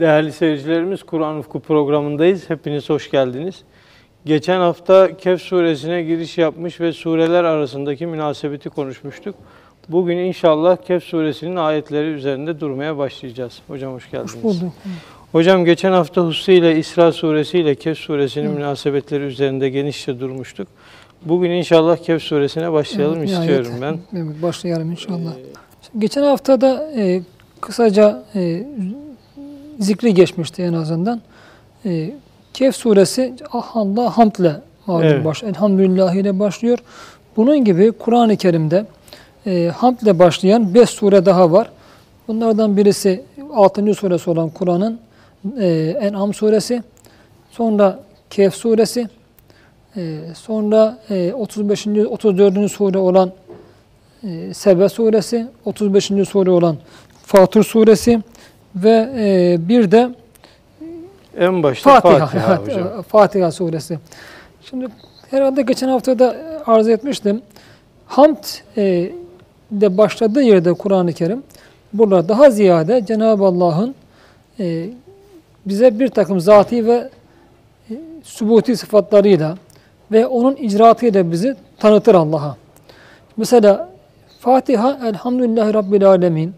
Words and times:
Değerli 0.00 0.32
seyircilerimiz 0.32 1.02
Kur'an 1.02 1.38
Ufku 1.38 1.60
programındayız. 1.60 2.50
Hepiniz 2.50 2.90
hoş 2.90 3.10
geldiniz. 3.10 3.62
Geçen 4.24 4.60
hafta 4.60 5.16
Kehf 5.16 5.42
suresine 5.42 6.02
giriş 6.02 6.38
yapmış 6.38 6.80
ve 6.80 6.92
sureler 6.92 7.44
arasındaki 7.44 8.06
münasebeti 8.06 8.68
konuşmuştuk. 8.68 9.34
Bugün 9.88 10.16
inşallah 10.16 10.76
Kehf 10.76 11.04
suresinin 11.04 11.56
ayetleri 11.56 12.06
üzerinde 12.06 12.60
durmaya 12.60 12.98
başlayacağız. 12.98 13.58
Hocam 13.68 13.92
hoş 13.92 14.10
geldiniz. 14.10 14.34
Hoş 14.34 14.42
bulduk. 14.42 14.72
Hocam 15.32 15.64
geçen 15.64 15.92
hafta 15.92 16.20
Hussi 16.26 16.52
ile 16.52 16.78
İsra 16.78 17.12
suresi 17.12 17.58
ile 17.58 17.74
Kehf 17.74 17.98
suresinin 17.98 18.50
münasebetleri 18.50 19.24
üzerinde 19.24 19.68
genişçe 19.68 20.20
durmuştuk. 20.20 20.68
Bugün 21.22 21.50
inşallah 21.50 21.96
Kehf 21.96 22.22
suresine 22.22 22.72
başlayalım 22.72 23.18
Evet, 23.18 23.30
istiyorum 23.30 23.72
ben. 23.82 23.98
Evet, 24.16 24.42
başlayalım 24.42 24.90
inşallah. 24.90 25.32
Şimdi 25.82 26.00
geçen 26.00 26.22
hafta 26.22 26.60
da 26.60 26.92
e, 26.96 27.22
kısaca 27.60 28.22
e, 28.34 28.66
zikri 29.80 30.14
geçmişti 30.14 30.62
en 30.62 30.72
azından. 30.72 31.20
E, 31.84 32.10
Kehf 32.54 32.76
suresi 32.76 33.34
Allah 33.74 34.18
hamdle 34.18 34.56
malum 34.86 35.02
Evet. 35.02 35.24
baş, 35.24 35.42
elhamdülillah 35.42 36.14
ile 36.14 36.38
başlıyor. 36.38 36.78
Bunun 37.36 37.64
gibi 37.64 37.92
Kur'an-ı 37.92 38.36
Kerim'de 38.36 38.86
e, 39.46 39.70
hamdle 39.76 40.18
başlayan 40.18 40.74
5 40.74 40.90
sure 40.90 41.26
daha 41.26 41.52
var. 41.52 41.70
Bunlardan 42.28 42.76
birisi 42.76 43.24
6. 43.54 43.94
suresi 43.94 44.30
olan 44.30 44.50
Kur'an'ın 44.50 45.00
e, 45.60 45.96
En'am 46.00 46.34
suresi. 46.34 46.82
Sonra 47.50 48.00
Kehf 48.30 48.54
suresi. 48.54 49.08
e, 49.96 50.18
sonra 50.34 50.98
e, 51.10 51.32
35. 51.32 51.86
34. 51.86 52.70
sure 52.72 52.98
olan 52.98 53.32
e, 54.24 54.54
Sebe 54.54 54.88
suresi, 54.88 55.46
35. 55.64 56.04
sure 56.28 56.50
olan 56.50 56.76
Fatır 57.22 57.62
suresi 57.64 58.20
ve 58.76 59.08
e, 59.18 59.68
bir 59.68 59.90
de 59.90 60.10
En 61.38 61.62
başta 61.62 62.00
Fatiha, 62.00 62.26
Fatiha, 62.26 62.56
hocam. 62.58 63.02
Fatiha 63.02 63.52
suresi. 63.52 63.98
Şimdi 64.62 64.86
herhalde 65.30 65.62
geçen 65.62 65.88
hafta 65.88 66.18
da 66.18 66.36
arz 66.66 66.88
etmiştim. 66.88 67.42
Hamd 68.06 68.44
e, 68.76 69.10
de 69.70 69.98
başladığı 69.98 70.42
yerde 70.42 70.72
Kur'an-ı 70.72 71.12
Kerim 71.12 71.42
burada 71.92 72.28
daha 72.28 72.50
ziyade 72.50 73.06
Cenab-ı 73.06 73.44
Allah'ın 73.44 73.94
e, 74.60 74.86
bize 75.66 75.98
bir 75.98 76.08
takım 76.08 76.40
zati 76.40 76.86
ve 76.86 77.08
e, 77.90 77.94
sübuti 78.22 78.76
sıfatlarıyla 78.76 79.56
ve 80.12 80.26
onun 80.26 80.56
icraatıyla 80.56 81.32
bizi 81.32 81.56
tanıtır 81.78 82.14
Allah'a. 82.14 82.56
Mesela 83.36 83.88
Fatiha 84.40 84.98
Elhamdülillahi 85.04 85.74
Rabbil 85.74 86.08
Alemin 86.08 86.54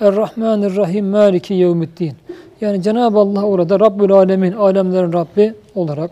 Errahmanirrahim 0.00 1.06
Maliki 1.06 1.54
Yevmiddin 1.54 2.12
yani 2.60 2.82
Cenab-ı 2.82 3.18
Allah 3.18 3.44
orada 3.44 3.80
Rabbül 3.80 4.12
Alemin, 4.12 4.52
alemlerin 4.52 5.12
Rabbi 5.12 5.54
olarak, 5.74 6.10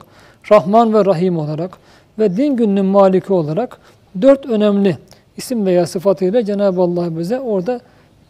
Rahman 0.51 0.95
ve 0.95 1.05
Rahim 1.05 1.39
olarak 1.39 1.79
ve 2.19 2.37
din 2.37 2.57
gününün 2.57 2.85
maliki 2.85 3.33
olarak 3.33 3.79
dört 4.23 4.47
önemli 4.47 4.99
isim 5.37 5.67
veya 5.67 5.87
sıfatıyla 5.87 6.45
Cenab-ı 6.45 6.81
Allah 6.81 7.19
bize 7.19 7.41
orada 7.41 7.81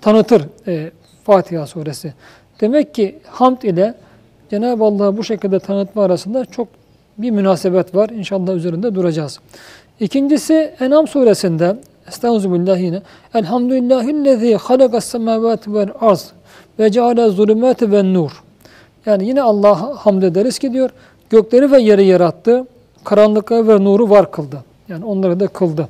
tanıtır 0.01 0.43
e, 0.67 0.91
Fatiha 1.25 1.67
suresi. 1.67 2.15
Demek 2.61 2.95
ki 2.95 3.19
hamd 3.27 3.63
ile 3.63 3.95
Cenab-ı 4.51 4.85
Allah'ı 4.85 5.17
bu 5.17 5.25
şekilde 5.25 5.59
tanıtma 5.59 6.05
arasında 6.05 6.45
çok 6.45 6.69
bir 7.19 7.31
münasebet 7.31 7.95
var. 7.95 8.11
İnşallah 8.11 8.55
üzerinde 8.55 8.95
duracağız. 8.95 9.41
İkincisi 10.01 10.75
Enam 10.81 11.09
suresinde 11.09 11.77
Estağfirullah 12.09 12.81
yine. 12.81 13.03
Elhamdülillahillezî 13.35 14.57
halakas 14.57 15.05
semâvâti 15.05 15.75
vel 15.75 15.89
arz 16.01 16.33
ve 16.79 16.91
ceale 16.91 17.29
zulümâti 17.29 17.93
ve 17.93 18.15
nur. 18.15 18.43
Yani 19.07 19.27
yine 19.27 19.43
Allah'a 19.43 19.95
hamd 19.95 20.23
ederiz 20.23 20.59
ki 20.59 20.73
diyor, 20.73 20.91
gökleri 21.31 21.73
ve 21.73 21.81
yeri 21.81 22.05
yarattı, 22.05 22.67
karanlıkları 23.05 23.69
ve 23.69 23.85
nuru 23.85 24.11
var 24.11 24.31
kıldı. 24.31 24.65
Yani 24.89 25.05
onları 25.05 25.41
da 25.41 25.47
kıldı. 25.47 25.89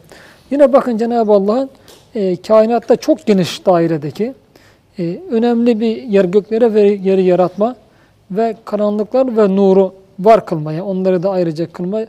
Yine 0.50 0.72
bakın 0.72 0.96
Cenab-ı 0.96 1.32
Allah'ın 1.32 1.70
e, 2.14 2.36
kainatta 2.36 2.96
çok 2.96 3.26
geniş 3.26 3.66
dairedeki 3.66 4.34
e, 4.98 5.20
önemli 5.30 5.80
bir 5.80 6.02
yer 6.02 6.24
göklere 6.24 6.74
ve 6.74 6.80
yeri 6.80 7.24
yaratma 7.24 7.76
ve 8.30 8.56
karanlıklar 8.64 9.36
ve 9.36 9.56
nuru 9.56 9.94
var 10.18 10.46
kılmaya, 10.46 10.84
onları 10.84 11.22
da 11.22 11.30
ayrıca 11.30 11.72
kılma. 11.72 12.00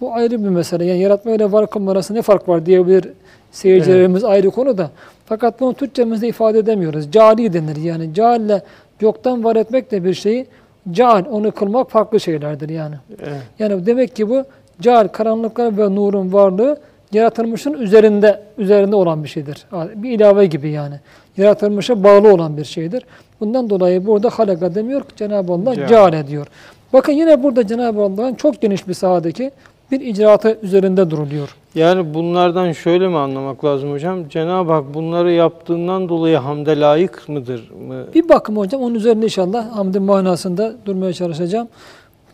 Bu 0.00 0.14
ayrı 0.14 0.44
bir 0.44 0.48
mesele. 0.48 0.84
Yani 0.84 1.00
yaratma 1.00 1.32
ile 1.32 1.52
var 1.52 1.70
kılma 1.70 1.92
arasında 1.92 2.18
ne 2.18 2.22
fark 2.22 2.48
var 2.48 2.66
diyebilir 2.66 3.08
seyircilerimiz 3.52 4.24
ayrı 4.24 4.50
konu 4.50 4.78
da. 4.78 4.90
Fakat 5.26 5.60
bunu 5.60 5.74
Türkçemizde 5.74 6.28
ifade 6.28 6.58
edemiyoruz. 6.58 7.12
Cali 7.12 7.52
denir. 7.52 7.76
Yani 7.76 8.14
cealle 8.14 8.62
yoktan 9.00 9.44
var 9.44 9.56
etmek 9.56 9.90
de 9.90 10.04
bir 10.04 10.14
şeyi 10.14 10.46
ceal, 10.90 11.24
onu 11.30 11.52
kılmak 11.52 11.90
farklı 11.90 12.20
şeylerdir 12.20 12.68
yani. 12.68 12.94
Evet. 13.20 13.42
Yani 13.58 13.86
demek 13.86 14.16
ki 14.16 14.28
bu 14.28 14.44
ceal, 14.80 15.08
karanlıklar 15.08 15.78
ve 15.78 15.94
nurun 15.94 16.32
varlığı 16.32 16.78
yaratılmışın 17.12 17.72
üzerinde 17.72 18.40
üzerinde 18.58 18.96
olan 18.96 19.24
bir 19.24 19.28
şeydir. 19.28 19.66
Bir 19.94 20.10
ilave 20.10 20.46
gibi 20.46 20.70
yani. 20.70 20.94
Yaratılmışa 21.36 22.04
bağlı 22.04 22.32
olan 22.34 22.56
bir 22.56 22.64
şeydir. 22.64 23.02
Bundan 23.40 23.70
dolayı 23.70 24.06
burada 24.06 24.30
halaka 24.30 24.74
demiyor, 24.74 25.02
Cenab-ı 25.16 25.52
Allah 25.52 25.74
Ceal. 25.74 25.88
ceal 25.88 26.12
ediyor. 26.12 26.46
Bakın 26.92 27.12
yine 27.12 27.42
burada 27.42 27.66
Cenab-ı 27.66 28.02
Allah'ın 28.02 28.34
çok 28.34 28.60
geniş 28.60 28.88
bir 28.88 28.94
sahadaki 28.94 29.50
bir 29.90 30.00
icraatı 30.00 30.58
üzerinde 30.62 31.10
duruluyor. 31.10 31.56
Yani 31.74 32.14
bunlardan 32.14 32.72
şöyle 32.72 33.08
mi 33.08 33.18
anlamak 33.18 33.64
lazım 33.64 33.92
hocam? 33.92 34.28
Cenab-ı 34.28 34.72
Hak 34.72 34.94
bunları 34.94 35.32
yaptığından 35.32 36.08
dolayı 36.08 36.36
hamde 36.36 36.80
layık 36.80 37.28
mıdır 37.28 37.70
mı? 37.70 38.04
Bir 38.14 38.28
bakım 38.28 38.56
hocam 38.56 38.82
onun 38.82 38.94
üzerinde 38.94 39.24
inşallah 39.24 39.76
hamdin 39.76 40.02
manasında 40.02 40.74
durmaya 40.86 41.12
çalışacağım. 41.12 41.68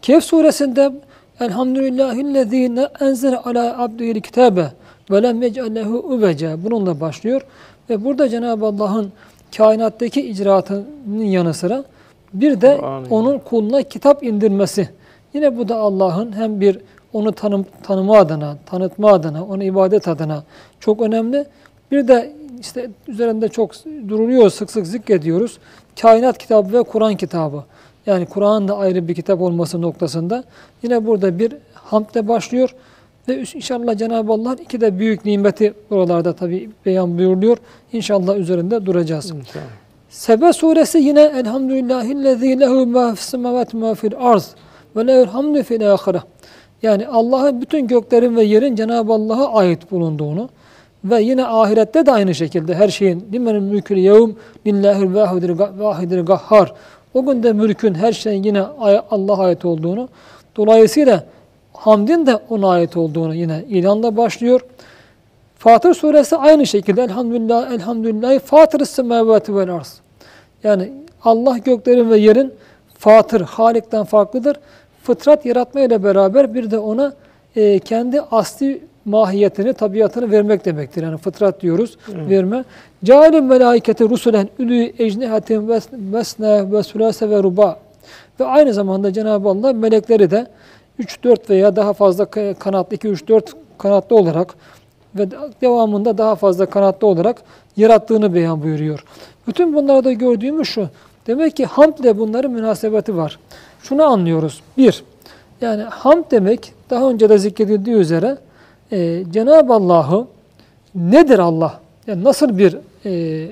Kehf 0.02 0.24
suresinde 0.24 0.92
Elhamdülillahillezine 1.40 2.88
enzele 3.00 3.36
ala 3.36 3.82
abdihil 3.82 4.20
kitabe 4.20 4.72
ve 5.10 5.22
lem 5.22 5.42
yec'allehu 5.42 5.98
ubece 5.98 6.64
bununla 6.64 7.00
başlıyor. 7.00 7.42
Ve 7.90 8.04
burada 8.04 8.28
Cenab-ı 8.28 8.66
Allah'ın 8.66 9.12
kainattaki 9.56 10.28
icraatının 10.28 11.22
yanı 11.22 11.54
sıra 11.54 11.84
bir 12.32 12.60
de 12.60 12.80
onun 13.10 13.38
kuluna 13.38 13.82
kitap 13.82 14.22
indirmesi. 14.22 14.88
Yine 15.34 15.58
bu 15.58 15.68
da 15.68 15.76
Allah'ın 15.76 16.36
hem 16.36 16.60
bir 16.60 16.78
onu 17.12 17.32
tanım, 17.32 17.66
tanıma 17.82 18.18
adına, 18.18 18.56
tanıtma 18.66 19.12
adına, 19.12 19.44
onu 19.44 19.64
ibadet 19.64 20.08
adına 20.08 20.44
çok 20.80 21.02
önemli. 21.02 21.46
Bir 21.92 22.08
de 22.08 22.32
işte 22.60 22.90
üzerinde 23.08 23.48
çok 23.48 23.70
duruluyor, 24.08 24.50
sık 24.50 24.70
sık 24.70 24.86
zikrediyoruz. 24.86 25.58
Kainat 26.00 26.38
kitabı 26.38 26.72
ve 26.72 26.82
Kur'an 26.82 27.16
kitabı. 27.16 27.64
Yani 28.06 28.26
Kur'an 28.26 28.68
da 28.68 28.78
ayrı 28.78 29.08
bir 29.08 29.14
kitap 29.14 29.40
olması 29.40 29.82
noktasında. 29.82 30.44
Yine 30.82 31.06
burada 31.06 31.38
bir 31.38 31.52
hamdle 31.74 32.28
başlıyor. 32.28 32.74
Ve 33.28 33.38
inşallah 33.54 33.96
Cenab-ı 33.96 34.32
Allah'ın 34.32 34.56
iki 34.56 34.80
de 34.80 34.98
büyük 34.98 35.24
nimeti 35.24 35.74
buralarda 35.90 36.32
tabi 36.32 36.70
beyan 36.86 37.18
buyuruluyor. 37.18 37.56
İnşallah 37.92 38.36
üzerinde 38.36 38.86
duracağız. 38.86 39.30
İnşallah. 39.30 39.64
Sebe 40.08 40.52
suresi 40.52 40.98
yine 40.98 41.20
Elhamdülillahillezî 41.20 42.60
lehu 42.60 42.86
mâ 42.86 43.14
fissemâvâti 43.14 43.76
mâ 43.76 43.94
fil 43.94 44.12
arz 44.18 44.54
ve 44.96 45.06
lehul 45.06 45.26
hamdü 45.26 45.62
fil 45.62 45.92
âhire. 45.92 46.22
Yani 46.82 47.08
Allah'ın 47.08 47.60
bütün 47.60 47.86
göklerin 47.86 48.36
ve 48.36 48.44
yerin 48.44 48.76
Cenab-ı 48.76 49.12
Allah'a 49.12 49.58
ait 49.58 49.90
bulunduğunu 49.90 50.48
ve 51.04 51.22
yine 51.22 51.46
ahirette 51.46 52.06
de 52.06 52.12
aynı 52.12 52.34
şekilde 52.34 52.74
her 52.74 52.88
şeyin 52.88 53.28
limenil 53.32 53.60
mülkül 53.60 53.96
yevm 53.96 54.30
lillahil 54.66 55.14
vahidir 55.78 56.20
gahhar. 56.20 56.72
O 57.14 57.26
günde 57.26 57.52
mülkün 57.52 57.94
her 57.94 58.12
şeyin 58.12 58.42
yine 58.42 58.62
Allah'a 59.10 59.44
ait 59.44 59.64
olduğunu 59.64 60.08
dolayısıyla 60.56 61.24
hamdin 61.72 62.26
de 62.26 62.36
ona 62.48 62.68
ait 62.68 62.96
olduğunu 62.96 63.34
yine 63.34 63.64
ilanla 63.68 64.16
başlıyor. 64.16 64.60
Fatır 65.58 65.94
suresi 65.94 66.36
aynı 66.36 66.66
şekilde 66.66 67.02
elhamdülillah 67.02 67.72
elhamdülillah 67.72 68.40
fatır 68.40 68.84
semavati 68.84 69.56
vel 69.56 69.74
arz. 69.74 70.00
Yani 70.64 70.92
Allah 71.24 71.58
göklerin 71.58 72.10
ve 72.10 72.18
yerin 72.18 72.52
fatır, 72.98 73.40
halikten 73.40 74.04
farklıdır. 74.04 74.56
Fıtrat 75.02 75.46
yaratma 75.46 75.80
ile 75.80 76.04
beraber 76.04 76.54
bir 76.54 76.70
de 76.70 76.78
ona 76.78 77.12
e, 77.56 77.78
kendi 77.78 78.20
asli 78.20 78.80
mahiyetini, 79.04 79.72
tabiatını 79.72 80.30
vermek 80.30 80.64
demektir. 80.64 81.02
Yani 81.02 81.16
fıtrat 81.16 81.60
diyoruz, 81.60 81.98
verme. 82.08 82.64
Câlim 83.04 83.46
melâiketi 83.46 84.08
rusulen 84.08 84.48
ülü 84.58 84.92
ecnihatin 84.98 85.68
vesne 85.92 86.72
ve 86.72 86.82
sülase 86.82 87.30
ve 87.30 87.42
ruba. 87.42 87.78
Ve 88.40 88.44
aynı 88.44 88.74
zamanda 88.74 89.12
Cenab-ı 89.12 89.48
Allah 89.48 89.72
melekleri 89.72 90.30
de 90.30 90.46
3-4 91.00 91.50
veya 91.50 91.76
daha 91.76 91.92
fazla 91.92 92.24
kanatlı, 92.54 92.96
2-3-4 92.96 93.42
kanatlı 93.78 94.16
olarak 94.16 94.54
ve 95.14 95.28
devamında 95.60 96.18
daha 96.18 96.36
fazla 96.36 96.66
kanatlı 96.66 97.06
olarak 97.06 97.42
yarattığını 97.76 98.34
beyan 98.34 98.62
buyuruyor. 98.62 99.04
Bütün 99.46 99.74
bunlarda 99.74 100.12
gördüğümüz 100.12 100.68
şu. 100.68 100.88
Demek 101.26 101.56
ki 101.56 101.66
hamd 101.66 101.98
ile 101.98 102.18
bunların 102.18 102.50
münasebeti 102.50 103.16
var. 103.16 103.38
Şunu 103.82 104.04
anlıyoruz. 104.04 104.60
Bir, 104.78 105.04
yani 105.60 105.82
hamd 105.82 106.24
demek 106.30 106.72
daha 106.90 107.10
önce 107.10 107.28
de 107.28 107.38
zikredildiği 107.38 107.96
üzere 107.96 108.38
e, 108.92 109.24
Cenab-ı 109.30 109.72
Allah'ı 109.72 110.26
nedir 110.94 111.38
Allah? 111.38 111.80
Yani 112.06 112.24
nasıl 112.24 112.58
bir 112.58 112.76
e, 113.06 113.48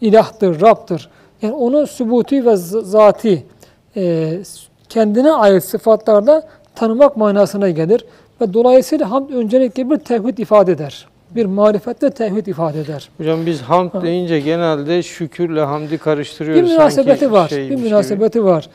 ilahtır, 0.00 0.60
Rab'dır? 0.60 1.08
Yani 1.42 1.54
onu 1.54 1.86
sübuti 1.86 2.46
ve 2.46 2.56
zati 2.56 3.44
e, 3.96 4.38
kendine 4.88 5.32
ait 5.32 5.64
sıfatlarda 5.64 6.48
tanımak 6.74 7.16
manasına 7.16 7.70
gelir. 7.70 8.04
Ve 8.40 8.54
dolayısıyla 8.54 9.10
hamd 9.10 9.30
öncelikle 9.30 9.90
bir 9.90 9.96
tevhid 9.96 10.38
ifade 10.38 10.72
eder. 10.72 11.06
Bir 11.34 11.46
marifette 11.46 12.10
tevhid 12.10 12.46
ifade 12.46 12.80
eder. 12.80 13.08
Hocam 13.18 13.46
biz 13.46 13.60
hamd 13.62 14.02
deyince 14.02 14.40
genelde 14.40 15.02
şükürle 15.02 15.60
hamdi 15.60 15.90
Bir 15.92 15.98
karıştırıyoruz. 15.98 16.70
münasebeti 16.70 17.18
Sanki 17.20 17.32
var. 17.32 17.50
Bir 17.50 17.64
gibi. 17.64 17.76
münasebeti 17.76 18.44
var. 18.44 18.68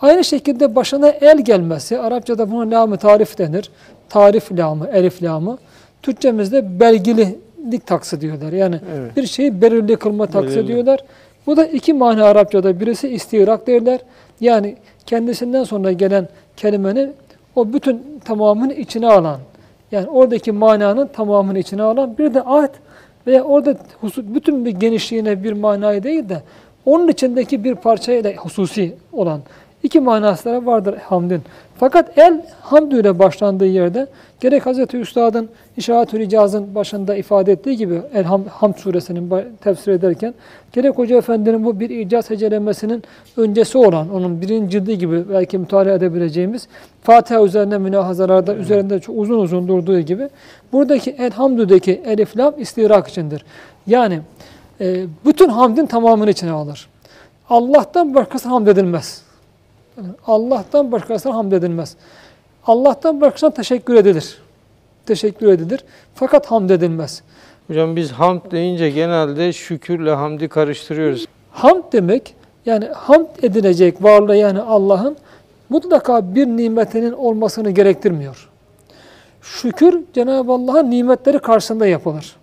Aynı 0.00 0.24
şekilde 0.24 0.74
başına 0.76 1.08
el 1.08 1.40
gelmesi, 1.40 1.98
Arapçada 1.98 2.50
buna 2.50 2.70
lam-ı 2.70 2.96
tarif 2.96 3.38
denir. 3.38 3.70
Tarif 4.08 4.52
lamı, 4.52 4.88
elif 4.92 5.22
lamı. 5.22 5.58
Türkçemizde 6.02 6.80
belgililik 6.80 7.86
taksı 7.86 8.20
diyorlar. 8.20 8.52
Yani 8.52 8.80
Evet. 8.98 9.16
bir 9.16 9.26
şeyi 9.26 9.62
belirli 9.62 9.96
kılma 9.96 10.26
taksı 10.26 10.56
Belirli. 10.56 10.66
diyorlar. 10.66 11.00
Bu 11.46 11.56
da 11.56 11.66
iki 11.66 11.92
mana 11.92 12.24
Arapçada. 12.24 12.80
Birisi 12.80 13.08
istirak 13.08 13.66
derler. 13.66 14.00
Yani 14.40 14.76
kendisinden 15.06 15.64
sonra 15.64 15.92
gelen 15.92 16.28
kelimenin 16.56 17.12
o 17.56 17.72
bütün 17.72 18.02
tamamını 18.24 18.72
içine 18.74 19.06
alan, 19.06 19.38
yani 19.92 20.06
oradaki 20.08 20.52
mananın 20.52 21.06
tamamını 21.06 21.58
içine 21.58 21.82
alan 21.82 22.18
bir 22.18 22.34
de 22.34 22.42
ahd 22.42 22.74
veya 23.26 23.42
orada 23.42 23.76
bütün 24.16 24.64
bir 24.64 24.70
genişliğine 24.70 25.44
bir 25.44 25.52
manayı 25.52 26.02
değil 26.02 26.28
de 26.28 26.42
onun 26.86 27.08
içindeki 27.08 27.64
bir 27.64 27.74
parçayla 27.74 28.32
hususi 28.32 28.94
olan 29.12 29.40
iki 29.82 30.00
manasları 30.00 30.66
vardır 30.66 30.94
hamdin. 30.96 31.42
Fakat 31.78 32.18
el 32.18 32.46
hamdü 32.60 33.00
ile 33.00 33.18
başlandığı 33.18 33.66
yerde 33.66 34.06
gerek 34.40 34.66
Hazreti 34.66 34.96
Üstad'ın 34.96 35.48
İşaret-ül 35.76 36.20
İcaz'ın 36.20 36.74
başında 36.74 37.16
ifade 37.16 37.52
ettiği 37.52 37.76
gibi 37.76 38.02
El 38.14 38.24
Ham- 38.24 38.48
Hamd 38.48 38.74
suresinin 38.74 39.32
tefsir 39.60 39.92
ederken 39.92 40.34
gerek 40.72 40.98
Hoca 40.98 41.16
Efendi'nin 41.16 41.64
bu 41.64 41.80
bir 41.80 41.90
icaz 41.90 42.30
hecelemesinin 42.30 43.02
öncesi 43.36 43.78
olan 43.78 44.14
onun 44.14 44.40
birinci 44.40 44.70
cildi 44.70 44.98
gibi 44.98 45.24
belki 45.30 45.58
mütalaa 45.58 45.94
edebileceğimiz 45.94 46.68
Fatiha 47.02 47.44
üzerine 47.44 47.78
münahazalarda 47.78 48.54
üzerinde 48.54 49.00
çok 49.00 49.18
uzun 49.18 49.38
uzun 49.38 49.68
durduğu 49.68 50.00
gibi 50.00 50.28
buradaki 50.72 51.10
Elhamdü'deki 51.10 52.02
elif 52.06 52.36
lam 52.36 52.54
istirak 52.58 53.08
içindir. 53.08 53.44
Yani 53.86 54.20
e, 54.80 55.06
bütün 55.24 55.48
hamdin 55.48 55.86
tamamını 55.86 56.30
içine 56.30 56.50
alır. 56.50 56.88
Allah'tan 57.50 58.14
başkasına 58.14 58.52
hamd 58.52 58.66
edilmez. 58.66 59.22
Allah'tan 60.26 60.92
başkasına 60.92 61.34
hamd 61.34 61.52
edilmez. 61.52 61.96
Allah'tan 62.66 63.20
başkasına 63.20 63.50
teşekkür 63.50 63.94
edilir. 63.94 64.38
Teşekkür 65.06 65.48
edilir. 65.48 65.84
Fakat 66.14 66.46
hamd 66.46 66.70
edilmez. 66.70 67.22
Hocam 67.66 67.96
biz 67.96 68.12
hamd 68.12 68.40
deyince 68.50 68.90
genelde 68.90 69.52
şükürle 69.52 70.10
hamdi 70.10 70.48
karıştırıyoruz. 70.48 71.26
Hamd 71.50 71.82
demek 71.92 72.34
yani 72.66 72.86
hamd 72.86 73.26
edilecek 73.42 74.02
varlığı 74.02 74.36
yani 74.36 74.60
Allah'ın 74.60 75.16
mutlaka 75.68 76.34
bir 76.34 76.46
nimetinin 76.46 77.12
olmasını 77.12 77.70
gerektirmiyor. 77.70 78.48
Şükür 79.42 80.00
Cenab-ı 80.14 80.52
Allah'ın 80.52 80.90
nimetleri 80.90 81.38
karşısında 81.38 81.86
yapılır. 81.86 82.36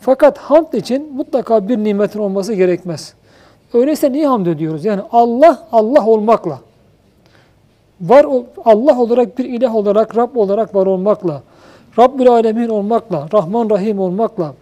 Fakat 0.00 0.38
hamd 0.38 0.72
için 0.72 1.12
mutlaka 1.16 1.68
bir 1.68 1.78
nimetin 1.78 2.18
olması 2.18 2.54
gerekmez. 2.54 3.14
Öyleyse 3.74 4.12
niye 4.12 4.26
hamd 4.26 4.46
ediyoruz? 4.46 4.84
Yani 4.84 5.00
Allah, 5.12 5.68
Allah 5.72 6.06
olmakla, 6.06 6.58
var 8.00 8.26
Allah 8.64 9.00
olarak 9.00 9.38
bir 9.38 9.44
ilah 9.44 9.74
olarak, 9.74 10.16
Rab 10.16 10.36
olarak 10.36 10.74
var 10.74 10.86
olmakla, 10.86 11.42
Rabbül 11.98 12.28
Alemin 12.28 12.68
olmakla, 12.68 13.28
Rahman 13.34 13.70
Rahim 13.70 14.00
olmakla, 14.00 14.54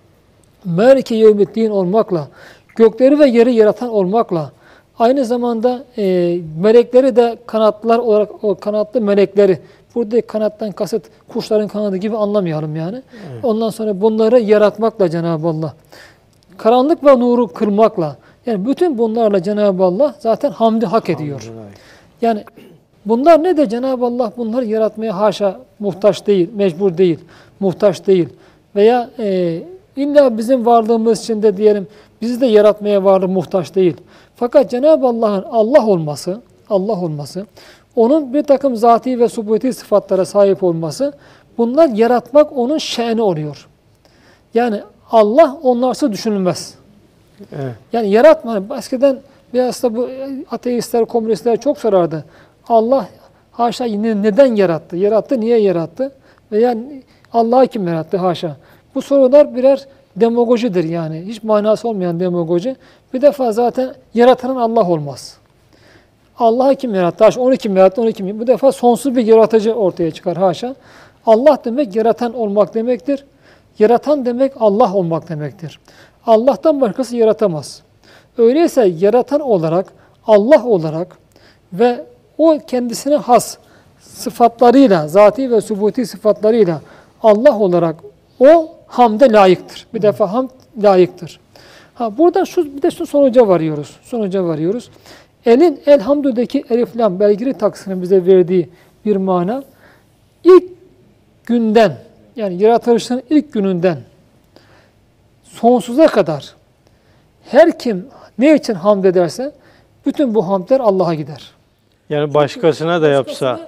Melike 0.64 1.14
Yevmiddin 1.14 1.70
olmakla, 1.70 2.28
gökleri 2.76 3.18
ve 3.18 3.28
yeri 3.28 3.54
yaratan 3.54 3.88
olmakla, 3.88 4.52
aynı 4.98 5.24
zamanda 5.24 5.84
e, 5.98 6.36
melekleri 6.60 7.16
de 7.16 7.38
kanatlar 7.46 7.98
olarak, 7.98 8.44
o 8.44 8.54
kanatlı 8.54 9.00
melekleri, 9.00 9.58
burada 9.94 10.26
kanattan 10.26 10.72
kasıt 10.72 11.02
kuşların 11.28 11.68
kanadı 11.68 11.96
gibi 11.96 12.16
anlamayalım 12.16 12.76
yani. 12.76 13.02
Ondan 13.42 13.70
sonra 13.70 14.00
bunları 14.00 14.40
yaratmakla 14.40 15.10
Cenab-ı 15.10 15.48
Allah, 15.48 15.74
karanlık 16.56 17.04
ve 17.04 17.20
nuru 17.20 17.48
kırmakla, 17.48 18.16
yani 18.46 18.66
bütün 18.66 18.98
bunlarla 18.98 19.42
Cenab-ı 19.42 19.84
Allah 19.84 20.14
zaten 20.18 20.50
hamdi 20.50 20.86
hak 20.86 21.10
ediyor. 21.10 21.52
Yani 22.22 22.44
bunlar 23.06 23.42
ne 23.42 23.56
de 23.56 23.68
Cenab-ı 23.68 24.06
Allah 24.06 24.32
bunları 24.36 24.64
yaratmaya 24.64 25.18
haşa 25.18 25.60
muhtaç 25.78 26.26
değil, 26.26 26.50
mecbur 26.54 26.98
değil, 26.98 27.18
muhtaç 27.60 28.06
değil. 28.06 28.28
Veya 28.76 29.10
e, 29.18 29.62
illa 29.96 30.38
bizim 30.38 30.66
varlığımız 30.66 31.20
için 31.22 31.42
de 31.42 31.56
diyelim 31.56 31.86
bizi 32.22 32.40
de 32.40 32.46
yaratmaya 32.46 33.04
varlığı 33.04 33.28
muhtaç 33.28 33.74
değil. 33.74 33.96
Fakat 34.36 34.70
Cenab-ı 34.70 35.06
Allah'ın 35.06 35.42
Allah 35.42 35.86
olması, 35.86 36.40
Allah 36.70 37.00
olması, 37.00 37.46
onun 37.96 38.34
bir 38.34 38.42
takım 38.42 38.76
zati 38.76 39.20
ve 39.20 39.28
subuti 39.28 39.72
sıfatlara 39.72 40.24
sahip 40.24 40.62
olması, 40.62 41.12
bunlar 41.58 41.88
yaratmak 41.88 42.56
onun 42.56 42.78
şe'ni 42.78 43.22
oluyor. 43.22 43.68
Yani 44.54 44.82
Allah 45.10 45.58
onlarsız 45.62 46.12
düşünülmez. 46.12 46.74
Evet. 47.52 47.74
Yani 47.92 48.10
yaratma. 48.10 48.62
Eskiden 48.78 49.18
biraz 49.54 49.82
da 49.82 49.96
bu 49.96 50.08
ateistler, 50.50 51.04
komünistler 51.04 51.60
çok 51.60 51.78
sorardı. 51.78 52.24
Allah 52.68 53.08
haşa 53.52 53.84
neden 53.84 54.54
yarattı? 54.54 54.96
Yarattı, 54.96 55.40
niye 55.40 55.58
yarattı? 55.58 56.12
Veya 56.52 56.76
Allah'ı 57.32 57.66
kim 57.66 57.88
yarattı? 57.88 58.16
Haşa. 58.16 58.56
Bu 58.94 59.02
sorular 59.02 59.56
birer 59.56 59.86
demagojidir 60.16 60.84
yani. 60.84 61.24
Hiç 61.26 61.42
manası 61.42 61.88
olmayan 61.88 62.20
demagoji. 62.20 62.76
Bir 63.14 63.22
defa 63.22 63.52
zaten 63.52 63.94
yaratanın 64.14 64.56
Allah 64.56 64.90
olmaz. 64.90 65.37
Allah'ı 66.38 66.74
kim 66.74 66.94
yarattı? 66.94 67.24
Haşa. 67.24 67.40
Onu 67.40 67.56
kim 67.56 67.76
yarattı? 67.76 68.02
Onu 68.02 68.12
kim 68.12 68.26
yarattı? 68.26 68.42
Bu 68.42 68.46
defa 68.46 68.72
sonsuz 68.72 69.16
bir 69.16 69.26
yaratıcı 69.26 69.74
ortaya 69.74 70.10
çıkar. 70.10 70.36
Haşa. 70.36 70.74
Allah 71.26 71.58
demek 71.64 71.96
yaratan 71.96 72.34
olmak 72.34 72.74
demektir. 72.74 73.24
Yaratan 73.78 74.26
demek 74.26 74.52
Allah 74.60 74.94
olmak 74.94 75.28
demektir. 75.28 75.78
Allah'tan 76.26 76.80
başkası 76.80 77.16
yaratamaz. 77.16 77.82
Öyleyse 78.38 78.84
yaratan 78.98 79.40
olarak, 79.40 79.86
Allah 80.26 80.64
olarak 80.64 81.18
ve 81.72 82.04
o 82.38 82.58
kendisine 82.66 83.16
has 83.16 83.58
sıfatlarıyla, 84.00 85.08
zati 85.08 85.50
ve 85.50 85.60
subuti 85.60 86.06
sıfatlarıyla 86.06 86.80
Allah 87.22 87.58
olarak 87.58 87.96
o 88.40 88.68
hamde 88.86 89.32
layıktır. 89.32 89.86
Bir 89.94 90.02
defa 90.02 90.32
hamd 90.32 90.50
layıktır. 90.82 91.40
Ha 91.94 92.18
burada 92.18 92.44
şu 92.44 92.76
bir 92.76 92.82
de 92.82 92.90
şu 92.90 93.06
sonuca 93.06 93.48
varıyoruz. 93.48 93.96
Sonuca 94.02 94.44
varıyoruz. 94.44 94.90
Elin 95.48 95.80
elhamdüdeki 95.86 96.64
elif 96.70 96.96
lam 96.96 97.20
belgili 97.20 97.54
taksının 97.54 98.02
bize 98.02 98.26
verdiği 98.26 98.68
bir 99.04 99.16
mana 99.16 99.64
ilk 100.44 100.64
günden 101.46 101.96
yani 102.36 102.62
yaratılışın 102.62 103.22
ilk 103.30 103.52
gününden 103.52 103.98
sonsuza 105.44 106.06
kadar 106.06 106.54
her 107.44 107.78
kim 107.78 108.06
ne 108.38 108.54
için 108.54 108.74
hamd 108.74 109.04
ederse 109.04 109.52
bütün 110.06 110.34
bu 110.34 110.48
hamdler 110.48 110.80
Allah'a 110.80 111.14
gider. 111.14 111.50
Yani 112.10 112.34
başkasına 112.34 113.02
da 113.02 113.08
yapsa 113.08 113.60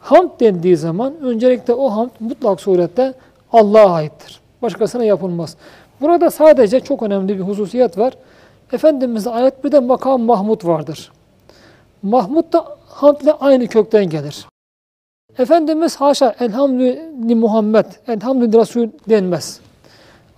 Hamd 0.00 0.40
dendiği 0.40 0.76
zaman 0.76 1.14
öncelikle 1.22 1.74
o 1.74 1.88
hamd 1.88 2.10
mutlak 2.20 2.60
surette 2.60 3.14
Allah'a 3.52 3.94
aittir. 3.94 4.40
Başkasına 4.62 5.04
yapılmaz. 5.04 5.56
Burada 6.00 6.30
sadece 6.30 6.80
çok 6.80 7.02
önemli 7.02 7.38
bir 7.38 7.42
hususiyet 7.42 7.98
var. 7.98 8.14
Efendimiz'e 8.72 9.30
ayet 9.30 9.64
bir 9.64 9.72
de 9.72 9.80
makam 9.80 10.22
Mahmud 10.22 10.66
vardır. 10.66 11.10
Mahmud 12.02 12.52
da 12.52 12.66
hamdle 12.88 13.32
aynı 13.32 13.66
kökten 13.66 14.04
gelir. 14.04 14.46
Efendimiz 15.38 15.96
haşa 15.96 16.34
elhamdülillah 16.40 17.40
Muhammed, 17.40 17.84
elhamdülillah 18.08 18.60
Resul 18.60 18.88
denmez. 19.08 19.60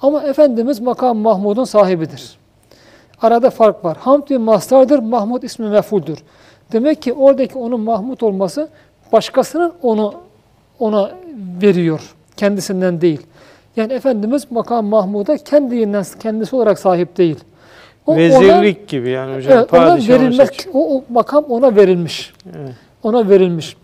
Ama 0.02 0.22
Efendimiz 0.22 0.80
makam 0.80 1.18
Mahmud'un 1.18 1.64
sahibidir. 1.64 2.38
Arada 3.22 3.50
fark 3.50 3.84
var. 3.84 3.96
Hamd 4.00 4.22
bir 4.30 4.36
mastardır, 4.36 4.98
Mahmud 4.98 5.42
ismi 5.42 5.68
mef'uldür. 5.68 6.18
Demek 6.72 7.02
ki 7.02 7.12
oradaki 7.12 7.58
onun 7.58 7.80
Mahmud 7.80 8.20
olması 8.20 8.68
başkasının 9.12 9.72
onu 9.82 10.14
ona 10.78 11.10
veriyor. 11.62 12.14
Kendisinden 12.36 13.00
değil. 13.00 13.26
Yani 13.76 13.92
Efendimiz 13.92 14.50
makam 14.50 14.86
Mahmud'a 14.86 15.36
kendinden 15.36 16.04
kendisi 16.20 16.56
olarak 16.56 16.78
sahip 16.78 17.16
değil. 17.16 17.38
O 18.08 18.12
ona- 18.12 18.18
vezirlik 18.18 18.88
gibi 18.88 19.10
yani 19.10 19.36
hocam 19.36 19.52
Evet, 19.58 19.74
ona 19.74 19.96
verilmek, 19.96 20.66
o, 20.72 20.96
o 20.96 21.04
makam 21.08 21.44
ona 21.44 21.76
verilmiş. 21.76 22.32
Evet. 22.56 22.72
Ona 23.02 23.28
verilmiş. 23.28 23.76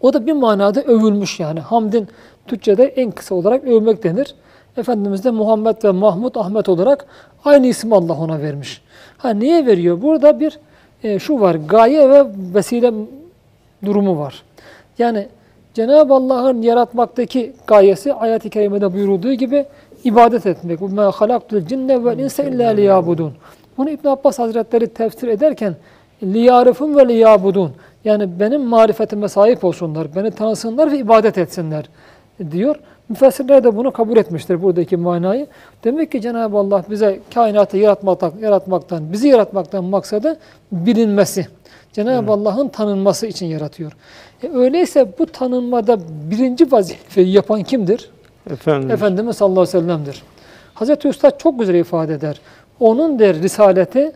O 0.00 0.12
da 0.12 0.26
bir 0.26 0.32
manada 0.32 0.82
övülmüş 0.82 1.40
yani. 1.40 1.60
Hamdin 1.60 2.08
Türkçe'de 2.46 2.84
en 2.84 3.10
kısa 3.10 3.34
olarak 3.34 3.64
övmek 3.64 4.04
denir. 4.04 4.34
Efendimiz 4.76 5.24
de 5.24 5.30
Muhammed 5.30 5.84
ve 5.84 5.90
Mahmud, 5.90 6.34
Ahmet 6.34 6.68
olarak 6.68 7.06
aynı 7.44 7.66
isim 7.66 7.92
Allah 7.92 8.12
ona 8.12 8.40
vermiş. 8.40 8.82
Ha 9.18 9.30
niye 9.30 9.66
veriyor? 9.66 10.02
Burada 10.02 10.40
bir 10.40 10.58
e, 11.02 11.18
şu 11.18 11.40
var, 11.40 11.54
gaye 11.54 12.10
ve 12.10 12.24
vesile 12.54 12.92
durumu 13.84 14.18
var. 14.18 14.42
Yani 14.98 15.28
Cenab-ı 15.74 16.14
Allah'ın 16.14 16.62
yaratmaktaki 16.62 17.52
gayesi 17.66 18.14
ayet-i 18.14 18.50
kerimede 18.50 18.92
buyurulduğu 18.94 19.32
gibi 19.32 19.64
ibadet 20.05 20.45
etmek. 20.45 20.79
وَمَا 20.79 21.11
خَلَقْتُ 21.11 21.49
الْجِنَّ 21.59 21.89
وَالْاِنْسَ 22.03 22.37
اِلَّا 22.49 22.67
لِيَعْبُدُونَ 22.79 23.31
Bunu 23.77 23.89
İbn 23.89 24.07
Abbas 24.07 24.39
Hazretleri 24.39 24.87
tefsir 24.87 25.27
ederken 25.27 25.75
liyarifun 26.23 26.97
ve 26.97 27.07
liyabudun 27.07 27.71
yani 28.05 28.39
benim 28.39 28.61
marifetime 28.61 29.27
sahip 29.27 29.63
olsunlar, 29.63 30.15
beni 30.15 30.31
tanısınlar 30.31 30.91
ve 30.91 30.97
ibadet 30.97 31.37
etsinler 31.37 31.89
diyor. 32.51 32.75
Müfessirler 33.09 33.63
de 33.63 33.77
bunu 33.77 33.91
kabul 33.91 34.17
etmiştir 34.17 34.61
buradaki 34.61 34.97
manayı. 34.97 35.47
Demek 35.83 36.11
ki 36.11 36.21
Cenab-ı 36.21 36.57
Allah 36.57 36.83
bize 36.89 37.19
kainatı 37.33 37.77
yaratmaktan, 37.77 38.33
yaratmaktan, 38.41 39.11
bizi 39.11 39.27
yaratmaktan 39.27 39.83
maksadı 39.83 40.39
bilinmesi. 40.71 41.47
Cenab-ı 41.93 42.31
Allah'ın 42.31 42.67
tanınması 42.67 43.27
için 43.27 43.45
yaratıyor. 43.45 43.91
E 44.43 44.49
öyleyse 44.49 45.13
bu 45.19 45.25
tanınmada 45.25 45.97
birinci 46.31 46.71
vazifeyi 46.71 47.31
yapan 47.31 47.63
kimdir? 47.63 48.09
Efendim. 48.50 48.90
Efendimiz 48.90 49.36
sallallahu 49.36 49.60
aleyhi 49.60 49.76
ve 49.76 49.80
sellem'dir. 49.80 50.22
Hazreti 50.74 51.08
Üstad 51.08 51.38
çok 51.38 51.58
güzel 51.58 51.74
ifade 51.74 52.14
eder. 52.14 52.40
Onun 52.80 53.18
der 53.18 53.36
risaleti 53.36 54.12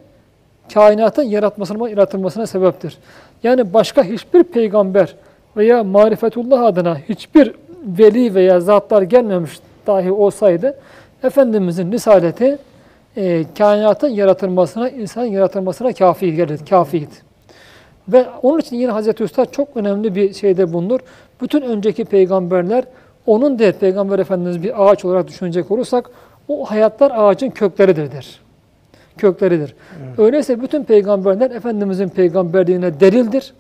kainatın 0.75 1.23
yaratmasına, 1.23 1.89
yaratılmasına 1.89 2.47
sebeptir. 2.47 2.99
Yani 3.43 3.75
başka 3.75 4.03
hiçbir 4.03 4.45
peygamber 4.45 5.15
veya 5.57 5.85
marifetullah 5.85 6.63
adına 6.63 6.99
hiçbir 6.99 7.55
veli 7.85 8.35
veya 8.35 8.61
zatlar 8.61 9.03
gelmemiş 9.03 9.59
dahi 9.87 10.13
olsaydı 10.13 10.77
Efendimizin 11.23 11.93
risaleti 11.93 12.59
e, 13.17 13.45
kainatın 13.59 14.09
yaratılmasına, 14.09 14.89
insanın 14.89 15.27
yaratılmasına 15.27 15.93
kafi 15.93 16.35
gelir, 16.35 16.61
kafiydi. 16.71 17.15
Ve 18.09 18.27
onun 18.43 18.59
için 18.59 18.77
yine 18.77 18.91
Hazreti 18.91 19.25
Üstad 19.25 19.53
çok 19.53 19.69
önemli 19.75 20.15
bir 20.15 20.35
şeyde 20.35 20.73
bulunur. 20.73 21.01
Bütün 21.43 21.63
önceki 21.63 22.05
peygamberler 22.05 22.85
onun 23.27 23.59
der 23.59 23.73
Peygamber 23.73 24.19
Efendimiz 24.19 24.63
bir 24.63 24.85
ağaç 24.85 25.05
olarak 25.05 25.29
düşünecek 25.29 25.71
olursak 25.71 26.11
o 26.49 26.65
hayatlar 26.71 27.13
ağacın 27.15 27.51
kökleridir 27.51 28.13
der. 28.13 28.41
Kökleridir. 29.19 29.75
Evet. 30.07 30.19
Öyleyse 30.19 30.63
bütün 30.63 30.85
peygamberler 30.85 31.51
Efendimizin 31.51 32.09
peygamberliğine 32.09 33.01
delildir. 33.01 33.55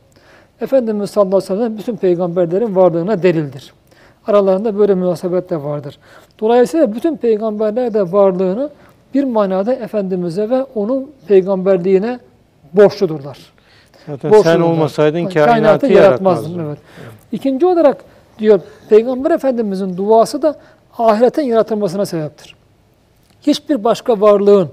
Efendimiz 0.60 1.10
sallallahu 1.10 1.36
aleyhi 1.36 1.52
ve 1.52 1.56
sellem 1.56 1.78
bütün 1.78 1.96
peygamberlerin 1.96 2.76
varlığına 2.76 3.22
delildir. 3.22 3.72
Aralarında 4.26 4.78
böyle 4.78 4.94
münasebet 4.94 5.50
de 5.50 5.62
vardır. 5.62 5.98
Dolayısıyla 6.40 6.94
bütün 6.94 7.16
peygamberler 7.16 7.94
de 7.94 8.12
varlığını 8.12 8.70
bir 9.14 9.24
manada 9.24 9.72
Efendimiz'e 9.72 10.50
ve 10.50 10.62
onun 10.74 11.10
peygamberliğine 11.28 12.18
borçludurlar. 12.72 13.38
Zaten 14.06 14.30
borçludurlar. 14.30 14.54
sen 14.54 14.60
olmasaydın 14.60 15.26
kainatı, 15.26 15.50
kainatı 15.50 15.86
yaratmazdın. 15.86 16.58
Evet. 16.58 16.66
evet. 16.68 17.12
İkinci 17.32 17.66
olarak 17.66 18.04
diyor 18.40 18.60
Peygamber 18.88 19.30
Efendimiz'in 19.30 19.96
duası 19.96 20.42
da 20.42 20.56
ahiretin 20.98 21.42
yaratılmasına 21.42 22.06
sebeptir. 22.06 22.54
Hiçbir 23.42 23.84
başka 23.84 24.20
varlığın, 24.20 24.68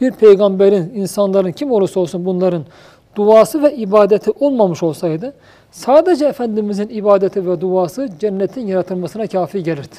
bir 0.00 0.12
peygamberin, 0.12 0.94
insanların 0.94 1.52
kim 1.52 1.72
olursa 1.72 2.00
olsun 2.00 2.26
bunların 2.26 2.64
duası 3.16 3.62
ve 3.62 3.76
ibadeti 3.76 4.30
olmamış 4.30 4.82
olsaydı 4.82 5.34
sadece 5.70 6.26
Efendimizin 6.26 6.88
ibadeti 6.88 7.46
ve 7.50 7.60
duası 7.60 8.08
cennetin 8.20 8.66
yaratılmasına 8.66 9.26
kafi 9.26 9.62
gelirdi. 9.62 9.96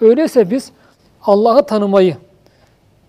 Öyleyse 0.00 0.50
biz 0.50 0.72
Allah'ı 1.22 1.66
tanımayı, 1.66 2.16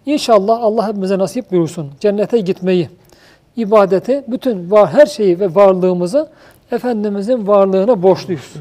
inşallah 0.06 0.62
Allah 0.62 0.88
hepimize 0.88 1.18
nasip 1.18 1.52
buyursun, 1.52 1.92
cennete 2.00 2.40
gitmeyi, 2.40 2.90
ibadeti, 3.56 4.24
bütün 4.28 4.72
var, 4.72 4.90
her 4.90 5.06
şeyi 5.06 5.40
ve 5.40 5.56
varlığımızı 5.56 6.30
Efendimizin 6.72 7.48
varlığına 7.48 8.04
borçluyuz. 8.04 8.54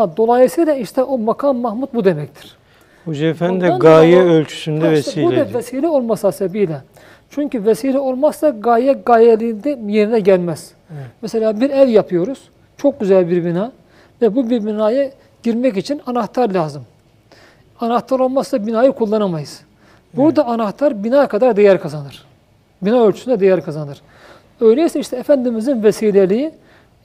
Ha, 0.00 0.16
dolayısıyla 0.16 0.74
işte 0.74 1.02
o 1.02 1.18
makam 1.18 1.56
Mahmud 1.56 1.88
bu 1.94 2.04
demektir. 2.04 2.56
Hoca 3.04 3.26
Efendi 3.26 3.64
de 3.64 3.68
gaye 3.68 4.16
dolayı, 4.16 4.30
ölçüsünde 4.30 4.90
vesile. 4.90 5.26
Bu 5.26 5.32
da 5.36 5.58
vesile 5.58 5.88
olmasa 5.88 6.32
sebebiyle. 6.32 6.82
Çünkü 7.30 7.66
vesile 7.66 7.98
olmazsa 7.98 8.48
gaye 8.48 8.92
gayeliğinde 8.92 9.78
yerine 9.86 10.20
gelmez. 10.20 10.72
Evet. 10.92 11.06
Mesela 11.22 11.60
bir 11.60 11.70
ev 11.70 11.88
yapıyoruz. 11.88 12.38
Çok 12.76 13.00
güzel 13.00 13.30
bir 13.30 13.44
bina. 13.44 13.72
Ve 14.22 14.36
bu 14.36 14.50
bir 14.50 14.66
binaya 14.66 15.10
girmek 15.42 15.76
için 15.76 16.00
anahtar 16.06 16.50
lazım. 16.50 16.82
Anahtar 17.80 18.20
olmazsa 18.20 18.66
binayı 18.66 18.92
kullanamayız. 18.92 19.60
Burada 20.14 20.42
evet. 20.42 20.50
anahtar 20.50 21.04
bina 21.04 21.28
kadar 21.28 21.56
değer 21.56 21.80
kazanır. 21.80 22.24
Bina 22.82 23.04
ölçüsünde 23.04 23.40
değer 23.40 23.64
kazanır. 23.64 24.02
Öyleyse 24.60 25.00
işte 25.00 25.16
Efendimizin 25.16 25.82
vesileliği 25.82 26.52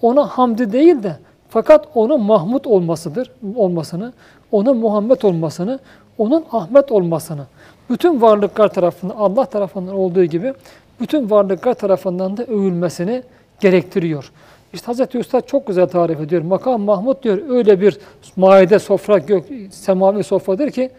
ona 0.01 0.27
hamdi 0.27 0.71
değil 0.71 1.03
de 1.03 1.15
fakat 1.49 1.87
onun 1.95 2.21
Mahmud 2.21 2.65
olmasıdır, 2.65 3.31
olmasını, 3.55 4.13
onun 4.51 4.77
Muhammed 4.77 5.21
olmasını, 5.21 5.79
onun 6.17 6.45
Ahmet 6.51 6.91
olmasını, 6.91 7.45
bütün 7.89 8.21
varlıklar 8.21 8.67
tarafından, 8.73 9.15
Allah 9.15 9.45
tarafından 9.45 9.95
olduğu 9.95 10.23
gibi 10.25 10.53
bütün 10.99 11.29
varlıklar 11.29 11.73
tarafından 11.73 12.37
da 12.37 12.43
övülmesini 12.43 13.23
gerektiriyor. 13.59 14.31
İşte 14.73 14.91
Hz. 14.93 15.15
Üstad 15.15 15.41
çok 15.41 15.67
güzel 15.67 15.87
tarif 15.87 16.19
ediyor. 16.19 16.41
Makam 16.41 16.81
Mahmud 16.81 17.23
diyor 17.23 17.49
öyle 17.49 17.81
bir 17.81 17.97
maide 18.35 18.79
sofra, 18.79 19.17
gök, 19.17 19.45
semavi 19.71 20.23
sofradır 20.23 20.71
ki 20.71 20.91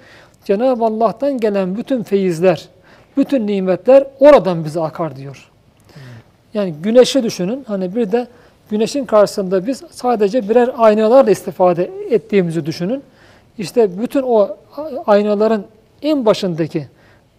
Cenab-ı 0.44 0.84
Allah'tan 0.84 1.38
gelen 1.38 1.76
bütün 1.76 2.02
feyizler, 2.02 2.68
bütün 3.16 3.46
nimetler 3.46 4.06
oradan 4.20 4.64
bize 4.64 4.80
akar 4.80 5.16
diyor. 5.16 5.50
Yani 6.54 6.74
güneşi 6.82 7.22
düşünün. 7.22 7.64
Hani 7.68 7.94
bir 7.94 8.12
de 8.12 8.26
güneşin 8.70 9.04
karşısında 9.04 9.66
biz 9.66 9.82
sadece 9.90 10.48
birer 10.48 10.70
aynalarla 10.76 11.30
istifade 11.30 11.90
ettiğimizi 12.10 12.66
düşünün. 12.66 13.02
İşte 13.58 13.98
bütün 14.02 14.22
o 14.22 14.56
aynaların 15.06 15.64
en 16.02 16.26
başındaki 16.26 16.86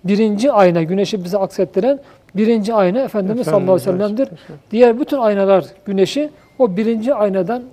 birinci 0.04 0.52
ayna, 0.52 0.84
güneşi 0.84 1.24
bize 1.24 1.38
aksettiren 1.38 2.00
birinci 2.36 2.74
ayna 2.74 3.00
Efendimiz 3.00 3.46
sallallahu 3.46 3.72
aleyhi 3.72 3.90
ve 3.90 3.92
sellem'dir. 3.92 4.30
Diğer 4.72 5.00
bütün 5.00 5.18
aynalar 5.18 5.66
güneşi 5.86 6.30
o 6.60 6.78
birinci 6.78 7.14
aynadan 7.14 7.64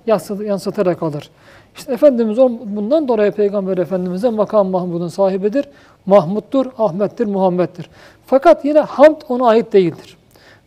yansıtarak 0.45 1.03
alır. 1.03 1.29
İşte 1.75 1.93
Efendimiz 1.93 2.37
bundan 2.65 3.07
dolayı 3.07 3.31
Peygamber 3.31 3.77
Efendimiz'e 3.77 4.29
makam 4.29 4.67
Mahmud'un 4.67 5.07
sahibidir. 5.07 5.65
Mahmud'dur, 6.05 6.65
Ahmet'tir, 6.77 7.25
Muhammed'dir. 7.25 7.89
Fakat 8.25 8.65
yine 8.65 8.79
hamd 8.79 9.21
ona 9.29 9.47
ait 9.47 9.73
değildir. 9.73 10.17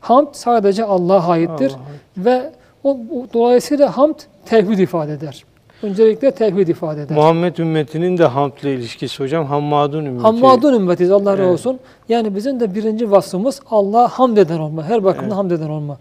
Hamd 0.00 0.28
sadece 0.32 0.84
Allah'a 0.84 1.28
aittir. 1.32 1.70
Allah. 1.70 2.24
Ve 2.24 2.52
o, 2.84 2.98
dolayısıyla 3.34 3.96
hamd 3.96 4.14
tevhid 4.46 4.78
ifade 4.78 5.12
eder. 5.12 5.44
Öncelikle 5.82 6.30
tevhid 6.30 6.68
ifade 6.68 7.02
eder. 7.02 7.16
Muhammed 7.16 7.56
ümmetinin 7.56 8.18
de 8.18 8.24
hamdle 8.24 8.74
ilişkisi 8.74 9.22
hocam. 9.22 9.46
Hammadun 9.46 10.04
ümmeti. 10.04 10.22
Hammadun 10.22 10.74
ümmetiyiz 10.74 11.12
Allah 11.12 11.32
razı 11.32 11.42
evet. 11.42 11.52
olsun. 11.52 11.78
Yani 12.08 12.34
bizim 12.34 12.60
de 12.60 12.74
birinci 12.74 13.10
vasfımız 13.10 13.60
Allah'a 13.70 14.08
hamd 14.08 14.36
eden 14.36 14.58
olma. 14.58 14.84
Her 14.84 15.04
bakımda 15.04 15.26
evet. 15.26 15.36
hamd 15.36 15.50
eden 15.50 15.68
olma. 15.68 15.98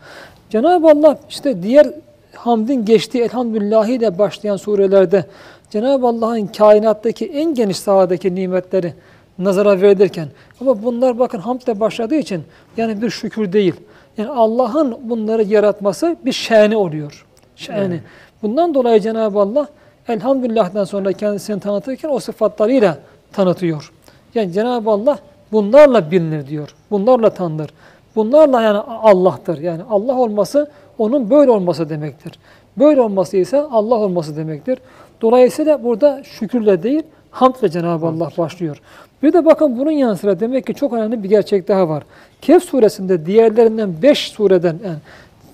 Cenab-ı 0.49 0.87
Allah 0.87 1.19
işte 1.29 1.63
diğer 1.63 1.87
hamdin 2.33 2.85
geçtiği 2.85 3.23
elhamdülillahi 3.23 3.93
ile 3.93 4.17
başlayan 4.17 4.57
surelerde 4.57 5.25
Cenab-ı 5.69 6.07
Allah'ın 6.07 6.47
kainattaki 6.47 7.25
en 7.25 7.53
geniş 7.53 7.77
sahadaki 7.77 8.35
nimetleri 8.35 8.93
nazara 9.39 9.81
verilirken 9.81 10.27
ama 10.61 10.83
bunlar 10.83 11.19
bakın 11.19 11.39
hamdle 11.39 11.79
başladığı 11.79 12.15
için 12.15 12.43
yani 12.77 13.01
bir 13.01 13.09
şükür 13.09 13.53
değil. 13.53 13.73
Yani 14.17 14.29
Allah'ın 14.29 14.97
bunları 15.09 15.43
yaratması 15.43 16.15
bir 16.25 16.31
şeni 16.31 16.75
oluyor. 16.75 17.25
Şeni. 17.55 17.77
Evet. 17.77 18.01
Bundan 18.43 18.73
dolayı 18.73 19.01
Cenab-ı 19.01 19.39
Allah 19.39 19.67
elhamdülillah'tan 20.07 20.83
sonra 20.83 21.13
kendisini 21.13 21.59
tanıtırken 21.59 22.09
o 22.09 22.19
sıfatlarıyla 22.19 22.97
tanıtıyor. 23.33 23.91
Yani 24.35 24.51
Cenab-ı 24.51 24.89
Allah 24.89 25.19
bunlarla 25.51 26.11
bilinir 26.11 26.47
diyor. 26.47 26.75
Bunlarla 26.91 27.29
tanınır. 27.29 27.69
Bunlarla 28.15 28.61
yani 28.61 28.77
Allah'tır. 28.77 29.57
Yani 29.57 29.81
Allah 29.89 30.19
olması 30.19 30.71
onun 30.97 31.29
böyle 31.29 31.51
olması 31.51 31.89
demektir. 31.89 32.39
Böyle 32.77 33.01
olması 33.01 33.37
ise 33.37 33.61
Allah 33.61 33.95
olması 33.95 34.37
demektir. 34.37 34.79
Dolayısıyla 35.21 35.83
burada 35.83 36.23
şükürle 36.23 36.83
değil 36.83 37.03
hamdle 37.31 37.69
Cenab-ı 37.69 38.07
Allah 38.07 38.29
başlıyor. 38.37 38.81
Bir 39.23 39.33
de 39.33 39.45
bakın 39.45 39.77
bunun 39.77 39.91
yanı 39.91 40.17
sıra 40.17 40.39
demek 40.39 40.67
ki 40.67 40.73
çok 40.73 40.93
önemli 40.93 41.23
bir 41.23 41.29
gerçek 41.29 41.67
daha 41.67 41.89
var. 41.89 42.03
Kehf 42.41 42.63
suresinde 42.63 43.25
diğerlerinden 43.25 44.01
5 44.01 44.19
sureden 44.19 44.79
yani 44.85 44.97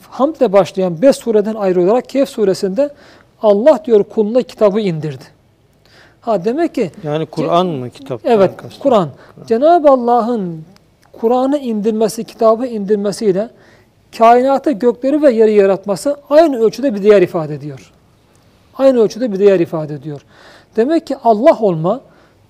hamdle 0.09 0.53
başlayan 0.53 1.01
5 1.01 1.15
sureden 1.15 1.55
ayrı 1.55 1.83
olarak 1.83 2.09
Kehf 2.09 2.29
suresinde 2.29 2.89
Allah 3.41 3.79
diyor 3.85 4.03
kuluna 4.03 4.41
kitabı 4.41 4.79
indirdi. 4.79 5.23
Ha 6.21 6.45
demek 6.45 6.75
ki 6.75 6.91
yani 7.03 7.25
Kur'an 7.25 7.67
mı 7.67 7.89
kitap? 7.89 8.21
Evet, 8.23 8.51
Kur'an. 8.79 9.09
Cenab-ı 9.47 9.89
Allah'ın 9.89 10.63
Kur'an'ı 11.11 11.57
indirmesi, 11.57 12.23
kitabı 12.23 12.65
indirmesiyle 12.65 13.49
kainatı, 14.17 14.71
gökleri 14.71 15.21
ve 15.21 15.31
yeri 15.31 15.53
yaratması 15.53 16.17
aynı 16.29 16.59
ölçüde 16.59 16.95
bir 16.95 17.03
değer 17.03 17.21
ifade 17.21 17.55
ediyor. 17.55 17.91
Aynı 18.77 18.99
ölçüde 18.99 19.31
bir 19.31 19.39
değer 19.39 19.59
ifade 19.59 19.93
ediyor. 19.93 20.21
Demek 20.75 21.07
ki 21.07 21.17
Allah 21.23 21.57
olma, 21.59 22.01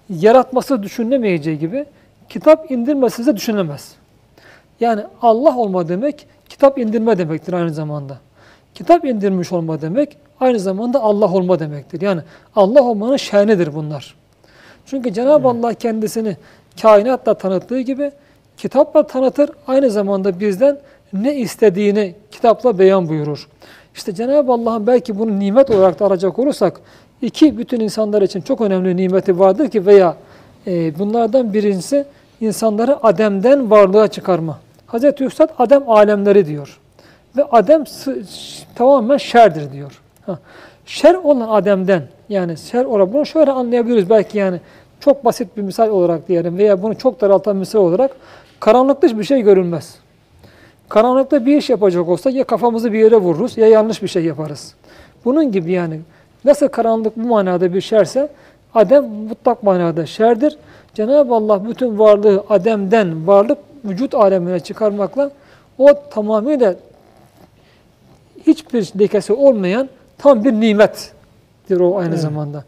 yaratması 0.10 0.84
düşünülemeyeceği 0.84 1.60
gibi 1.60 1.86
kitap 2.30 2.72
indirmesi 2.72 3.26
de 3.26 3.36
düşünülemez. 3.36 3.96
Yani 4.80 5.02
Allah 5.22 5.58
olma 5.58 5.88
demek 5.88 6.28
kitap 6.50 6.78
indirme 6.78 7.18
demektir 7.18 7.54
aynı 7.54 7.74
zamanda. 7.74 8.18
Kitap 8.74 9.06
indirmiş 9.06 9.52
olma 9.52 9.82
demek 9.82 10.18
aynı 10.40 10.60
zamanda 10.60 11.00
Allah 11.02 11.34
olma 11.34 11.60
demektir. 11.60 12.02
Yani 12.02 12.22
Allah 12.56 12.84
olmanın 12.84 13.18
şernidir 13.18 13.76
bunlar. 13.76 14.16
Çünkü 14.86 15.14
Cenab-ı 15.14 15.48
Allah 15.48 15.74
kendisini 15.74 16.38
kainatla 16.82 17.34
tanıttığı 17.34 17.80
gibi 17.80 18.12
kitapla 18.58 19.08
tanıtır, 19.08 19.50
aynı 19.68 19.90
zamanda 19.90 20.40
bizden 20.40 20.78
ne 21.14 21.36
istediğini 21.36 22.16
kitapla 22.32 22.80
beyan 22.80 23.10
buyurur. 23.10 23.48
İşte 23.96 24.16
Cenab-ı 24.16 24.52
Allah'ın 24.52 24.88
belki 24.88 25.20
bunu 25.20 25.40
nimet 25.40 25.70
olarak 25.70 26.00
da 26.00 26.06
alacak 26.06 26.40
olursak, 26.40 26.82
iki 27.24 27.58
bütün 27.58 27.80
insanlar 27.80 28.22
için 28.22 28.42
çok 28.42 28.62
önemli 28.62 28.98
nimeti 28.98 29.40
vardır 29.40 29.70
ki 29.70 29.86
veya 29.86 30.16
e, 30.68 31.00
bunlardan 31.00 31.54
birincisi 31.54 32.06
insanları 32.42 33.06
Adem'den 33.06 33.72
varlığa 33.72 34.08
çıkarma. 34.08 34.60
Hazreti 34.86 35.24
Üstad 35.24 35.50
Adem 35.58 35.90
alemleri 35.90 36.48
diyor. 36.48 36.80
Ve 37.38 37.44
Adem 37.44 37.84
tamamen 38.76 39.18
şerdir 39.18 39.72
diyor. 39.72 40.02
Ha. 40.26 40.40
Şer 40.86 41.14
olan 41.14 41.48
Adem'den 41.50 42.04
yani 42.30 42.58
şer 42.58 42.86
olarak 42.86 43.14
bunu 43.14 43.26
şöyle 43.26 43.52
anlayabiliriz 43.52 44.10
belki 44.10 44.38
yani 44.38 44.60
çok 45.00 45.26
basit 45.26 45.58
bir 45.58 45.62
misal 45.62 45.90
olarak 45.90 46.28
diyelim 46.28 46.58
veya 46.58 46.84
bunu 46.84 46.98
çok 46.98 47.22
daraltan 47.22 47.56
misal 47.56 47.80
olarak 47.80 48.12
karanlıkta 48.60 49.08
hiçbir 49.08 49.24
şey 49.24 49.42
görünmez. 49.42 49.96
Karanlıkta 50.90 51.46
bir 51.46 51.58
iş 51.58 51.70
yapacak 51.70 52.10
olsak 52.10 52.34
ya 52.34 52.44
kafamızı 52.44 52.94
bir 52.94 53.00
yere 53.00 53.18
vururuz 53.18 53.58
ya 53.58 53.68
yanlış 53.68 54.04
bir 54.04 54.08
şey 54.08 54.26
yaparız. 54.26 54.76
Bunun 55.26 55.52
gibi 55.52 55.72
yani 55.72 56.00
nasıl 56.46 56.68
karanlık 56.68 57.18
bu 57.18 57.28
manada 57.28 57.74
bir 57.74 57.82
şerse 57.82 58.30
Adem 58.76 59.04
mutlak 59.06 59.64
manada 59.64 60.06
şerdir. 60.06 60.58
Cenab-ı 60.94 61.36
Allah 61.36 61.70
bütün 61.70 62.00
varlığı 62.00 62.44
Adem'den 62.50 63.28
varlık 63.28 63.58
vücut 63.86 64.16
alemine 64.16 64.60
çıkarmakla 64.60 65.32
o 65.78 65.88
tamamıyla 66.10 66.76
hiçbir 68.48 68.92
lekesi 69.00 69.34
olmayan 69.34 69.90
tam 70.18 70.44
bir 70.44 70.54
nimettir 70.54 71.80
o 71.80 71.98
aynı 71.98 72.10
Evet. 72.10 72.20
zamanda. 72.20 72.64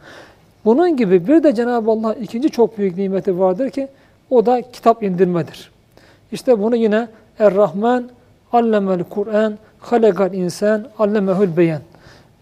Bunun 0.65 0.97
gibi 0.97 1.27
bir 1.27 1.43
de 1.43 1.55
Cenab-ı 1.55 1.91
Allah 1.91 2.13
ikinci 2.13 2.49
çok 2.49 2.77
büyük 2.77 2.97
nimeti 2.97 3.39
vardır 3.39 3.69
ki 3.69 3.87
o 4.29 4.45
da 4.45 4.61
kitap 4.61 5.03
indirmedir. 5.03 5.71
İşte 6.31 6.61
bunu 6.63 6.75
yine 6.75 7.07
Er-Rahman 7.39 8.09
allemel 8.53 9.03
Kur'an 9.03 9.57
halakal 9.79 10.33
insan 10.33 10.85
allemehül 10.99 11.57
beyan. 11.57 11.81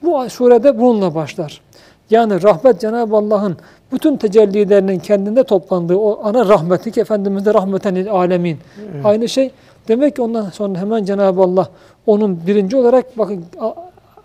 Bu 0.03 0.29
surede 0.29 0.79
bununla 0.79 1.15
başlar. 1.15 1.61
Yani 2.09 2.43
rahmet 2.43 2.79
Cenab-ı 2.81 3.15
Allah'ın 3.15 3.57
bütün 3.91 4.17
tecellilerinin 4.17 4.99
kendinde 4.99 5.43
toplandığı 5.43 5.95
o 5.97 6.19
ana 6.23 6.49
rahmeti 6.49 6.91
ki 6.91 7.01
Efendimiz 7.01 7.45
de 7.45 7.53
rahmeten 7.53 8.05
alemin. 8.05 8.57
Evet. 8.93 9.05
Aynı 9.05 9.29
şey. 9.29 9.51
Demek 9.87 10.15
ki 10.15 10.21
ondan 10.21 10.49
sonra 10.49 10.79
hemen 10.79 11.03
Cenab-ı 11.05 11.41
Allah 11.41 11.67
onun 12.05 12.39
birinci 12.47 12.77
olarak 12.77 13.17
bakın 13.17 13.45
a- 13.59 13.73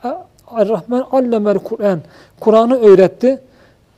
a- 0.08 0.25
Er-Rahman 0.56 1.06
allemel 1.12 1.58
Kur'an. 1.58 2.00
Kur'an'ı 2.40 2.78
öğretti. 2.80 3.38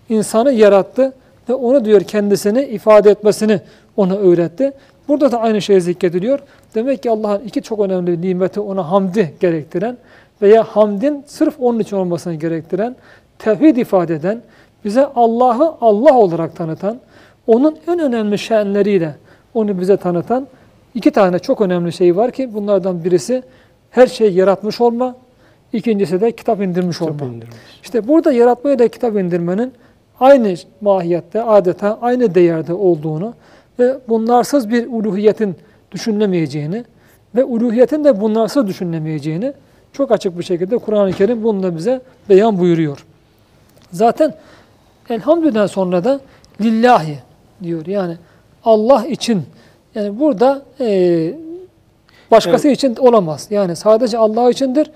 insanı 0.09 0.53
yarattı 0.53 1.13
ve 1.49 1.55
onu 1.55 1.85
diyor 1.85 2.01
kendisini 2.01 2.63
ifade 2.65 3.11
etmesini 3.11 3.61
ona 3.97 4.15
öğretti. 4.17 4.73
Burada 5.09 5.33
da 5.33 5.41
aynı 5.41 5.63
şey 5.63 5.81
zikrediliyor. 5.81 6.39
Demek 6.75 7.03
ki 7.03 7.11
Allah'ın 7.11 7.41
iki 7.47 7.63
çok 7.63 7.81
önemli 7.81 8.21
nimeti 8.23 8.61
ona 8.61 8.91
hamdi 8.91 9.35
gerektiren 9.41 9.97
veya 10.43 10.65
hamdin 10.65 11.25
sırf 11.27 11.55
onun 11.61 11.79
için 11.79 11.97
olmasını 11.97 12.35
gerektiren, 12.35 12.97
tevhid 13.39 13.77
ifade 13.77 14.15
eden, 14.15 14.43
bize 14.85 15.07
Allah'ı 15.07 15.75
Allah 15.81 16.19
olarak 16.19 16.57
tanıtan, 16.57 17.01
onun 17.47 17.77
en 17.89 17.99
önemli 17.99 18.39
şenleriyle 18.39 19.15
onu 19.55 19.81
bize 19.81 19.97
tanıtan 19.97 20.47
iki 20.95 21.11
tane 21.11 21.39
çok 21.39 21.61
önemli 21.61 21.93
şey 21.93 22.17
var 22.17 22.31
ki 22.31 22.55
bunlardan 22.55 23.05
birisi 23.05 23.43
her 23.91 24.07
şeyi 24.07 24.35
yaratmış 24.35 24.81
olma, 24.81 25.17
ikincisi 25.73 26.21
de 26.21 26.33
kitap 26.33 26.61
indirmiş 26.61 27.03
olma. 27.03 27.13
Kitap 27.13 27.29
indirmiş. 27.29 27.57
İşte 27.83 28.09
burada 28.09 28.33
yaratmayı 28.33 28.79
da 28.79 28.89
kitap 28.89 29.17
indirmenin 29.17 29.73
aynı 30.21 30.55
mahiyette, 30.81 31.43
adeta 31.43 31.99
aynı 32.03 32.35
değerde 32.35 32.75
olduğunu 32.75 33.35
ve 33.79 33.99
bunlarsız 34.09 34.71
bir 34.71 34.87
uluhiyetin 34.87 35.57
düşünülemeyeceğini 35.93 36.85
ve 37.37 37.45
uluhiyetin 37.45 38.05
de 38.05 38.21
bunlarsız 38.21 38.67
düşünülemeyeceğini 38.67 39.53
çok 39.93 40.11
açık 40.13 40.39
bir 40.39 40.45
şekilde 40.45 40.79
Kur'an-ı 40.79 41.13
Kerim 41.13 41.43
bununla 41.45 41.76
bize 41.76 42.00
beyan 42.29 42.59
buyuruyor. 42.59 43.07
Zaten 43.93 44.35
elhamdülillah 45.09 45.69
sonra 45.69 46.05
da 46.05 46.21
lillahi 46.61 47.19
diyor. 47.63 47.87
Yani 47.87 48.17
Allah 48.65 49.07
için 49.07 49.43
yani 49.95 50.21
burada 50.21 50.63
eee, 50.81 51.39
başkası 52.31 52.69
için 52.69 52.97
olamaz. 52.97 53.47
Yani 53.50 53.76
sadece 53.76 54.19
Allah 54.19 54.50
içindir 54.50 54.91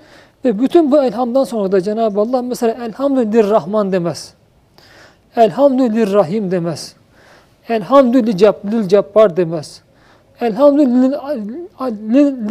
ve 0.45 0.59
bütün 0.59 0.91
bu 0.91 1.03
elhamdan 1.03 1.43
sonra 1.43 1.71
da 1.71 1.81
Cenab-ı 1.81 2.19
Allah 2.19 2.41
mesela 2.41 2.85
elhamdülillah 2.85 3.49
Rahman 3.49 3.91
demez. 3.91 4.33
Elhamdülillah 5.35 6.13
Rahim 6.13 6.51
demez. 6.51 6.95
Elhamdülillah 7.69 8.87
Cabbar 8.89 9.37
demez. 9.37 9.81
Elhamdülillah 10.41 11.35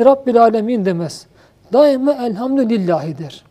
Rabbil 0.04 0.42
Alemin 0.42 0.84
demez. 0.84 1.26
Daima 1.72 2.12
elhamdülillahidir. 2.12 3.44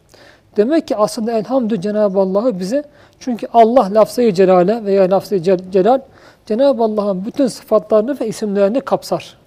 Demek 0.57 0.87
ki 0.87 0.95
aslında 0.95 1.31
elhamdü 1.31 1.81
Cenab-ı 1.81 2.19
Allah'ı 2.19 2.59
bize 2.59 2.83
çünkü 3.19 3.47
Allah 3.53 3.89
lafzayı 3.93 4.33
celale 4.33 4.85
veya 4.85 5.11
lafzayı 5.11 5.41
cel- 5.41 5.71
celal 5.71 5.99
Cenab-ı 6.45 6.83
Allah'ın 6.83 7.25
bütün 7.25 7.47
sıfatlarını 7.47 8.19
ve 8.19 8.27
isimlerini 8.27 8.81
kapsar. 8.81 9.37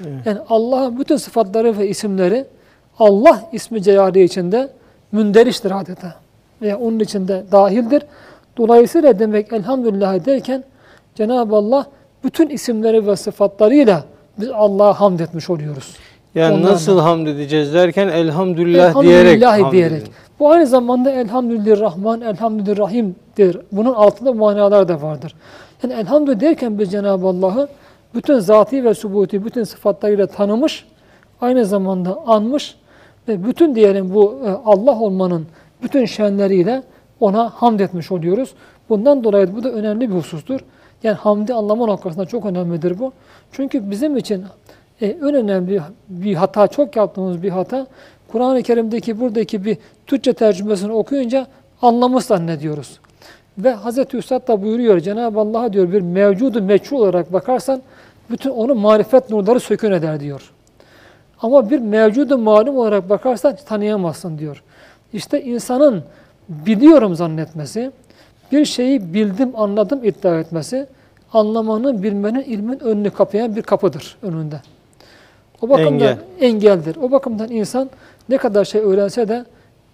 Evet. 0.00 0.26
Yani 0.26 0.38
Allah'ın 0.48 0.98
bütün 0.98 1.16
sıfatları 1.16 1.78
ve 1.78 1.88
isimleri 1.88 2.44
Allah 2.98 3.42
ismi 3.52 3.82
celali 3.82 4.24
içinde 4.24 4.68
münderiştir 5.12 5.80
adeta. 5.80 6.14
Veya 6.62 6.78
onun 6.78 6.98
içinde 6.98 7.44
dahildir. 7.52 8.02
Dolayısıyla 8.56 9.18
demek 9.18 9.52
elhamdülillah 9.52 10.24
derken 10.26 10.64
Cenab-ı 11.14 11.56
Allah 11.56 11.86
bütün 12.24 12.48
isimleri 12.48 13.06
ve 13.06 13.16
sıfatlarıyla 13.16 14.04
biz 14.38 14.48
Allah'a 14.48 15.00
hamd 15.00 15.20
etmiş 15.20 15.50
oluyoruz. 15.50 15.96
Yani 16.34 16.54
Ondan 16.54 16.72
nasıl 16.72 17.00
hamd 17.00 17.26
edeceğiz 17.26 17.74
derken 17.74 18.08
elhamdülillah, 18.08 19.02
diyerek 19.02 19.20
Elhamdülillahi 19.20 19.62
hamd 19.62 19.72
diyerek. 19.72 20.02
edin. 20.02 20.12
Bu 20.40 20.50
aynı 20.50 20.66
zamanda 20.66 21.10
elhamdülillah 21.10 21.80
Rahman, 21.80 22.20
elhamdülillah 22.20 22.78
Rahim'dir. 22.78 23.58
Bunun 23.72 23.94
altında 23.94 24.32
manalar 24.32 24.88
da 24.88 25.02
vardır. 25.02 25.34
Yani 25.82 25.92
elhamdülillah 25.92 26.40
derken 26.40 26.78
biz 26.78 26.90
Cenab-ı 26.90 27.26
Allah'ı 27.26 27.68
bütün 28.14 28.38
zati 28.38 28.84
ve 28.84 28.94
subuti, 28.94 29.44
bütün 29.44 29.64
sıfatlarıyla 29.64 30.26
tanımış, 30.26 30.84
aynı 31.40 31.64
zamanda 31.64 32.18
anmış 32.26 32.76
ve 33.28 33.44
bütün 33.44 33.74
diyelim 33.74 34.14
bu 34.14 34.38
e, 34.46 34.48
Allah 34.64 35.00
olmanın 35.00 35.46
bütün 35.82 36.04
şenleriyle 36.04 36.82
ona 37.20 37.48
hamd 37.48 37.80
etmiş 37.80 38.12
oluyoruz. 38.12 38.54
Bundan 38.88 39.24
dolayı 39.24 39.56
bu 39.56 39.64
da 39.64 39.70
önemli 39.70 40.10
bir 40.10 40.14
husustur. 40.14 40.60
Yani 41.02 41.16
hamdi 41.16 41.54
anlama 41.54 41.86
noktasında 41.86 42.24
çok 42.26 42.46
önemlidir 42.46 42.98
bu. 42.98 43.12
Çünkü 43.52 43.90
bizim 43.90 44.16
için 44.16 44.44
e, 45.00 45.06
en 45.06 45.34
önemli 45.34 45.80
bir 46.08 46.34
hata, 46.34 46.66
çok 46.66 46.96
yaptığımız 46.96 47.42
bir 47.42 47.50
hata, 47.50 47.86
Kur'an-ı 48.32 48.62
Kerim'deki 48.62 49.20
buradaki 49.20 49.64
bir 49.64 49.78
Türkçe 50.06 50.32
tercümesini 50.32 50.92
okuyunca 50.92 51.46
anlamı 51.82 52.20
zannediyoruz. 52.20 53.00
Ve 53.58 53.74
Hz. 53.74 54.14
Üstad 54.14 54.48
da 54.48 54.62
buyuruyor, 54.62 55.00
Cenab-ı 55.00 55.40
Allah'a 55.40 55.72
diyor 55.72 55.92
bir 55.92 56.00
mevcudu 56.00 56.62
meçhul 56.62 56.96
olarak 56.96 57.32
bakarsan, 57.32 57.82
bütün 58.30 58.50
onu 58.50 58.74
marifet 58.74 59.30
nurları 59.30 59.60
sökün 59.60 59.92
eder 59.92 60.20
diyor. 60.20 60.52
Ama 61.42 61.70
bir 61.70 61.78
mevcudu 61.78 62.38
malum 62.38 62.78
olarak 62.78 63.10
bakarsan 63.10 63.56
tanıyamazsın 63.66 64.38
diyor. 64.38 64.62
İşte 65.12 65.42
insanın 65.42 66.04
biliyorum 66.48 67.14
zannetmesi, 67.14 67.90
bir 68.52 68.64
şeyi 68.64 69.14
bildim, 69.14 69.52
anladım 69.54 70.04
iddia 70.04 70.40
etmesi, 70.40 70.86
anlamanın, 71.32 72.02
bilmenin, 72.02 72.42
ilmin 72.42 72.80
önünü 72.80 73.10
kapayan 73.10 73.56
bir 73.56 73.62
kapıdır 73.62 74.16
önünde. 74.22 74.60
O 75.62 75.68
bakımdan 75.68 75.92
Engel. 75.92 76.18
engeldir. 76.40 76.96
O 77.02 77.10
bakımdan 77.10 77.50
insan 77.50 77.90
ne 78.28 78.38
kadar 78.38 78.64
şey 78.64 78.80
öğrense 78.80 79.28
de 79.28 79.44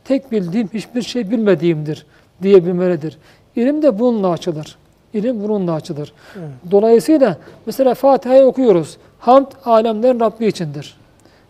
tek 0.04 0.32
bildiğim 0.32 0.68
hiçbir 0.74 1.02
şey 1.02 1.30
bilmediğimdir 1.30 2.06
diyebilmelidir. 2.42 3.18
İlim 3.56 3.82
de 3.82 3.98
bununla 3.98 4.28
açılır. 4.30 4.76
İlim 5.14 5.42
bununla 5.42 5.72
açılır. 5.72 6.12
Evet. 6.38 6.48
Dolayısıyla 6.70 7.36
mesela 7.66 7.94
Fatiha'yı 7.94 8.44
okuyoruz. 8.44 8.96
Hamd 9.18 9.46
alemlerin 9.64 10.20
Rabbi 10.20 10.46
içindir. 10.46 10.96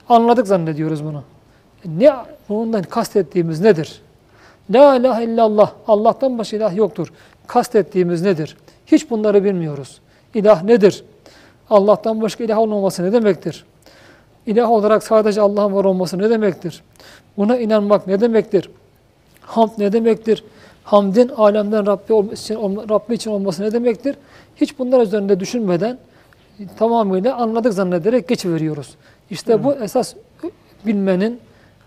Anladık 0.09 0.46
zannediyoruz 0.46 1.05
bunu. 1.05 1.22
E 1.85 1.88
Ne 1.98 2.12
bundan 2.48 2.83
kastettiğimiz 2.83 3.61
nedir? 3.61 4.00
La 4.70 4.96
ilahe 4.96 5.24
illallah. 5.24 5.72
Allah'tan 5.88 6.38
başka 6.38 6.57
ilah 6.57 6.77
yoktur. 6.77 7.12
Kastettiğimiz 7.46 8.22
nedir? 8.22 8.57
Hiç 8.87 9.11
bunları 9.11 9.44
bilmiyoruz. 9.44 10.00
İlah 10.35 10.62
nedir? 10.62 11.05
Allah'tan 11.70 12.22
başka 12.22 12.44
ilah 12.44 12.59
olmaması 12.59 13.05
ne 13.05 13.12
demektir? 13.12 13.64
İlah 14.46 14.70
olarak 14.70 15.02
sadece 15.02 15.40
Allah'ın 15.40 15.74
var 15.74 15.85
olması 15.85 16.18
ne 16.18 16.30
demektir? 16.30 16.83
Buna 17.37 17.59
inanmak 17.59 18.07
ne 18.07 18.20
demektir? 18.20 18.70
Hamd 19.40 19.70
ne 19.78 19.92
demektir? 19.92 20.44
Hamdin 20.85 21.28
alemden 21.28 21.87
Rabbi, 21.87 22.35
için, 22.35 22.54
Rabbi 22.88 23.14
için 23.14 23.30
olması 23.30 23.62
ne 23.62 23.72
demektir? 23.72 24.16
Hiç 24.57 24.78
bunlar 24.78 25.00
üzerinde 25.00 25.40
düşünmeden 25.40 25.98
tamamıyla 26.78 27.37
anladık 27.37 27.72
zannederek 27.72 28.28
geçiveriyoruz. 28.28 28.94
İşte 29.30 29.64
bu 29.64 29.74
esas 29.74 30.14
bilmenin, 30.87 31.40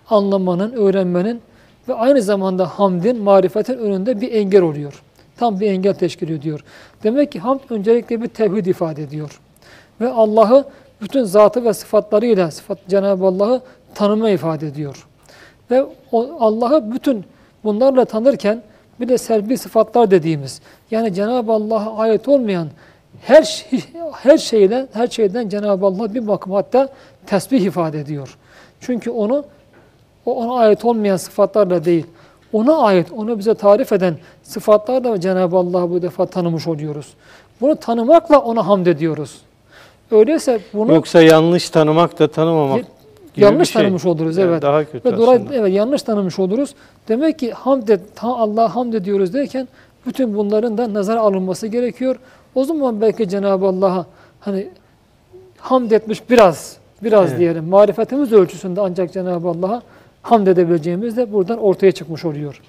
anlamanın, 0.10 0.72
öğrenmenin 0.72 1.42
ve 1.88 1.94
aynı 1.94 2.22
zamanda 2.22 2.66
hamdin, 2.66 3.24
marifetin 3.24 3.78
önünde 3.78 4.22
bir 4.22 4.32
engel 4.32 4.62
oluyor. 4.62 5.04
Tam 5.38 5.60
bir 5.60 5.72
engel 5.72 5.94
teşkil 5.94 6.30
ediyor. 6.30 6.64
Demek 7.04 7.32
ki 7.32 7.40
hamd 7.40 7.60
öncelikle 7.70 8.22
bir 8.22 8.28
tevhid 8.28 8.66
ifade 8.66 9.04
ediyor. 9.04 9.42
ve 10.02 10.10
Allah'ı 10.10 10.66
bütün 11.02 11.24
zatı 11.24 11.64
ve 11.64 11.74
sıfatlarıyla 11.74 12.52
sıfat 12.52 12.78
Cenab-ı 12.88 13.26
Allah'ı 13.26 13.62
tanıma 13.96 14.30
ifade 14.30 14.68
ediyor. 14.68 15.08
Ve 15.72 15.86
Allah'ı 16.40 16.92
bütün 16.92 17.26
bunlarla 17.64 18.06
tanırken 18.06 18.62
bir 19.00 19.10
de 19.10 19.18
selbi 19.18 19.58
sıfatlar 19.58 20.12
dediğimiz 20.12 20.62
yani 20.92 21.14
Cenab-ı 21.14 21.52
Allah'a 21.52 21.98
ait 21.98 22.28
olmayan 22.28 22.68
her 23.22 23.44
şey, 23.44 23.80
her 24.14 24.38
şeyden 24.38 24.88
her 24.94 25.08
şeyden 25.08 25.50
Cenab-ı 25.50 25.86
Allah 25.86 26.14
bir 26.14 26.28
bakım 26.28 26.54
hatta 26.54 26.90
tesbih 27.26 27.62
ifade 27.62 28.00
ediyor. 28.00 28.38
Çünkü 28.82 29.12
onu 29.12 29.46
o 30.26 30.36
ona 30.36 30.60
ait 30.60 30.86
olmayan 30.86 31.18
sıfatlarla 31.18 31.86
değil, 31.86 32.06
ona 32.54 32.78
ait, 32.78 33.12
onu 33.12 33.40
bize 33.40 33.54
tarif 33.54 33.92
eden 33.92 34.16
sıfatlarla 34.44 35.20
Cenab-ı 35.20 35.58
Allah'ı 35.58 35.90
bu 35.90 36.02
defa 36.02 36.26
tanımış 36.26 36.68
oluyoruz. 36.68 37.14
Bunu 37.62 37.76
tanımakla 37.76 38.40
ona 38.40 38.68
hamd 38.68 38.86
ediyoruz. 38.86 39.42
Öyleyse 40.12 40.60
bunu 40.74 40.94
Yoksa 40.94 41.22
yanlış 41.22 41.70
tanımak 41.70 42.20
da 42.20 42.28
tanımamak 42.28 42.78
gibi 43.34 43.46
yanlış 43.46 43.70
bir 43.70 43.74
şey. 43.74 43.82
tanımış 43.82 44.06
oluruz 44.06 44.38
Yani 44.38 44.50
evet. 44.50 44.62
Daha 44.62 44.86
kötü 44.86 45.12
Ve 45.12 45.18
dolayı 45.18 45.42
evet 45.54 45.74
yanlış 45.74 46.02
tanımış 46.02 46.40
oluruz. 46.40 46.76
Demek 47.08 47.40
ki 47.40 47.52
hamd 47.52 47.88
et, 47.88 48.02
ta- 48.16 48.38
Allah'a 48.38 48.76
hamd 48.76 48.94
ediyoruz 48.94 49.34
derken 49.34 49.68
bütün 50.06 50.38
bunların 50.38 50.78
da 50.78 50.94
nazar 50.94 51.18
alınması 51.18 51.68
gerekiyor. 51.68 52.16
O 52.56 52.64
zaman 52.64 53.02
belki 53.02 53.30
Cenab-ı 53.30 53.66
Allah'a 53.66 54.06
hani 54.40 54.68
hamd 55.60 55.92
etmiş 55.92 56.30
biraz, 56.30 56.78
biraz 57.04 57.30
Evet. 57.30 57.40
diyelim. 57.40 57.66
Marifetimiz 57.66 58.34
ölçüsünde 58.34 58.82
ancak 58.82 59.14
Cenab-ı 59.14 59.48
Allah'a 59.50 59.82
hamd 60.22 60.48
edebileceğimiz 60.48 61.18
de 61.18 61.34
buradan 61.34 61.58
ortaya 61.58 61.92
çıkmış 61.92 62.26
oluyor. 62.26 62.62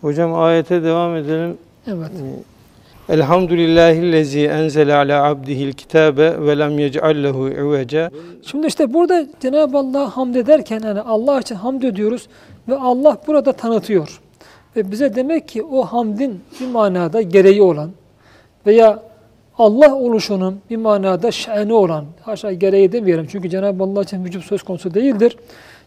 Hocam 0.00 0.34
ayete 0.34 0.82
devam 0.82 1.16
edelim. 1.16 1.58
Evet. 1.86 2.10
Elhamdülillahillezî 3.08 4.46
enzele 4.46 4.94
ala 4.94 5.24
abdihil 5.24 5.72
kitabe 5.72 6.46
ve 6.46 6.58
lem 6.58 6.78
yec'al 6.78 7.22
lehu 7.22 7.48
iveca. 7.48 8.10
Şimdi 8.42 8.66
işte 8.66 8.94
burada 8.94 9.26
Cenab-ı 9.40 9.78
Allah'a 9.78 10.16
hamd 10.16 10.34
ederken 10.34 10.80
yani 10.84 11.00
Allah 11.00 11.40
için 11.40 11.54
hamd 11.54 11.82
ediyoruz 11.82 12.28
ve 12.68 12.76
Allah 12.76 13.18
burada 13.26 13.52
tanıtıyor. 13.52 14.20
Ve 14.76 14.90
bize 14.90 15.14
demek 15.14 15.48
ki 15.48 15.62
o 15.62 15.82
hamdin 15.82 16.40
bir 16.60 16.66
manada 16.66 17.22
gereği 17.22 17.62
olan 17.62 17.90
veya 18.66 19.02
Allah 19.58 19.94
oluşunun 19.94 20.60
bir 20.70 20.76
manada 20.76 21.30
şeni 21.30 21.72
olan, 21.72 22.04
haşa 22.22 22.52
gereği 22.52 22.92
demeyelim 22.92 23.26
çünkü 23.30 23.50
Cenab-ı 23.50 23.84
Allah 23.84 24.02
için 24.02 24.24
vücut 24.24 24.44
söz 24.44 24.62
konusu 24.62 24.94
değildir. 24.94 25.36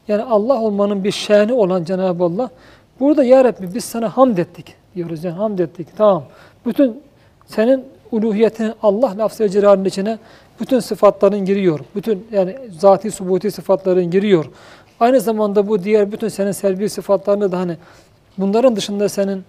Yani 0.08 0.24
Allah 0.24 0.62
olmanın 0.62 1.04
bir 1.04 1.12
şeni 1.12 1.54
olan 1.54 1.84
Cenab-ı 1.84 2.24
Allah 2.24 2.50
burada 3.00 3.24
Ya 3.24 3.44
Rabbi 3.44 3.76
biz 3.76 3.84
sana 3.84 4.18
hamd 4.18 4.38
ettik 4.38 4.76
diyoruz 4.96 5.24
yani 5.24 5.36
hamd 5.36 5.60
ettik 5.60 5.88
tamam. 5.98 6.24
Bütün 6.66 7.07
senin 7.48 7.84
uluhiyetinin 8.12 8.74
Allah 8.84 9.14
lafz-ı 9.18 9.50
celalinin 9.50 9.86
içine 9.86 10.18
bütün 10.62 10.80
sıfatların 10.80 11.46
giriyor. 11.46 11.80
Bütün 11.96 12.28
yani 12.32 12.56
zati 12.80 13.12
subuti 13.12 13.52
sıfatların 13.52 14.12
giriyor. 14.12 14.46
Aynı 15.00 15.20
zamanda 15.20 15.68
bu 15.68 15.84
diğer 15.84 16.12
bütün 16.12 16.28
senin 16.28 16.52
selbi 16.52 16.90
sıfatlarını 16.90 17.52
da 17.52 17.60
hani 17.60 17.78
bunların 18.38 18.76
dışında 18.76 19.10
senin 19.10 19.44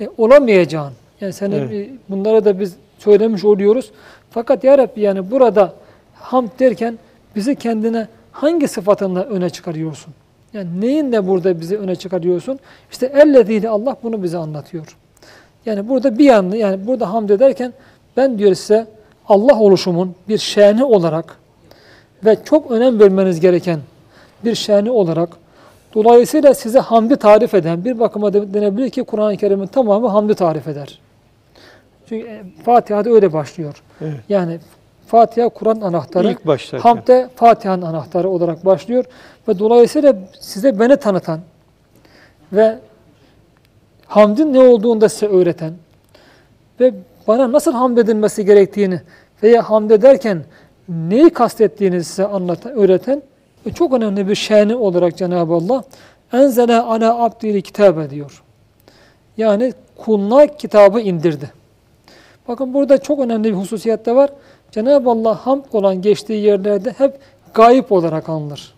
e, 0.00 0.08
olamayacağın 0.18 0.92
yani 1.20 1.32
senin 1.32 1.68
Evet. 1.68 1.90
bunları 2.08 2.44
da 2.44 2.60
biz 2.60 2.76
söylemiş 2.98 3.44
oluyoruz. 3.44 3.90
Fakat 4.30 4.64
ya 4.64 4.78
Rabbi 4.78 5.00
yani 5.00 5.30
burada 5.30 5.72
hamd 6.14 6.48
derken 6.58 6.98
bizi 7.36 7.56
kendine 7.56 8.08
hangi 8.32 8.68
sıfatınla 8.68 9.22
öne 9.22 9.50
çıkarıyorsun? 9.50 10.14
Yani 10.52 10.80
neyinle 10.80 11.26
burada 11.26 11.60
bizi 11.60 11.78
öne 11.78 11.96
çıkarıyorsun? 11.96 12.58
İşte 12.90 13.06
ellezîyle 13.06 13.68
Allah 13.68 13.96
bunu 14.02 14.22
bize 14.22 14.38
anlatıyor. 14.38 14.96
Yani 15.66 15.88
burada 15.88 16.18
bir 16.18 16.24
yanlı 16.24 16.56
yani 16.56 16.86
burada 16.86 17.12
hamd 17.12 17.28
ederken 17.30 17.72
ben 18.16 18.38
diyor 18.38 18.54
size 18.54 18.86
Allah 19.28 19.58
oluşumun 19.60 20.14
bir 20.28 20.38
şeni 20.38 20.84
olarak 20.84 21.36
ve 22.24 22.36
çok 22.44 22.70
önem 22.70 23.00
vermeniz 23.00 23.40
gereken 23.40 23.80
bir 24.44 24.54
şeni 24.54 24.90
olarak 24.90 25.28
dolayısıyla 25.94 26.54
size 26.54 26.78
hamdi 26.78 27.16
tarif 27.16 27.54
eden 27.54 27.84
bir 27.84 27.98
bakıma 27.98 28.32
de- 28.32 28.54
denebilir 28.54 28.90
ki 28.90 29.02
Kur'an-ı 29.04 29.36
Kerim'in 29.36 29.66
tamamı 29.66 30.08
hamdi 30.08 30.34
tarif 30.34 30.68
eder. 30.68 31.00
Çünkü 32.08 32.26
e, 32.26 32.42
Fatiha'da 32.64 33.10
öyle 33.10 33.32
başlıyor. 33.32 33.82
Evet. 34.00 34.14
Yani 34.28 34.58
Fatiha 35.06 35.48
Kur'an 35.48 35.80
anahtarı. 35.80 36.30
İlk 36.30 36.46
başlarken. 36.46 36.88
Hamd 36.88 37.08
de 37.08 37.28
Fatiha'nın 37.36 37.82
anahtarı 37.82 38.28
olarak 38.28 38.66
başlıyor 38.66 39.04
ve 39.48 39.58
dolayısıyla 39.58 40.16
size 40.40 40.80
beni 40.80 40.96
tanıtan 40.96 41.40
ve 42.52 42.78
hamdin 44.06 44.52
ne 44.52 44.60
olduğunu 44.60 45.00
da 45.00 45.08
size 45.08 45.26
öğreten 45.26 45.72
ve 46.80 46.94
bana 47.28 47.52
nasıl 47.52 47.72
hamd 47.72 47.96
edilmesi 47.96 48.44
gerektiğini 48.44 49.00
veya 49.42 49.70
hamd 49.70 49.90
ederken 49.90 50.44
neyi 50.88 51.30
kastettiğini 51.30 52.04
size 52.04 52.26
anlatan, 52.26 52.72
öğreten 52.72 53.22
ve 53.66 53.72
çok 53.72 53.92
önemli 53.92 54.28
bir 54.28 54.34
şeni 54.34 54.76
olarak 54.76 55.16
Cenab-ı 55.16 55.54
Allah 55.54 55.84
enzele 56.32 56.76
ala 56.76 57.24
abdili 57.24 57.62
kitabe 57.62 58.10
diyor. 58.10 58.42
Yani 59.36 59.72
kuluna 59.96 60.46
kitabı 60.46 61.00
indirdi. 61.00 61.52
Bakın 62.48 62.74
burada 62.74 62.98
çok 62.98 63.20
önemli 63.20 63.52
bir 63.52 63.58
hususiyet 63.58 64.06
de 64.06 64.14
var. 64.14 64.30
Cenab-ı 64.70 65.10
Allah 65.10 65.46
hamd 65.46 65.64
olan 65.72 66.02
geçtiği 66.02 66.42
yerlerde 66.42 66.94
hep 66.98 67.18
gayip 67.54 67.92
olarak 67.92 68.28
anılır. 68.28 68.74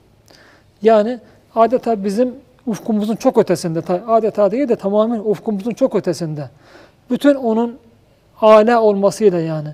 Yani 0.83 1.19
adeta 1.55 2.05
bizim 2.05 2.35
ufkumuzun 2.67 3.17
çok 3.17 3.39
ötesinde, 3.39 3.83
ta- 3.83 4.03
adeta 4.09 4.51
değil 4.51 4.69
de 4.69 4.77
tamamen 4.77 5.19
ufkumuzun 5.19 5.71
çok 5.71 5.95
ötesinde. 5.95 6.49
Bütün 7.11 7.35
onun 7.35 7.77
ala 8.41 8.83
olmasıyla 8.83 9.41
yani, 9.41 9.69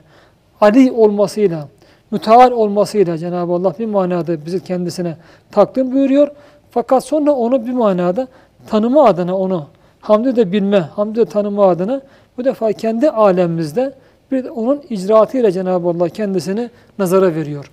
ali 0.61 0.93
olmasıyla, 0.93 1.69
müteal 2.11 2.51
olmasıyla 2.51 3.19
Cenab-ı 3.19 3.53
Allah 3.53 3.75
bir 3.79 3.87
manada 3.87 4.47
bizi 4.47 4.65
kendisine 4.65 5.17
takdim 5.51 5.93
buyuruyor. 5.93 6.29
Fakat 6.71 7.05
sonra 7.05 7.33
onu 7.33 7.67
bir 7.67 7.73
manada 7.73 8.29
tanıma 8.69 9.05
adına 9.05 9.39
onu, 9.39 9.67
hamdi 10.01 10.37
de 10.37 10.53
bilme, 10.53 10.81
hamdi 10.81 11.19
de 11.19 11.25
tanıma 11.25 11.69
adına 11.69 12.01
bu 12.39 12.45
defa 12.45 12.73
kendi 12.73 13.11
alemimizde 13.11 13.95
bir 14.33 14.49
onun 14.49 14.83
icraatıyla 14.91 15.51
Cenab-ı 15.51 15.89
Allah 15.89 16.09
kendisini 16.09 16.71
nazara 16.99 17.35
veriyor. 17.35 17.71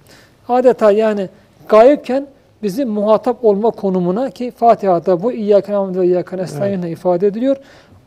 Adeta 0.49 0.91
yani 0.91 1.29
gayipken 1.69 2.27
bizi 2.63 2.85
muhatap 2.85 3.45
olma 3.45 3.69
konumuna 3.71 4.29
ki 4.29 4.51
Fatiha'da 4.51 5.23
bu 5.23 5.31
İyyâke 5.31 5.73
nâbudu 5.73 5.99
ve 5.99 6.05
İyyâke 6.05 6.37
nestaîn'le 6.37 6.83
ifade 6.91 7.27
ediliyor. 7.27 7.57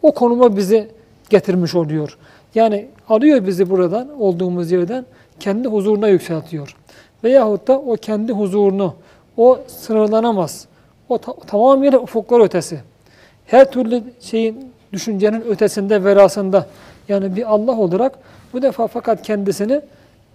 O 0.03 0.13
konuma 0.13 0.57
bizi 0.57 0.89
getirmiş 1.31 1.75
oluyor. 1.75 2.19
Yani 2.55 2.87
alıyor 3.09 3.47
bizi 3.47 3.71
buradan, 3.71 4.21
olduğumuz 4.21 4.73
yerden 4.73 5.05
kendi 5.41 5.69
huzuruna 5.69 6.09
yükseltiyor. 6.09 6.77
Veyahut 7.25 7.69
da 7.69 7.79
o 7.79 7.97
kendi 7.97 8.33
huzurunu, 8.33 8.95
o 9.37 9.59
sınırlanamaz. 9.67 10.67
O 11.09 11.19
ta- 11.19 11.35
tamamıyla 11.47 11.99
ufuklar 11.99 12.41
ötesi. 12.41 12.81
Her 13.47 13.71
türlü 13.71 14.03
şeyin, 14.21 14.73
düşüncenin 14.93 15.41
ötesinde, 15.41 16.05
verasında 16.05 16.67
yani 17.09 17.37
bir 17.37 17.53
Allah 17.55 17.79
olarak 17.79 18.19
bu 18.53 18.63
defa 18.63 18.87
fakat 18.87 19.23
kendisini 19.23 19.81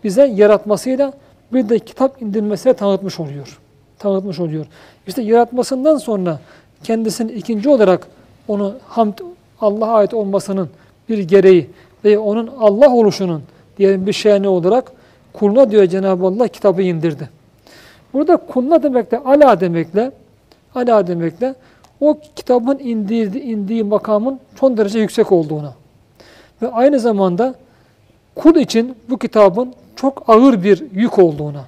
bize 0.04 0.28
yaratmasıyla 0.28 1.14
bir 1.54 1.70
de 1.70 1.80
kitap 1.80 2.22
indirmesiyle 2.22 2.74
tanıtmış 2.74 3.20
oluyor. 3.20 3.60
Tanıtmış 4.00 4.40
oluyor. 4.40 4.66
İşte 5.08 5.22
yaratmasından 5.22 5.98
sonra 5.98 6.40
kendisini 6.84 7.32
ikinci 7.32 7.70
olarak 7.70 8.08
onu 8.48 8.74
hamd 8.88 9.14
Allah'a 9.62 9.94
ait 9.94 10.14
olmasının 10.14 10.70
bir 11.10 11.18
gereği 11.18 11.70
ve 12.06 12.20
onun 12.20 12.48
Allah 12.60 12.94
oluşunun 12.94 13.44
diyelim 13.78 14.08
bir 14.08 14.14
şeyini 14.14 14.48
olarak 14.48 14.92
kuluna 15.34 15.72
diyor 15.72 15.86
Cenab-ı 15.86 16.26
Allah 16.26 16.48
kitabı 16.48 16.82
indirdi. 16.82 17.30
Burada 18.14 18.38
kuluna 18.38 18.84
demekle, 18.84 19.18
ala 19.18 19.60
demekle, 19.60 20.12
ala 20.76 21.08
demekle 21.08 21.56
o 22.02 22.18
kitabın 22.36 22.80
indiği, 22.80 23.42
indiği 23.42 23.84
makamın 23.84 24.40
son 24.60 24.78
derece 24.78 25.00
yüksek 25.00 25.32
olduğuna 25.32 25.74
ve 26.62 26.72
aynı 26.72 27.00
zamanda 27.00 27.56
kul 28.36 28.56
için 28.56 28.96
bu 29.10 29.18
kitabın 29.18 29.74
çok 29.96 30.24
ağır 30.30 30.64
bir 30.64 30.84
yük 30.94 31.20
olduğuna 31.20 31.66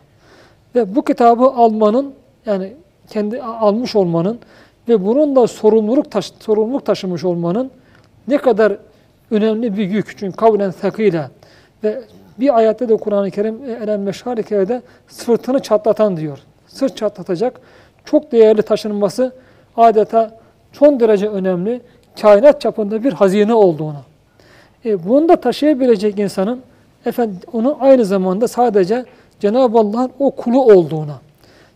ve 0.76 0.96
bu 0.96 1.04
kitabı 1.04 1.44
almanın 1.46 2.14
yani 2.46 2.74
kendi 3.10 3.42
almış 3.42 3.96
olmanın 3.96 4.40
ve 4.90 5.06
bununla 5.06 5.48
sorumluluk 5.48 6.12
taş, 6.12 6.32
sorumluluk 6.40 6.86
taşımış 6.86 7.24
olmanın 7.24 7.72
ne 8.28 8.38
kadar 8.38 8.78
önemli 9.32 9.78
bir 9.78 9.90
yük. 9.90 10.18
Çünkü 10.18 10.38
kavlen 10.38 10.72
sakıyla 10.72 11.32
ve 11.84 12.02
bir 12.40 12.58
ayette 12.58 12.90
de 12.90 12.98
Kur'an-ı 12.98 13.32
Kerim 13.32 13.60
e, 13.66 13.72
elem 13.72 14.04
meşharikede 14.04 14.82
sırtını 15.08 15.60
çatlatan 15.60 16.18
diyor. 16.18 16.40
Sırt 16.68 16.98
çatlatacak 16.98 17.62
çok 18.06 18.32
değerli 18.32 18.62
taşınması 18.62 19.34
adeta 19.78 20.38
son 20.74 21.00
derece 21.00 21.28
önemli 21.28 21.82
kainat 22.22 22.62
çapında 22.62 23.04
bir 23.04 23.14
hazine 23.14 23.54
olduğuna. 23.54 24.02
E, 24.86 25.10
bunu 25.10 25.30
da 25.30 25.36
taşıyabilecek 25.36 26.20
insanın 26.20 26.62
efendim 27.06 27.40
onun 27.54 27.76
aynı 27.80 28.06
zamanda 28.06 28.48
sadece 28.48 29.06
Cenab-ı 29.40 29.80
Allah'ın 29.80 30.12
o 30.20 30.32
kulu 30.32 30.64
olduğuna. 30.64 31.20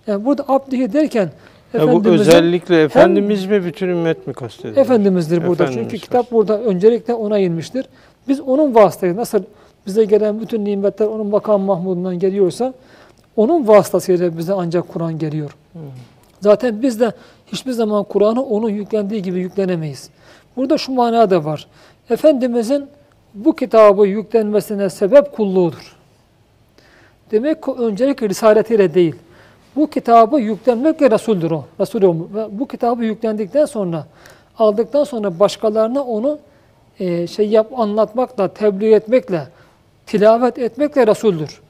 Yani 0.08 0.26
burada 0.26 0.46
abdihi 0.48 0.94
derken 0.94 1.30
Ya 1.74 1.92
bu 1.92 2.10
özellikle 2.10 2.84
Efendimiz 2.84 3.46
mi 3.46 3.66
bütün 3.66 3.88
ümmet 3.88 4.28
mi 4.28 4.34
kastediyor? 4.34 4.78
Efendimiz'dir 4.78 5.48
burada. 5.48 5.64
Efendimiz 5.64 5.92
Çünkü 5.92 6.04
kitap 6.06 6.32
burada 6.32 6.62
öncelikle 6.62 7.14
ona 7.14 7.40
inmiştir. 7.40 7.86
Biz 8.28 8.40
onun 8.42 8.76
vasıtayla 8.76 9.16
nasıl 9.16 9.44
bize 9.86 10.06
gelen 10.06 10.42
bütün 10.42 10.66
nimetler 10.66 11.06
onun 11.06 11.28
makam 11.28 11.62
Mahmud'undan 11.62 12.20
geliyorsa 12.20 12.74
onun 13.36 13.68
vasıtasıyla 13.68 14.38
bize 14.38 14.54
ancak 14.54 14.88
Kur'an 14.88 15.20
geliyor. 15.20 15.56
Zaten 16.42 16.82
biz 16.82 17.00
de 17.00 17.12
hiçbir 17.48 17.72
zaman 17.72 18.04
Kur'an'ı 18.04 18.44
onun 18.44 18.70
yüklendiği 18.70 19.22
gibi 19.22 19.40
yüklenemeyiz. 19.40 20.10
Burada 20.58 20.78
şu 20.78 20.92
mana 20.92 21.30
da 21.30 21.46
var. 21.46 21.68
Efendimizin 22.10 22.86
bu 23.34 23.56
kitabı 23.56 24.08
yüklenmesine 24.08 24.90
sebep 24.90 25.32
kulluğudur. 25.32 25.96
Demek 27.32 27.64
ki 27.64 27.72
öncelikle 27.72 28.30
risaletiyle 28.30 28.94
değil. 28.94 29.16
Bu 29.76 29.90
kitabı 29.90 30.40
yüklenmekle 30.40 31.12
Resul'dür 31.12 31.52
o. 31.52 31.66
Resul. 31.80 32.02
Ve 32.36 32.60
bu 32.60 32.68
kitabı 32.68 33.06
yüklendikten 33.06 33.66
sonra, 33.66 34.06
aldıktan 34.60 35.04
sonra 35.04 35.40
başkalarına 35.40 36.04
onu 36.04 36.40
e, 37.00 37.28
şey 37.28 37.50
yap 37.50 37.80
anlatmakla, 37.80 38.48
tebliğ 38.48 38.94
etmekle, 38.94 39.48
tilavet 40.06 40.60
etmekle 40.60 41.08
Resul'dür. 41.08 41.62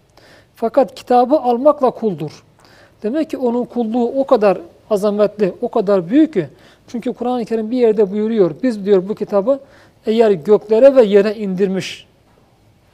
Fakat 0.56 0.96
kitabı 0.96 1.40
almakla 1.40 1.92
kuldur. 1.92 2.44
Demek 3.04 3.30
ki 3.30 3.38
onun 3.38 3.66
kulluğu 3.66 4.12
o 4.20 4.26
kadar 4.26 4.58
azametli, 4.90 5.54
o 5.62 5.70
kadar 5.70 6.10
büyük 6.10 6.34
ki. 6.34 6.48
Çünkü 6.88 7.14
Kur'an-ı 7.14 7.46
Kerim 7.46 7.72
bir 7.72 7.78
yerde 7.78 8.12
buyuruyor. 8.12 8.52
Biz 8.64 8.86
diyor 8.86 9.10
bu 9.10 9.16
kitabı 9.16 9.60
eğer 10.06 10.32
göklere 10.32 10.96
ve 10.96 11.04
yere 11.04 11.36
indirmiş 11.36 12.08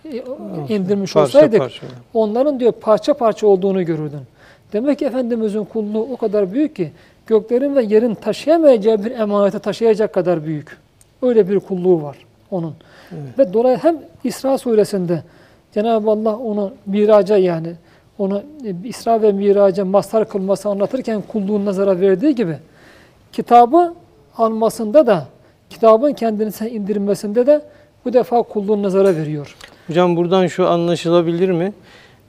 e, 0.06 0.24
indirmiş 0.69 1.13
Parça 1.13 1.38
olsaydık 1.38 1.60
parça. 1.60 1.86
onların 2.13 2.60
diyor 2.60 2.72
parça 2.72 3.13
parça 3.13 3.48
olduğunu 3.48 3.86
görürdün. 3.86 4.22
Demek 4.73 4.99
ki 4.99 5.05
Efendimizin 5.05 5.63
kulluğu 5.63 6.08
o 6.13 6.17
kadar 6.17 6.53
büyük 6.53 6.75
ki 6.75 6.91
göklerin 7.27 7.75
ve 7.75 7.84
yerin 7.84 8.15
taşıyamayacağı 8.15 9.05
bir 9.05 9.12
emaneti 9.12 9.60
taşıyacak 9.60 10.13
kadar 10.13 10.45
büyük. 10.45 10.77
Öyle 11.21 11.49
bir 11.49 11.60
kulluğu 11.60 12.03
var 12.03 12.17
onun. 12.51 12.73
Ve 13.38 13.53
dolayı 13.53 13.77
hem 13.77 13.97
İsra 14.23 14.58
suresinde 14.58 15.23
Cenab-ı 15.73 16.10
Allah 16.10 16.38
onu 16.38 16.73
miraca 16.86 17.38
yani 17.38 17.73
onu 18.17 18.43
e, 18.65 18.88
İsra 18.88 19.21
ve 19.21 19.32
miraca 19.32 19.86
mazhar 19.86 20.29
kılması 20.29 20.69
anlatırken 20.69 21.21
kulluğun 21.21 21.65
nazara 21.65 21.99
verdiği 21.99 22.36
gibi 22.36 22.58
kitabı 23.32 23.93
almasında 24.38 25.08
da 25.08 25.27
kitabın 25.69 26.13
kendisine 26.13 26.69
indirmesinde 26.69 27.47
de 27.47 27.62
bu 28.05 28.13
defa 28.13 28.41
kulluğun 28.41 28.84
nazara 28.84 29.15
veriyor. 29.15 29.55
Hocam 29.88 30.15
buradan 30.15 30.47
şu 30.47 30.67
anlaşılabilir 30.67 31.51
mi? 31.51 31.73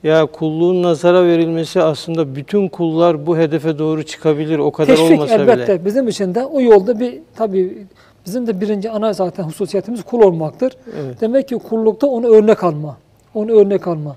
Ya 0.02 0.26
kulluğun 0.26 0.82
nazara 0.82 1.24
verilmesi 1.24 1.82
aslında 1.82 2.36
bütün 2.36 2.68
kullar 2.68 3.26
bu 3.26 3.38
hedefe 3.38 3.78
doğru 3.78 4.02
çıkabilir 4.02 4.58
o 4.58 4.72
kadar 4.72 4.96
Teşvik 4.96 5.12
olmasa 5.12 5.34
elbette 5.34 5.74
bile. 5.74 5.84
bizim 5.84 6.08
için 6.08 6.34
de 6.34 6.44
o 6.44 6.60
yolda 6.60 7.00
bir 7.00 7.18
tabii 7.36 7.86
bizim 8.26 8.46
de 8.46 8.60
birinci 8.60 8.90
ana 8.90 9.12
zaten 9.12 9.42
hususiyetimiz 9.44 10.02
kul 10.02 10.22
olmaktır. 10.22 10.76
Evet. 11.02 11.20
Demek 11.20 11.48
ki 11.48 11.54
kullukta 11.54 12.06
onu 12.06 12.26
örnek 12.26 12.64
alma. 12.64 12.96
Onu 13.34 13.52
örnek 13.52 13.86
alma. 13.88 14.16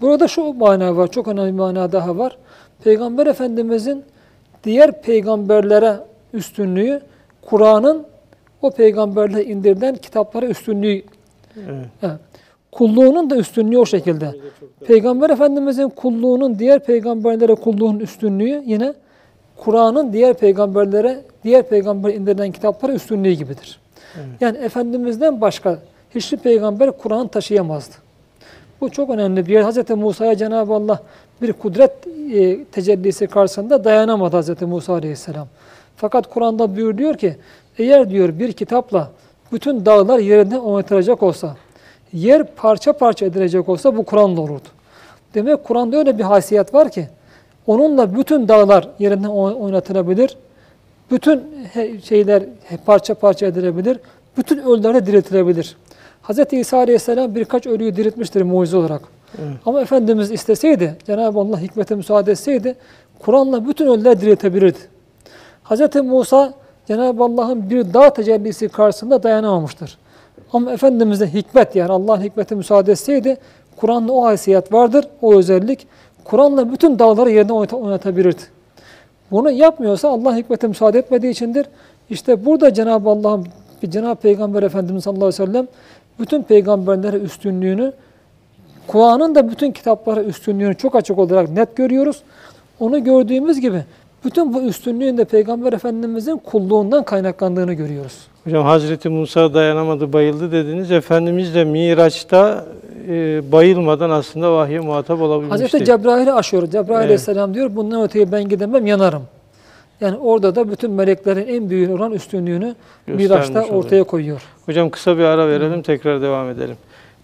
Burada 0.00 0.28
şu 0.28 0.52
mana 0.52 0.96
var, 0.96 1.10
çok 1.10 1.28
önemli 1.28 1.52
bir 1.52 1.58
mana 1.58 1.92
daha 1.92 2.18
var. 2.18 2.36
Peygamber 2.84 3.26
Efendimizin 3.26 4.04
diğer 4.64 5.02
peygamberlere 5.02 5.96
üstünlüğü, 6.32 7.00
Kur'an'ın 7.42 8.06
o 8.62 8.70
peygamberle 8.70 9.44
indirilen 9.44 9.96
kitaplara 9.96 10.46
üstünlüğü 10.46 11.02
Evet. 11.56 11.86
Evet. 12.02 12.18
Kulluğunun 12.74 13.30
da 13.30 13.36
üstünlüğü 13.36 13.78
o 13.78 13.86
şekilde. 13.86 14.34
Peygamber 14.86 15.30
Efendimizin 15.30 15.88
kulluğunun 15.88 16.58
diğer 16.58 16.84
peygamberlere 16.84 17.54
kulluğun 17.54 17.98
üstünlüğü 17.98 18.62
yine 18.66 18.94
Kur'an'ın 19.56 20.12
diğer 20.12 20.34
peygamberlere, 20.34 21.20
diğer 21.44 21.68
peygamber 21.68 22.14
indirilen 22.14 22.52
kitaplara 22.52 22.92
üstünlüğü 22.92 23.32
gibidir. 23.32 23.80
Yani 24.40 24.58
Efendimiz'den 24.58 25.40
başka 25.40 25.78
hiçbir 26.14 26.38
peygamber 26.38 26.92
Kur'an 26.92 27.28
taşıyamazdı. 27.28 27.94
Bu 28.80 28.90
çok 28.90 29.10
önemli 29.10 29.46
bir 29.46 29.52
yer. 29.52 29.64
Hz. 29.64 29.90
Musa'ya 29.90 30.36
Cenab-ı 30.36 30.74
Allah 30.74 31.02
bir 31.42 31.52
kudret 31.52 31.92
e, 32.32 32.64
tecellisi 32.64 33.26
karşısında 33.26 33.84
dayanamadı 33.84 34.40
Hz. 34.40 34.62
Musa 34.62 34.92
Aleyhisselam. 34.92 35.48
Fakat 35.96 36.30
Kur'an'da 36.30 36.76
buyuruyor 36.76 37.14
ki 37.14 37.36
eğer 37.78 38.10
diyor 38.10 38.38
bir 38.38 38.52
kitapla 38.52 39.10
bütün 39.52 39.86
dağlar 39.86 40.18
yerinden 40.18 40.58
oynatılacak 40.58 41.22
olsa, 41.22 41.56
yer 42.14 42.44
parça 42.44 42.92
parça 42.92 43.26
edilecek 43.26 43.68
olsa 43.68 43.96
bu 43.96 44.04
Kur'an'la 44.04 44.40
olurdu. 44.40 44.68
Demek 45.34 45.64
Kur'an'da 45.64 45.96
öyle 45.96 46.18
bir 46.18 46.24
haysiyet 46.24 46.74
var 46.74 46.90
ki 46.90 47.08
onunla 47.66 48.16
bütün 48.16 48.48
dağlar 48.48 48.88
yerinden 48.98 49.28
oy- 49.28 49.54
oynatılabilir, 49.60 50.36
bütün 51.10 51.42
şeyler 52.04 52.42
parça 52.86 53.14
parça 53.14 53.46
edilebilir, 53.46 53.98
bütün 54.36 54.58
ölüler 54.58 54.94
de 54.94 55.06
diriltilebilir. 55.06 55.76
Hz. 56.22 56.38
İsa 56.52 56.76
Aleyhisselam 56.76 57.34
birkaç 57.34 57.66
ölüyü 57.66 57.96
diriltmiştir 57.96 58.42
mucize 58.42 58.76
olarak. 58.76 59.02
Evet. 59.38 59.56
Ama 59.66 59.80
Efendimiz 59.80 60.30
isteseydi, 60.30 60.96
Cenab-ı 61.06 61.38
Allah 61.38 61.60
hikmete 61.60 61.94
müsaade 61.94 62.32
etseydi, 62.32 62.76
Kur'an'la 63.18 63.68
bütün 63.68 63.86
ölüler 63.86 64.20
diriltebilirdi. 64.20 64.78
Hz. 65.64 65.94
Musa, 66.02 66.54
Cenab-ı 66.88 67.24
Allah'ın 67.24 67.70
bir 67.70 67.94
dağ 67.94 68.12
tecellisi 68.12 68.68
karşısında 68.68 69.22
dayanamamıştır. 69.22 69.98
Ama 70.54 70.72
Efendimiz'e 70.72 71.34
hikmet 71.34 71.76
yani 71.76 71.92
Allah'ın 71.92 72.22
hikmeti 72.22 72.54
müsaade 72.56 72.92
etseydi, 72.92 73.36
Kur'an'da 73.76 74.12
o 74.12 74.24
haysiyet 74.24 74.72
vardır, 74.72 75.08
o 75.22 75.34
özellik. 75.34 75.86
Kur'an'la 76.24 76.72
bütün 76.72 76.98
dağları 76.98 77.30
yerine 77.30 77.52
oynata- 77.52 77.76
oynatabilirdi. 77.76 78.42
Bunu 79.30 79.50
yapmıyorsa 79.50 80.08
Allah 80.08 80.36
hikmete 80.36 80.66
müsaade 80.66 80.98
etmediği 80.98 81.32
içindir. 81.32 81.66
İşte 82.10 82.44
burada 82.46 82.74
Cenab-ı 82.74 83.10
Allah'ın, 83.10 83.46
Cenab-ı 83.88 84.20
Peygamber 84.20 84.62
Efendimiz 84.62 85.04
sallallahu 85.04 85.24
aleyhi 85.24 85.42
ve 85.42 85.46
sellem 85.46 85.66
bütün 86.20 86.42
peygamberlere 86.42 87.16
üstünlüğünü, 87.16 87.92
Kur'an'ın 88.86 89.34
da 89.34 89.50
bütün 89.50 89.72
kitaplara 89.72 90.22
üstünlüğünü 90.22 90.74
çok 90.74 90.94
açık 90.94 91.18
olarak 91.18 91.50
net 91.50 91.76
görüyoruz. 91.76 92.22
Onu 92.80 93.04
gördüğümüz 93.04 93.60
gibi 93.60 93.84
bütün 94.24 94.54
bu 94.54 94.62
üstünlüğün 94.62 95.18
de 95.18 95.24
Peygamber 95.24 95.72
Efendimizin 95.72 96.36
kulluğundan 96.36 97.04
kaynaklandığını 97.04 97.72
görüyoruz. 97.72 98.18
Hocam 98.44 98.64
Hazreti 98.64 99.08
Musa 99.08 99.54
dayanamadı, 99.54 100.12
bayıldı 100.12 100.52
dediniz. 100.52 100.90
Efendimiz 100.90 101.54
de 101.54 101.64
Miraç'ta 101.64 102.64
e, 103.08 103.42
bayılmadan 103.52 104.10
aslında 104.10 104.52
vahye 104.52 104.80
muhatap 104.80 105.20
olabilmişti. 105.20 105.62
Hazreti 105.62 105.84
Cebrail'i 105.84 106.32
aşıyor. 106.32 106.62
Cebrail 106.66 106.90
Evet. 106.90 107.04
Aleyhisselam 107.04 107.54
diyor 107.54 107.76
bundan 107.76 108.02
öteye 108.02 108.32
ben 108.32 108.48
gidemem 108.48 108.86
yanarım. 108.86 109.22
Yani 110.00 110.16
orada 110.16 110.54
da 110.54 110.70
bütün 110.70 110.90
meleklerin 110.90 111.46
en 111.46 111.70
büyük 111.70 111.90
olan 111.90 112.12
üstünlüğünü 112.12 112.74
Göstermiş 113.06 113.24
Miraç'ta 113.30 113.60
oluyor. 113.62 113.74
ortaya 113.84 114.04
koyuyor. 114.04 114.42
Hocam 114.66 114.90
kısa 114.90 115.18
bir 115.18 115.24
ara 115.24 115.48
verelim, 115.48 115.82
tekrar 115.82 116.22
devam 116.22 116.50
edelim. 116.50 116.76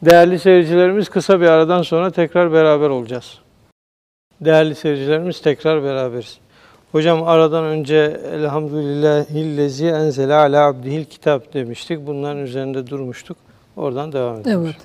Değerli 0.02 0.38
seyircilerimiz 0.38 1.08
kısa 1.08 1.40
bir 1.40 1.46
aradan 1.46 1.82
sonra 1.82 2.10
tekrar 2.10 2.52
beraber 2.52 2.88
olacağız. 2.88 3.38
Değerli 4.40 4.74
seyircilerimiz 4.74 5.40
tekrar 5.40 5.84
beraberiz. 5.84 6.38
Hocam 6.92 7.22
aradan 7.22 7.64
önce 7.64 8.20
elhamdülillahillezi 8.32 9.86
enzele 9.86 10.34
ala 10.34 10.66
abdihil 10.66 11.04
kitap 11.04 11.54
demiştik. 11.54 12.06
Bunların 12.06 12.42
üzerinde 12.42 12.86
durmuştuk. 12.86 13.36
Oradan 13.76 14.12
devam 14.12 14.40
edelim. 14.40 14.60
Evet. 14.64 14.76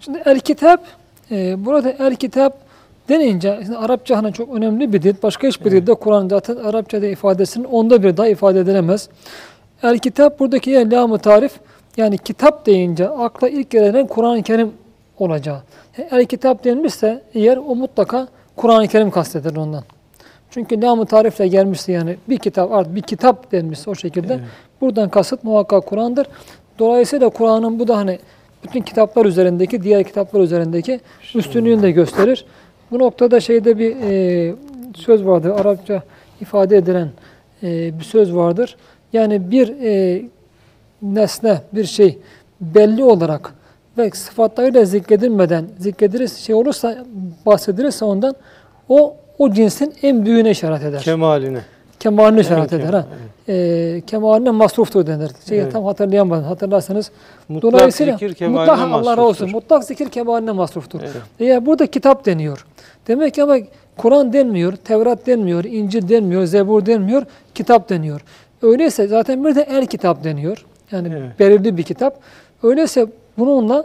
Şimdi 0.00 0.22
el 0.26 0.40
kitap, 0.40 0.80
e, 1.30 1.64
burada 1.64 1.90
el 1.90 2.16
kitap 2.16 2.58
denince 3.08 3.60
şimdi 3.64 3.78
Arapça 3.78 4.16
hani 4.16 4.32
çok 4.32 4.54
önemli 4.54 4.92
bir 4.92 5.02
dil. 5.02 5.14
Başka 5.22 5.48
hiçbir 5.48 5.70
dilde 5.70 5.94
Kur'an 5.94 6.28
zaten 6.28 6.56
Arapçada 6.56 7.06
ifadesinin 7.06 7.64
onda 7.64 8.02
bir 8.02 8.16
daha 8.16 8.28
ifade 8.28 8.60
edilemez. 8.60 9.08
El 9.82 9.98
kitap 9.98 10.40
buradaki 10.40 10.70
yer 10.70 10.90
lam 10.90 11.18
tarif 11.18 11.52
yani 11.96 12.18
kitap 12.18 12.66
deyince 12.66 13.08
akla 13.08 13.48
ilk 13.48 13.70
gelen 13.70 14.06
Kur'an-ı 14.06 14.42
Kerim 14.42 14.72
olacağı. 15.18 15.62
El 16.10 16.26
kitap 16.26 16.64
denmişse 16.64 17.22
eğer 17.34 17.56
o 17.56 17.74
mutlaka 17.74 18.28
Kur'an-ı 18.56 18.88
Kerim 18.88 19.10
kasteder 19.10 19.56
ondan. 19.56 19.84
Çünkü 20.54 20.82
lam 20.82 21.04
tarifle 21.04 21.48
gelmişse 21.48 21.92
yani 21.92 22.16
bir 22.28 22.38
kitap 22.38 22.72
artık 22.72 22.94
bir 22.94 23.02
kitap 23.02 23.52
denmişse 23.52 23.90
o 23.90 23.94
şekilde 23.94 24.40
buradan 24.80 25.08
kasıt 25.08 25.44
muhakkak 25.44 25.86
Kur'an'dır. 25.86 26.26
Dolayısıyla 26.78 27.28
Kur'an'ın 27.28 27.78
bu 27.78 27.88
da 27.88 27.96
hani 27.96 28.18
bütün 28.64 28.80
kitaplar 28.80 29.26
üzerindeki, 29.26 29.82
diğer 29.82 30.04
kitaplar 30.04 30.40
üzerindeki 30.40 31.00
üstünlüğünü 31.34 31.82
de 31.82 31.90
gösterir. 31.90 32.44
Bu 32.90 32.98
noktada 32.98 33.40
şeyde 33.40 33.78
bir 33.78 33.96
e, 33.96 34.54
söz 34.96 35.26
vardır, 35.26 35.50
Arapça 35.50 36.02
ifade 36.40 36.76
edilen 36.76 37.08
e, 37.62 37.98
bir 37.98 38.04
söz 38.04 38.34
vardır. 38.34 38.76
Yani 39.12 39.50
bir 39.50 39.68
e, 39.82 40.22
nesne, 41.02 41.60
bir 41.72 41.84
şey 41.84 42.18
belli 42.60 43.04
olarak 43.04 43.54
ve 43.98 44.10
sıfatlarıyla 44.10 44.84
zikredilmeden 44.84 45.64
zikredilirse 45.78 46.40
şey 46.40 46.54
olursa, 46.54 47.04
bahsedilirse 47.46 48.04
ondan 48.04 48.34
o 48.88 49.16
o 49.38 49.52
cinsin 49.52 49.94
en 50.02 50.24
büyüğüne 50.26 50.50
işaret 50.50 50.82
eder. 50.82 51.00
Kemaline. 51.02 51.60
Kemaline 52.00 52.40
işaret 52.40 52.72
Evet, 52.72 52.84
eder. 52.84 52.92
Ha. 52.94 53.06
evet. 53.48 53.96
E, 53.96 54.00
kemaline 54.06 54.50
masruftur 54.50 55.06
denir. 55.06 55.30
Şeyi 55.48 55.60
Evet. 55.60 55.72
tam 55.72 55.84
hatırlayamadım. 55.84 56.44
Hatırlarsanız 56.44 57.10
Mutlak 57.48 57.72
Dolayısıyla 57.72 58.12
zikir 58.12 58.34
kemaline 58.34 58.60
mutlak 58.72 58.92
Allah 58.92 59.10
razı 59.10 59.22
olsun. 59.22 59.50
Mutlak 59.50 59.84
zikir 59.84 60.08
kemaline 60.08 60.52
masruftur. 60.52 61.00
Evet. 61.02 61.12
Eğer 61.40 61.66
burada 61.66 61.86
kitap 61.86 62.26
deniyor. 62.26 62.66
Demek 63.08 63.34
ki 63.34 63.42
ama 63.42 63.56
Kur'an 63.96 64.32
denmiyor, 64.32 64.72
Tevrat 64.76 65.26
denmiyor, 65.26 65.64
İncil 65.64 66.08
denmiyor, 66.08 66.44
Zebur 66.44 66.86
denmiyor, 66.86 67.22
kitap 67.54 67.88
deniyor. 67.88 68.20
Öyleyse 68.62 69.08
zaten 69.08 69.44
bir 69.44 69.54
de 69.54 69.62
el 69.62 69.86
kitap 69.86 70.24
deniyor. 70.24 70.64
Yani 70.90 71.08
Evet. 71.18 71.38
belirli 71.38 71.76
bir 71.76 71.82
kitap. 71.82 72.18
Öyleyse 72.62 73.06
bununla 73.38 73.84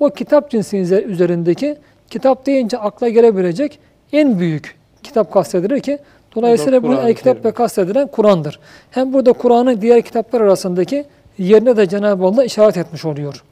o 0.00 0.10
kitap 0.10 0.50
cinsi 0.50 0.76
üzerindeki 0.76 1.76
kitap 2.10 2.46
deyince 2.46 2.78
akla 2.78 3.08
gelebilecek 3.08 3.78
en 4.12 4.38
büyük 4.38 4.81
kitap 5.02 5.32
kastedilir 5.32 5.80
ki 5.80 5.98
dolayısıyla 6.36 6.82
bu 6.82 6.86
Kur'an-ı 6.86 7.08
el 7.08 7.14
kitap 7.14 7.34
Kerim. 7.34 7.44
ve 7.44 7.52
kastedilen 7.52 8.06
Kur'an'dır. 8.06 8.58
Hem 8.90 9.12
burada 9.12 9.32
Kur'an'ın 9.32 9.80
diğer 9.80 10.02
kitaplar 10.02 10.40
arasındaki 10.40 11.04
yerine 11.38 11.76
de 11.76 11.88
Cenab-ı 11.88 12.24
Allah 12.24 12.44
işaret 12.44 12.76
etmiş 12.76 13.04
oluyor. 13.04 13.42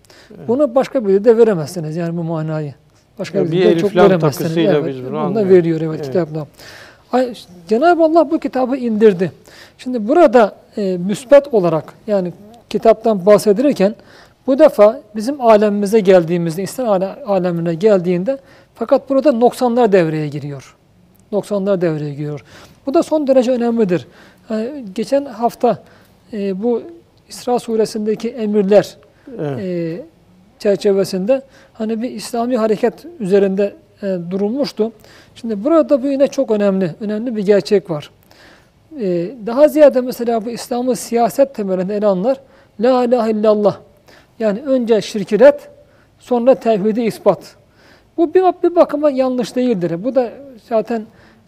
Bunu 0.48 0.74
başka 0.74 1.06
bir 1.08 1.24
de 1.24 1.38
veremezsiniz 1.38 1.96
yani 1.96 2.16
bu 2.16 2.22
manayı. 2.22 2.74
Başka 3.18 3.38
Ya 3.38 3.44
bir, 3.44 3.50
bir 3.52 3.64
elif 3.64 3.80
çok 3.80 3.96
veremezsiniz. 3.96 4.56
Evet, 4.56 4.84
biz 4.86 5.04
bunu 5.04 5.24
bunu 5.24 5.34
da 5.34 5.48
veriyor 5.48 5.80
evet, 5.80 5.90
Evet. 5.94 6.06
kitapla. 6.06 6.46
Ay, 7.12 7.34
Cenab-ı 7.68 8.04
Allah 8.04 8.30
bu 8.30 8.38
kitabı 8.38 8.76
indirdi. 8.76 9.32
Şimdi 9.78 10.08
burada 10.08 10.54
e, 10.76 10.96
müsbet 10.96 11.54
olarak 11.54 11.84
yani 12.06 12.32
kitaptan 12.70 13.26
bahsedilirken 13.26 13.94
bu 14.46 14.58
defa 14.58 15.00
bizim 15.16 15.40
alemimize 15.40 16.00
geldiğimizde, 16.00 16.62
İslam 16.62 16.88
ale- 16.88 17.24
alemine 17.26 17.74
geldiğinde 17.74 18.38
fakat 18.74 19.10
burada 19.10 19.32
noksanlar 19.32 19.92
devreye 19.92 20.28
giriyor. 20.28 20.76
Noksanlar 21.32 21.80
devreye 21.80 22.14
giriyor. 22.14 22.44
Bu 22.86 22.94
da 22.94 23.02
son 23.02 23.26
derece 23.26 23.52
önemlidir. 23.52 24.06
Yani 24.50 24.84
geçen 24.94 25.24
hafta 25.24 25.82
e, 26.32 26.62
bu 26.62 26.82
İsra 27.28 27.58
suresindeki 27.58 28.28
emirler 28.30 28.96
Evet. 29.38 29.58
e, 29.60 30.02
çerçevesinde 30.58 31.42
hani 31.72 32.02
bir 32.02 32.10
İslami 32.10 32.56
hareket 32.56 32.94
üzerinde 33.20 33.74
e, 34.02 34.16
durulmuştu. 34.30 34.92
Şimdi 35.34 35.64
burada 35.64 36.02
bu 36.02 36.06
yine 36.06 36.26
çok 36.26 36.50
önemli, 36.50 36.94
önemli 37.00 37.36
bir 37.36 37.46
gerçek 37.46 37.90
var. 37.90 38.10
E, 39.00 39.30
daha 39.46 39.68
ziyade 39.68 40.00
mesela 40.00 40.44
bu 40.44 40.50
İslam'ın 40.50 40.94
siyaset 40.94 41.54
temelinde 41.54 41.96
ele 41.96 42.06
alanlar 42.06 42.40
La 42.80 43.04
ilahe 43.04 43.30
illallah. 43.30 43.76
Yani 44.38 44.62
önce 44.62 45.00
şirki 45.00 45.40
red, 45.40 45.58
sonra 46.18 46.54
tevhidi 46.54 47.00
ispat. 47.00 47.56
Bu 48.16 48.34
bir, 48.34 48.42
bir 48.62 48.76
bakıma 48.76 49.10
yanlış 49.10 49.56
değildir. 49.56 50.04
Bu 50.04 50.14
da 50.14 50.30
zaten 50.68 51.02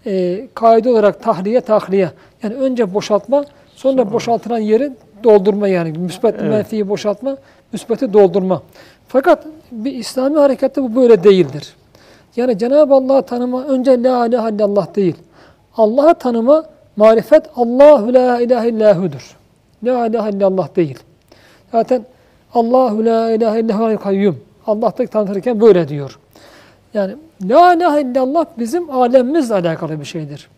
e, 0.07 0.43
kaide 0.55 0.91
olarak 0.91 1.23
tahliye 1.23 1.61
tahliye. 1.61 2.11
Yani 2.43 2.55
önce 2.55 2.95
boşaltma, 2.95 3.45
sonra 3.77 4.13
boşaltılan 4.13 4.59
yeri 4.59 4.93
doldurma 5.25 5.69
yani. 5.69 5.99
Müsbet 5.99 6.35
Evet. 6.39 6.51
menfiyi 6.51 6.89
boşaltma, 6.89 7.37
müsbeti 7.73 8.13
doldurma. 8.13 8.63
Fakat 9.09 9.47
bir 9.73 9.93
İslami 9.93 10.39
harekette 10.39 10.83
bu 10.83 10.97
böyle 10.97 11.25
değildir. 11.25 11.75
Yani 12.37 12.59
Cenab-ı 12.59 12.95
Allah'ı 12.95 13.23
tanıma 13.23 13.65
önce 13.65 14.03
la 14.03 14.27
ilahe 14.27 14.55
illallah 14.55 14.97
değil. 14.97 15.17
Allah'ı 15.77 16.15
tanıma 16.15 16.65
marifet 16.97 17.43
Allahu 17.57 18.15
la 18.15 18.41
ilahe 18.41 18.69
illahudur. 18.69 19.37
La 19.85 20.07
ilahe 20.07 20.31
illallah 20.31 20.77
değil. 20.77 20.99
Zaten 21.73 22.05
Allahu 22.55 23.05
la 23.05 23.31
ilahe 23.31 23.61
illallah 23.61 24.03
kayyum. 24.03 24.41
Allah'ta 24.67 25.07
tanıtırken 25.07 25.61
böyle 25.61 25.89
diyor. 25.89 26.19
Yani 26.95 27.15
la 27.49 27.75
ilahe 27.75 28.01
illallah 28.01 28.47
bizim 28.59 28.91
alemimizle 28.91 29.55
alakalı 29.55 30.01
bir 30.01 30.05
şeydir. 30.05 30.49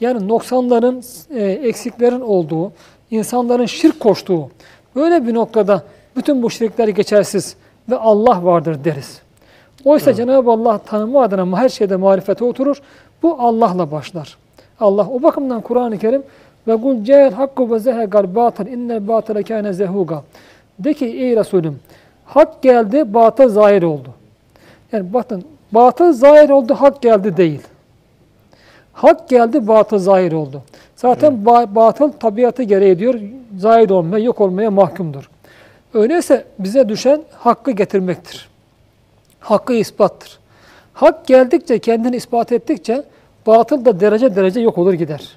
Yani 0.00 0.28
noksanların, 0.28 1.04
e, 1.30 1.44
eksiklerin 1.44 2.20
olduğu, 2.20 2.72
insanların 3.10 3.66
şirk 3.66 4.00
koştuğu, 4.00 4.50
böyle 4.96 5.26
bir 5.26 5.34
noktada 5.34 5.82
bütün 6.16 6.42
bu 6.42 6.50
şirkler 6.50 6.88
geçersiz 6.88 7.56
ve 7.90 7.96
Allah 7.96 8.44
vardır 8.44 8.84
deriz. 8.84 9.22
Oysa 9.84 10.14
Cenab-ı 10.14 10.50
Allah 10.50 10.78
tanımı 10.78 11.20
adına 11.20 11.58
her 11.58 11.68
şeyde 11.68 11.96
marifete 11.96 12.44
oturur. 12.44 12.82
Bu 13.22 13.36
Allah'la 13.38 13.90
başlar. 13.90 14.36
Allah 14.80 15.08
o 15.08 15.22
bakımdan 15.22 15.60
Kur'an-ı 15.60 15.98
Kerim 15.98 16.22
ve 16.68 16.76
kul 16.76 17.04
ca'el 17.04 17.32
hakku 17.32 17.70
ve 17.70 17.78
zehegal 17.78 18.34
batıl 18.34 18.66
innel 18.66 19.08
batıle 19.08 19.42
kâne 19.42 19.72
zehuga. 19.72 20.22
De 20.78 20.94
ki 20.94 21.06
ey 21.06 21.36
Resulüm 21.36 21.80
hak 22.24 22.62
geldi 22.62 23.14
batıl 23.14 23.48
zahir 23.48 23.82
oldu. 23.82 24.08
Yani 24.92 25.12
bakın 25.12 25.44
batıl 25.72 26.12
zahir 26.12 26.50
oldu 26.50 26.74
hak 26.74 27.02
geldi 27.02 27.36
değil. 27.36 27.60
Hak 28.92 29.28
geldi 29.28 29.68
batıl 29.68 29.98
zahir 29.98 30.32
oldu. 30.32 30.62
Zaten 30.96 31.32
ba- 31.44 31.74
batıl 31.74 32.12
tabiatı 32.12 32.62
gereği 32.62 32.98
diyor 32.98 33.14
zahir 33.58 33.90
olmaya 33.90 34.24
yok 34.24 34.40
olmaya 34.40 34.70
mahkumdur. 34.70 35.30
Öyleyse 35.94 36.44
bize 36.58 36.88
düşen 36.88 37.22
hakkı 37.38 37.70
getirmektir. 37.70 38.48
Hakkı 39.40 39.72
ispattır. 39.74 40.38
Hak 40.94 41.26
geldikçe 41.26 41.78
kendini 41.78 42.16
ispat 42.16 42.52
ettikçe 42.52 43.02
batıl 43.46 43.84
da 43.84 44.00
derece 44.00 44.36
derece 44.36 44.60
yok 44.60 44.78
olur 44.78 44.92
gider. 44.92 45.28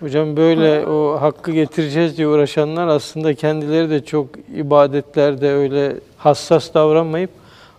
Hocam 0.00 0.36
böyle 0.36 0.86
o 0.86 1.20
hakkı 1.20 1.52
getireceğiz 1.52 2.16
diye 2.16 2.28
uğraşanlar 2.28 2.88
aslında 2.88 3.34
kendileri 3.34 3.90
de 3.90 4.04
çok 4.04 4.26
ibadetlerde 4.56 5.50
öyle 5.52 5.92
hassas 6.18 6.74
davranmayıp 6.74 7.30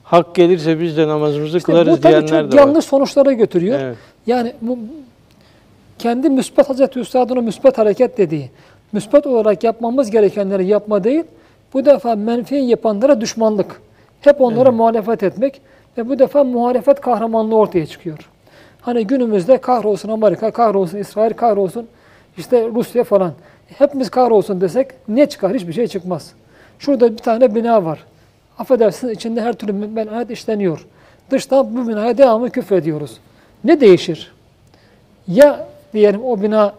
hak 0.10 0.36
gelirse 0.36 0.80
biz 0.80 0.98
de 0.98 1.08
namazımızı 1.08 1.58
İşte 1.58 1.72
kılarız 1.72 2.00
bu 2.00 2.04
diyenler 2.04 2.28
çok 2.28 2.52
de 2.52 2.58
var. 2.58 2.62
yanlış 2.62 2.86
sonuçlara 2.86 3.32
götürüyor. 3.32 3.80
Evet. 3.80 3.98
Yani 4.28 4.54
bu 4.62 4.80
kendi 6.00 6.30
müsbet 6.30 6.70
Hazreti 6.70 7.00
Üstad'ın 7.00 7.44
müsbet 7.44 7.78
hareket 7.78 8.18
dediği, 8.18 8.50
müsbet 8.92 9.28
olarak 9.28 9.64
yapmamız 9.64 10.12
gerekenleri 10.12 10.66
yapma 10.66 11.04
değil, 11.04 11.24
bu 11.74 11.86
defa 11.86 12.16
menfi 12.16 12.56
yapanlara 12.56 13.22
düşmanlık. 13.22 13.82
Hep 14.22 14.42
onlara 14.42 14.72
muhalefet 14.72 15.24
etmek 15.24 15.62
ve 15.98 16.10
bu 16.10 16.20
defa 16.20 16.44
muhalefet 16.44 17.02
kahramanlığı 17.02 17.56
ortaya 17.56 17.86
çıkıyor. 17.86 18.30
Hani 18.82 19.08
günümüzde 19.08 19.58
kahrolsun 19.58 20.10
Amerika, 20.10 20.52
kahrolsun 20.52 20.98
İsrail, 20.98 21.34
kahrolsun 21.34 21.88
işte 22.38 22.68
Rusya 22.76 23.04
falan. 23.04 23.34
Hepimiz 23.78 24.10
kahrolsun 24.10 24.62
desek 24.62 24.88
ne 25.08 25.30
çıkar? 25.30 25.54
Hiçbir 25.54 25.74
şey 25.74 25.88
çıkmaz. 25.88 26.32
Şurada 26.80 27.12
bir 27.12 27.18
tane 27.18 27.56
bina 27.56 27.86
var. 27.86 28.00
Affedersiniz 28.60 29.14
içinde 29.14 29.42
her 29.42 29.54
türlü 29.54 29.74
menayet 29.74 30.32
işleniyor. 30.32 30.86
Dıştan 31.32 31.76
bu 31.76 31.88
binaya 31.88 32.18
devamlı 32.18 32.50
küfrediyoruz. 32.50 33.18
Ne 33.64 33.82
değişir? 33.82 34.32
Ya 35.28 35.68
diyelim 35.94 36.24
o 36.24 36.42
bina 36.42 36.74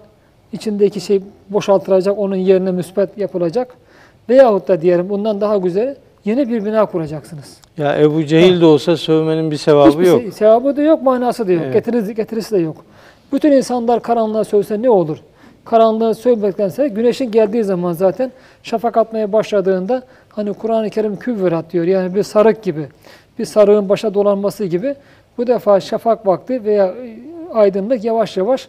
içindeki 0.53 1.01
şey 1.01 1.23
boşaltılacak, 1.49 2.19
onun 2.19 2.37
yerine 2.37 2.71
müspet 2.71 3.19
yapılacak. 3.19 3.75
Veyahut 4.29 4.69
da 4.69 4.81
diyelim 4.83 5.09
bundan 5.09 5.40
daha 5.40 5.57
güzel 5.57 5.97
yeni 6.25 6.49
bir 6.51 6.64
bina 6.64 6.87
kuracaksınız. 6.87 7.57
Ya 7.79 7.99
Ebu 8.01 8.25
Cehil 8.25 8.61
de 8.61 8.64
olsa 8.66 8.97
sövmenin 8.97 9.51
bir 9.51 9.57
sevabı 9.57 9.90
Hiçbir 9.90 10.07
yok. 10.07 10.21
şey- 10.23 10.33
sevabı 10.33 10.77
da 10.77 10.83
yok, 10.83 11.03
manası 11.03 11.49
da 11.49 11.53
yok. 11.53 11.62
Evet. 11.64 11.75
Getirisi, 11.75 12.14
getirisi 12.14 12.55
de 12.55 12.59
yok. 12.59 12.77
Bütün 13.33 13.53
insanlar 13.53 14.03
karanlığa 14.03 14.45
sövse 14.45 14.83
ne 14.83 14.90
olur? 14.90 15.19
Karanlığa 15.64 16.14
sövmektense 16.14 16.88
güneşin 16.88 17.31
geldiği 17.31 17.64
zaman 17.64 17.93
zaten 17.93 18.33
şafak 18.62 18.97
atmaya 18.97 19.33
başladığında 19.33 20.03
hani 20.31 20.53
Kur'an-ı 20.53 20.90
Kerim 20.90 21.16
küvverat 21.16 21.73
diyor. 21.73 21.85
Yani 21.85 22.14
bir 22.14 22.23
sarık 22.23 22.62
gibi. 22.62 22.88
Bir 23.38 23.45
sarığın 23.45 23.88
başa 23.88 24.14
dolanması 24.14 24.64
gibi. 24.64 24.95
Bu 25.38 25.47
defa 25.47 25.81
şafak 25.81 26.27
vakti 26.27 26.64
veya 26.64 26.87
e, 26.87 27.19
aydınlık 27.55 28.05
yavaş 28.05 28.37
yavaş 28.37 28.69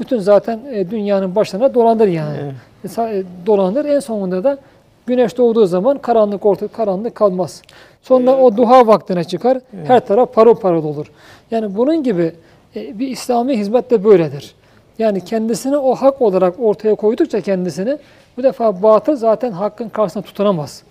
bütün 0.00 0.18
zaten 0.18 0.60
e, 0.72 0.90
dünyanın 0.90 1.34
başına 1.34 1.74
dolanır 1.74 2.08
yani. 2.08 2.36
Evet. 2.84 2.98
E, 2.98 3.24
Dolanır. 3.46 3.84
En 3.84 4.00
sonunda 4.00 4.44
da 4.44 4.58
güneş 5.06 5.38
doğduğu 5.38 5.66
zaman 5.66 5.98
karanlık 5.98 6.46
orta 6.46 6.68
karanlık 6.68 7.14
kalmaz. 7.14 7.62
Sonra 8.02 8.36
o 8.36 8.56
duha 8.56 8.86
vaktine 8.86 9.24
çıkar. 9.24 9.58
Her 9.86 10.06
taraf 10.06 10.34
parıl 10.34 10.54
parıl 10.54 10.84
olur. 10.84 11.06
Yani 11.50 11.76
bunun 11.76 12.02
gibi 12.02 12.32
bir 12.74 13.08
İslami 13.08 13.58
hizmet 13.58 13.90
de 13.90 14.04
böyledir. 14.04 14.54
Yani 14.98 15.24
kendisini 15.24 15.76
o 15.76 15.94
hak 15.94 16.22
olarak 16.22 16.54
ortaya 16.60 16.94
koydukça 16.94 17.40
kendisini 17.40 17.98
bu 18.36 18.42
defa 18.42 18.82
batıl 18.82 19.16
zaten 19.16 19.52
hakkın 19.52 19.88
karşısına 19.88 20.22
tutunamaz. 20.22 20.82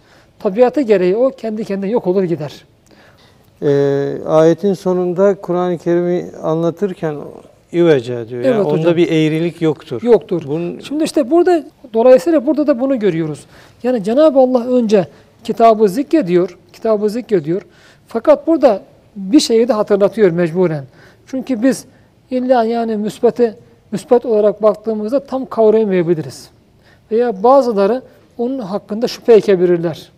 Tabiatı 0.43 0.81
gereği 0.81 1.15
o 1.15 1.29
kendi 1.29 1.65
kendine 1.65 1.91
yok 1.91 2.07
olur 2.07 2.23
gider. 2.23 2.65
Ee, 3.61 4.17
ayetin 4.25 4.73
sonunda 4.73 5.35
Kur'an-ı 5.35 5.77
Kerim'i 5.77 6.25
anlatırken 6.43 7.15
İvece 7.71 8.29
diyor. 8.29 8.43
Yani 8.43 8.55
Evet 8.55 8.65
onda 8.65 8.77
hocam. 8.77 8.97
bir 8.97 9.11
eğrilik 9.11 9.61
yoktur. 9.61 10.01
Yoktur. 10.03 10.43
Bunun, 10.47 10.79
Şimdi 10.79 11.03
işte 11.03 11.31
burada 11.31 11.63
dolayısıyla 11.93 12.45
burada 12.45 12.67
da 12.67 12.79
bunu 12.79 12.99
görüyoruz. 12.99 13.45
Yani 13.83 14.03
Cenab-ı 14.03 14.39
Allah 14.39 14.67
önce 14.67 15.07
kitabı 15.43 15.89
zikrediyor, 15.89 16.57
kitabı 16.73 17.09
zikrediyor. 17.09 17.61
Fakat 18.07 18.47
burada 18.47 18.81
bir 19.15 19.39
şeyi 19.39 19.67
de 19.67 19.73
hatırlatıyor 19.73 20.31
mecburen. 20.31 20.83
Çünkü 21.27 21.63
biz 21.63 21.85
illa 22.31 22.63
yani 22.63 22.97
müsbeti 22.97 23.55
müsbet 23.91 24.25
olarak 24.25 24.63
baktığımızda 24.63 25.19
tam 25.19 25.45
kavrayamayabiliriz. 25.45 26.49
Veya 27.11 27.43
bazıları 27.43 28.01
onun 28.37 28.59
hakkında 28.59 29.07
şüphe 29.07 29.33
ekebilirler. 29.33 30.11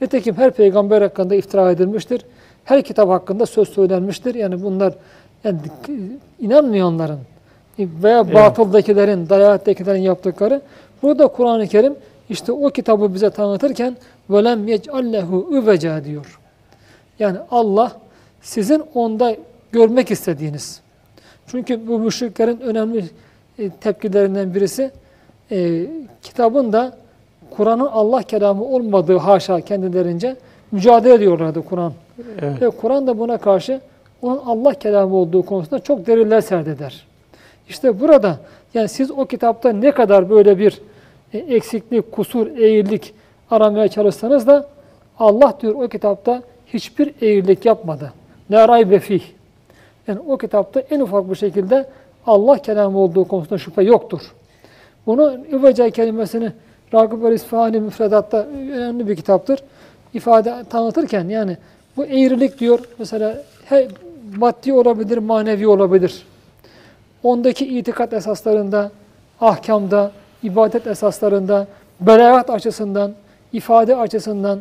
Nitekim 0.00 0.36
her 0.36 0.50
peygamber 0.50 1.02
hakkında 1.02 1.34
iftira 1.34 1.70
edilmiştir. 1.70 2.24
Her 2.64 2.82
kitap 2.82 3.08
hakkında 3.08 3.46
söz 3.46 3.68
söylenmiştir. 3.68 4.34
Yani 4.34 4.62
bunlar 4.62 4.94
yani 5.44 5.58
inanmayanların 6.40 7.18
veya 7.78 8.20
Evet. 8.20 8.34
batıldakilerin, 8.34 9.28
dalalettekilerin 9.28 10.00
yaptıkları. 10.00 10.62
Burada 11.02 11.28
Kur'an-ı 11.28 11.66
Kerim 11.66 11.94
işte 12.30 12.52
o 12.52 12.70
kitabı 12.70 13.14
bize 13.14 13.30
tanıtırken 13.30 13.96
velem 14.30 14.68
yec'allehu 14.68 15.48
üveca 15.52 16.04
diyor. 16.04 16.40
Yani 17.18 17.38
Allah 17.50 17.92
sizin 18.42 18.82
onda 18.94 19.36
görmek 19.72 20.10
istediğiniz. 20.10 20.80
Çünkü 21.46 21.88
bu 21.88 21.98
müşriklerin 21.98 22.60
önemli 22.60 23.04
e, 23.58 23.70
tepkilerinden 23.70 24.54
birisi 24.54 24.90
e, 25.50 25.86
kitabın 26.22 26.72
da 26.72 26.96
Kur'an'ın 27.56 27.86
Allah 27.86 28.22
kelamı 28.22 28.64
olmadığı 28.64 29.16
haşa 29.16 29.60
kendilerince 29.60 30.36
mücadele 30.72 31.14
ediyorlardı 31.14 31.62
Kur'an 31.64 31.92
Evet. 32.42 32.62
Ve 32.62 32.70
Kur'an 32.70 33.06
da 33.06 33.18
buna 33.18 33.38
karşı 33.38 33.80
onun 34.22 34.40
Allah 34.46 34.74
kelamı 34.74 35.16
olduğu 35.16 35.42
konusunda 35.42 35.78
çok 35.78 36.06
deliller 36.06 36.40
serdeder. 36.40 37.06
İşte 37.68 38.00
burada 38.00 38.36
yani 38.74 38.88
siz 38.88 39.10
o 39.10 39.24
kitapta 39.24 39.72
ne 39.72 39.90
kadar 39.90 40.30
böyle 40.30 40.58
bir 40.58 40.80
e, 41.32 41.38
eksiklik, 41.38 42.12
kusur, 42.12 42.46
eğrilik 42.46 43.14
aramaya 43.50 43.88
çalışsanız 43.88 44.46
da 44.46 44.66
Allah 45.18 45.54
diyor 45.60 45.74
o 45.74 45.88
kitapta 45.88 46.42
hiçbir 46.66 47.14
eğrilik 47.22 47.64
yapmadı. 47.64 48.12
Ne 48.50 48.68
raybe 48.68 48.98
fih. 48.98 49.22
Yani 50.08 50.20
o 50.28 50.38
kitapta 50.38 50.80
en 50.80 51.00
ufak 51.00 51.30
bir 51.30 51.34
şekilde 51.34 51.86
Allah 52.26 52.58
kelamı 52.58 52.98
olduğu 52.98 53.24
konusunda 53.24 53.58
şüphe 53.58 53.82
yoktur. 53.82 54.34
Bunu 55.06 55.38
İvece 55.52 55.90
kelimesini 55.90 56.52
Ragıp 56.94 57.24
el 57.24 57.32
İsfahani 57.32 57.80
müfredatta 57.80 58.36
önemli 58.72 59.08
bir 59.08 59.16
kitaptır. 59.16 59.60
İfade 60.14 60.64
tanıtırken 60.70 61.28
yani 61.28 61.56
bu 61.96 62.04
eğrilik 62.04 62.58
diyor 62.58 62.80
mesela 62.98 63.42
he, 63.64 63.88
maddi 64.36 64.72
olabilir, 64.72 65.18
manevi 65.18 65.68
olabilir. 65.68 66.26
Ondaki 67.22 67.78
itikat 67.78 68.12
esaslarında, 68.12 68.90
ahkamda, 69.40 70.12
ibadet 70.42 70.86
esaslarında, 70.86 71.66
belagat 72.00 72.50
açısından, 72.50 73.12
ifade 73.52 73.96
açısından, 73.96 74.60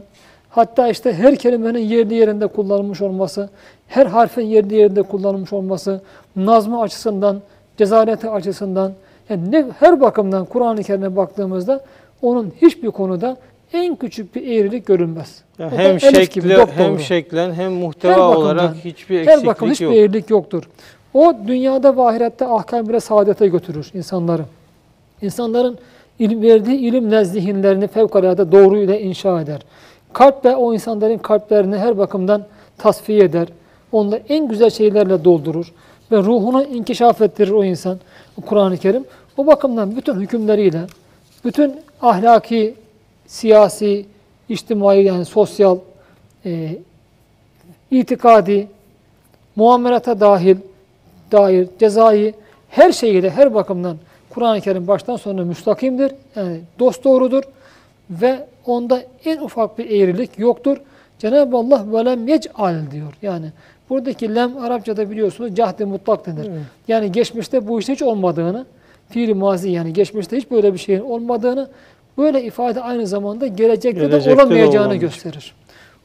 hatta 0.50 0.88
işte 0.88 1.14
her 1.14 1.36
kelimenin 1.36 1.80
yerli 1.80 2.14
yerinde 2.14 2.48
kullanılmış 2.48 3.02
olması, 3.02 3.50
her 3.88 4.06
harfin 4.06 4.46
yerli 4.46 4.76
yerinde 4.76 5.02
kullanılmış 5.02 5.54
olması, 5.54 6.02
nazmı 6.36 6.82
açısından, 6.82 7.42
cezaleti 7.78 8.30
açısından, 8.30 8.92
yani 9.30 9.52
ne, 9.52 9.66
her 9.80 10.02
bakımdan 10.02 10.46
Kur'an-ı 10.46 10.84
Kerim'e 10.84 11.16
baktığımızda 11.16 11.82
onun 12.22 12.54
hiçbir 12.62 12.88
konuda 12.88 13.38
en 13.74 13.96
küçük 13.96 14.36
bir 14.36 14.48
eğrilik 14.48 14.86
görülmez. 14.86 15.42
Ya 15.60 15.68
O 15.68 15.72
da 15.72 15.76
hem 15.76 15.98
elif 16.02 16.32
gibi, 16.32 16.58
hem 16.76 17.00
şeklen 17.00 17.54
hem 17.54 17.72
Her 17.72 17.82
muhteva 17.82 18.18
bakımdan, 18.18 18.42
olarak 18.42 18.76
hiçbir 18.76 19.28
Her 19.28 19.46
bakım 19.46 19.70
eksiklik 19.70 19.72
hiçbir 19.72 19.86
yok. 19.86 19.96
eğrilik 19.96 20.30
yoktur. 20.30 20.64
O 21.14 21.34
dünyada 21.48 21.98
ve 21.98 22.02
ahirette 22.02 22.48
ahkam 22.48 22.90
ile 22.90 23.00
saadete 23.00 23.48
götürür 23.48 23.92
insanları. 23.94 24.46
İnsanların 25.22 25.78
ilim, 26.20 26.42
verdiği 26.42 26.78
ilimle 26.78 27.26
zihinlerini 27.26 27.88
fevkalade 27.88 28.52
doğru 28.52 28.78
ile 28.78 29.02
inşa 29.02 29.42
eder. 29.42 29.62
Kalp 30.14 30.46
ve 30.46 30.56
o 30.56 30.74
insanların 30.74 31.18
kalplerini 31.18 31.78
her 31.78 31.98
bakımdan 31.98 32.46
tasfiye 32.78 33.24
eder. 33.24 33.48
Onları 33.92 34.22
en 34.30 34.48
güzel 34.48 34.70
şeylerle 34.70 35.24
doldurur. 35.24 35.74
Ve 36.12 36.18
ruhunu 36.18 36.64
inkişaf 36.64 37.22
ettirir 37.22 37.52
o 37.52 37.64
insan. 37.64 38.00
Kur'an-ı 38.46 38.78
Kerim. 38.78 39.06
O 39.38 39.48
bakımdan 39.48 39.96
bütün 39.96 40.16
hükümleriyle, 40.20 40.82
bütün 41.44 41.76
ahlaki, 42.02 42.76
siyasi, 43.28 44.06
içtimai 44.50 45.04
yani 45.04 45.26
sosyal, 45.26 45.78
e, 46.46 46.78
itikadi, 47.92 48.68
muamelata 49.56 50.20
dahil, 50.20 50.58
dair, 51.32 51.68
cezai, 51.80 52.34
her 52.70 52.92
şeyiyle, 52.92 53.30
her 53.30 53.54
bakımdan 53.54 53.98
Kur'an-ı 54.30 54.62
Kerim 54.62 54.88
baştan 54.88 55.16
sona 55.16 55.44
müstakimdir. 55.44 56.12
Yani 56.36 56.60
dosdoğrudur 56.80 57.44
ve 58.10 58.48
onda 58.66 59.04
en 59.26 59.38
ufak 59.38 59.78
bir 59.78 59.86
eğrilik 59.86 60.40
yoktur. 60.40 60.78
Cenab-ı 61.20 61.58
Allah 61.58 61.86
velem 61.94 62.28
yec'al 62.28 62.92
diyor. 62.92 63.14
Yani 63.22 63.46
buradaki 63.90 64.36
lem 64.36 64.58
Arapçada 64.58 65.10
biliyorsunuz 65.10 65.56
cahd-i 65.56 65.86
mutlak 65.86 66.26
denir. 66.26 66.50
Evet. 66.50 66.62
Yani 66.88 67.12
geçmişte 67.12 67.68
bu 67.68 67.80
işte 67.80 67.94
hiç 67.94 68.02
olmadığını, 68.02 68.66
fiil 69.10 69.36
mazi 69.36 69.70
yani 69.70 69.94
geçmişte 69.94 70.38
hiç 70.38 70.52
böyle 70.52 70.74
bir 70.74 70.78
şeyin 70.80 71.00
olmadığını, 71.02 71.68
böyle 72.18 72.44
ifade 72.44 72.82
aynı 72.82 73.08
zamanda 73.08 73.48
gelecekte, 73.48 74.02
Gelecekte 74.06 74.32
de 74.32 74.38
de 74.38 74.42
olamayacağını 74.42 74.80
olamayacak. 74.80 75.02
gösterir. 75.02 75.54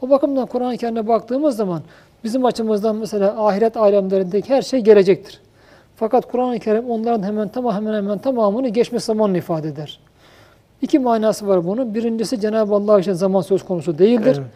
O 0.02 0.10
bakımdan 0.10 0.46
Kur'an-ı 0.46 0.76
Kerim'e 0.76 1.08
baktığımız 1.08 1.56
zaman 1.56 1.82
bizim 2.24 2.44
açımızdan 2.44 2.96
mesela 2.96 3.46
ahiret 3.46 3.76
alemlerindeki 3.76 4.48
her 4.54 4.62
şey 4.62 4.80
gelecektir. 4.80 5.40
Fakat 5.96 6.30
Kur'an-ı 6.32 6.58
Kerim 6.58 6.90
onların 6.90 7.22
hemen 7.22 7.48
tamam 7.48 7.74
hemen 7.74 7.94
hemen 7.94 8.18
tamamını 8.18 8.68
geçmiş 8.68 9.02
zamanla 9.04 9.38
ifade 9.38 9.68
eder. 9.68 10.00
İki 10.82 10.98
manası 10.98 11.46
var 11.48 11.66
bunun. 11.66 11.94
Birincisi 11.94 12.40
Cenab-ı 12.40 12.74
Allah 12.74 13.00
için 13.00 13.12
zaman 13.12 13.40
söz 13.40 13.64
konusu 13.64 13.98
değildir. 13.98 14.36
Evet. 14.40 14.50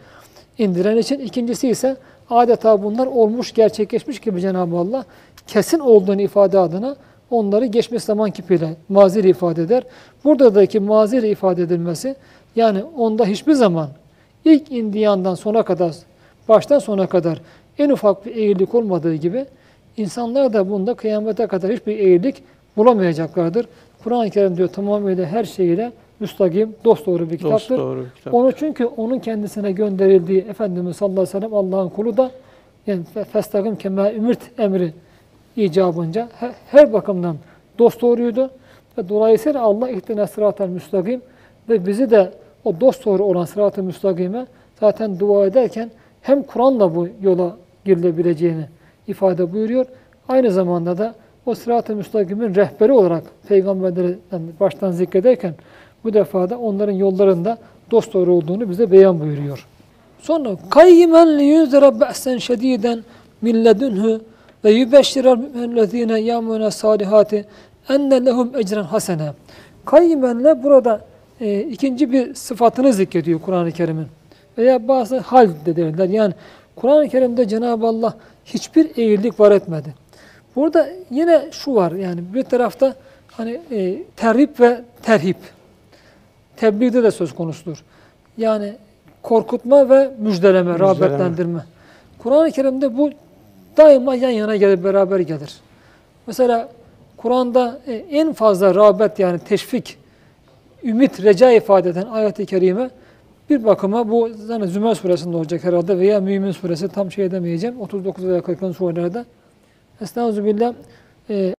indiren 0.57 0.97
için. 0.97 1.19
İkincisi 1.19 1.69
ise 1.69 1.97
adeta 2.29 2.83
bunlar 2.83 3.07
olmuş, 3.07 3.53
gerçekleşmiş 3.53 4.19
gibi 4.19 4.41
Cenab-ı 4.41 4.77
Allah 4.77 5.05
kesin 5.47 5.79
olduğunu 5.79 6.21
ifade 6.21 6.59
adına 6.59 6.95
onları 7.31 7.65
geçmiş 7.65 8.03
zaman 8.03 8.31
kipiyle 8.31 8.75
mazir 8.89 9.23
ifade 9.23 9.61
eder. 9.61 9.83
Buradaki 10.23 10.79
mazir 10.79 11.23
ifade 11.23 11.61
edilmesi 11.63 12.15
yani 12.55 12.83
onda 12.97 13.25
hiçbir 13.25 13.53
zaman 13.53 13.87
ilk 14.45 14.71
indiği 14.71 15.09
andan 15.09 15.35
sona 15.35 15.63
kadar, 15.63 15.95
baştan 16.49 16.79
sona 16.79 17.07
kadar 17.07 17.41
en 17.77 17.89
ufak 17.89 18.25
bir 18.25 18.31
eğrilik 18.31 18.75
olmadığı 18.75 19.15
gibi 19.15 19.45
insanlar 19.97 20.53
da 20.53 20.69
bunda 20.69 20.93
kıyamete 20.93 21.47
kadar 21.47 21.71
hiçbir 21.71 21.99
eğrilik 21.99 22.43
bulamayacaklardır. 22.77 23.67
Kur'an-ı 24.03 24.29
Kerim 24.29 24.57
diyor 24.57 24.67
tamamıyla 24.67 25.25
her 25.25 25.43
şeyiyle 25.43 25.91
müstakim, 26.19 26.75
dosdoğru 26.85 27.29
bir 27.29 27.37
kitaptır. 27.37 27.77
Dosdoğru 27.77 28.05
bir 28.05 28.09
kitap. 28.17 28.33
Onu 28.33 28.51
çünkü 28.51 28.85
onun 28.85 29.19
kendisine 29.19 29.71
gönderildiği 29.71 30.41
Efendimiz 30.41 30.95
sallallahu 30.97 31.21
aleyhi 31.21 31.35
ve 31.35 31.39
sellem 31.39 31.53
Allah'ın 31.53 31.89
kulu 31.89 32.17
da 32.17 32.31
yani 32.87 33.01
fe- 33.15 33.23
festagim 33.23 33.75
kema 33.75 34.11
ümirt 34.11 34.39
emri 34.59 34.93
icabınca 35.65 36.27
he- 36.39 36.51
her 36.71 36.93
bakımdan 36.93 37.35
dost 37.79 38.01
doğruydu. 38.01 38.49
Ve 38.97 39.09
dolayısıyla 39.09 39.61
Allah 39.61 39.89
ihtine 39.89 40.27
sıratel 40.27 40.69
müstakim 40.69 41.21
ve 41.69 41.85
bizi 41.85 42.09
de 42.11 42.31
o 42.63 42.79
dost 42.81 43.05
doğru 43.05 43.23
olan 43.23 43.45
sırat-ı 43.45 43.83
müstakime 43.83 44.45
zaten 44.79 45.19
dua 45.19 45.45
ederken 45.45 45.91
hem 46.21 46.43
Kur'an'la 46.43 46.95
bu 46.95 47.07
yola 47.21 47.57
girilebileceğini 47.85 48.65
ifade 49.07 49.53
buyuruyor. 49.53 49.85
Aynı 50.29 50.51
zamanda 50.51 50.97
da 50.97 51.15
o 51.45 51.55
sırat-ı 51.55 51.95
müstakimin 51.95 52.55
rehberi 52.55 52.91
olarak 52.91 53.23
peygamberleri 53.47 54.15
yani 54.31 54.45
baştan 54.59 54.91
zikrederken 54.91 55.53
bu 56.03 56.13
defa 56.13 56.49
da 56.49 56.59
onların 56.59 56.93
yollarında 56.93 57.57
dost 57.91 58.13
doğru 58.13 58.33
olduğunu 58.33 58.69
bize 58.69 58.91
beyan 58.91 59.19
buyuruyor. 59.19 59.65
Sonra 60.19 60.49
kayyimen 60.69 61.39
li 61.39 61.43
yunzira 61.43 61.99
ba'sen 61.99 62.37
şediden 62.37 62.99
min 63.41 63.65
ledunhu 63.65 64.21
ve 64.63 64.71
yubeşşiral 64.71 65.37
mü'minellezine 65.37 66.19
ya'mune 66.19 66.71
salihati 66.71 67.45
enne 67.89 68.25
lehum 68.25 68.51
ecren 68.57 68.83
hasene. 68.83 69.31
Kayyimenle 69.85 70.63
burada 70.63 71.01
e, 71.41 71.59
ikinci 71.59 72.11
bir 72.11 72.35
sıfatını 72.35 72.93
zikrediyor 72.93 73.41
Kur'an-ı 73.41 73.71
Kerim'in. 73.71 74.07
Veya 74.57 74.87
bazı 74.87 75.17
hal 75.17 75.49
de 75.65 75.75
derler. 75.75 76.09
Yani 76.09 76.33
Kur'an-ı 76.75 77.09
Kerim'de 77.09 77.47
Cenab-ı 77.47 77.87
Allah 77.87 78.13
hiçbir 78.45 78.85
eğrilik 78.85 79.39
var 79.39 79.51
etmedi. 79.51 79.93
Burada 80.55 80.89
yine 81.11 81.47
şu 81.51 81.75
var 81.75 81.91
yani 81.91 82.21
bir 82.33 82.43
tarafta 82.43 82.95
hani 83.31 83.61
e, 83.71 84.03
terhip 84.15 84.59
ve 84.59 84.81
terhip. 85.03 85.37
Tebliğde 86.57 87.03
de 87.03 87.11
söz 87.11 87.35
konusudur. 87.35 87.83
Yani 88.37 88.73
korkutma 89.21 89.89
ve 89.89 90.11
müjdeleme, 90.19 90.71
Müjdeleme. 90.71 90.79
rağbetlendirme. 90.79 91.59
Kur'an-ı 92.17 92.51
Kerim'de 92.51 92.97
bu 92.97 93.09
daima 93.79 94.15
yan 94.15 94.29
yana 94.29 94.55
gelir, 94.55 94.83
beraber 94.83 95.19
gelir. 95.19 95.53
Mesela 96.27 96.69
Kur'an'da 97.17 97.79
e, 97.87 97.93
en 97.93 98.33
fazla 98.33 98.75
rağbet 98.75 99.19
yani 99.19 99.39
teşvik, 99.39 99.97
ümit, 100.83 101.23
reca 101.23 101.51
ifade 101.51 101.89
eden 101.89 102.05
ayet-i 102.05 102.45
kerime 102.45 102.89
bir 103.49 103.65
bakıma 103.65 104.09
bu 104.09 104.29
yani 104.49 104.67
Zümer 104.67 104.95
suresinde 104.95 105.37
olacak 105.37 105.63
herhalde 105.63 105.97
veya 105.97 106.19
Mümin 106.19 106.51
suresi 106.51 106.87
tam 106.87 107.11
şey 107.11 107.25
edemeyeceğim. 107.25 107.81
39 107.81 108.25
veya 108.27 108.41
40 108.41 108.75
surelerde. 108.75 109.25
Estağfirullah. 110.01 110.73
E, 111.29 111.53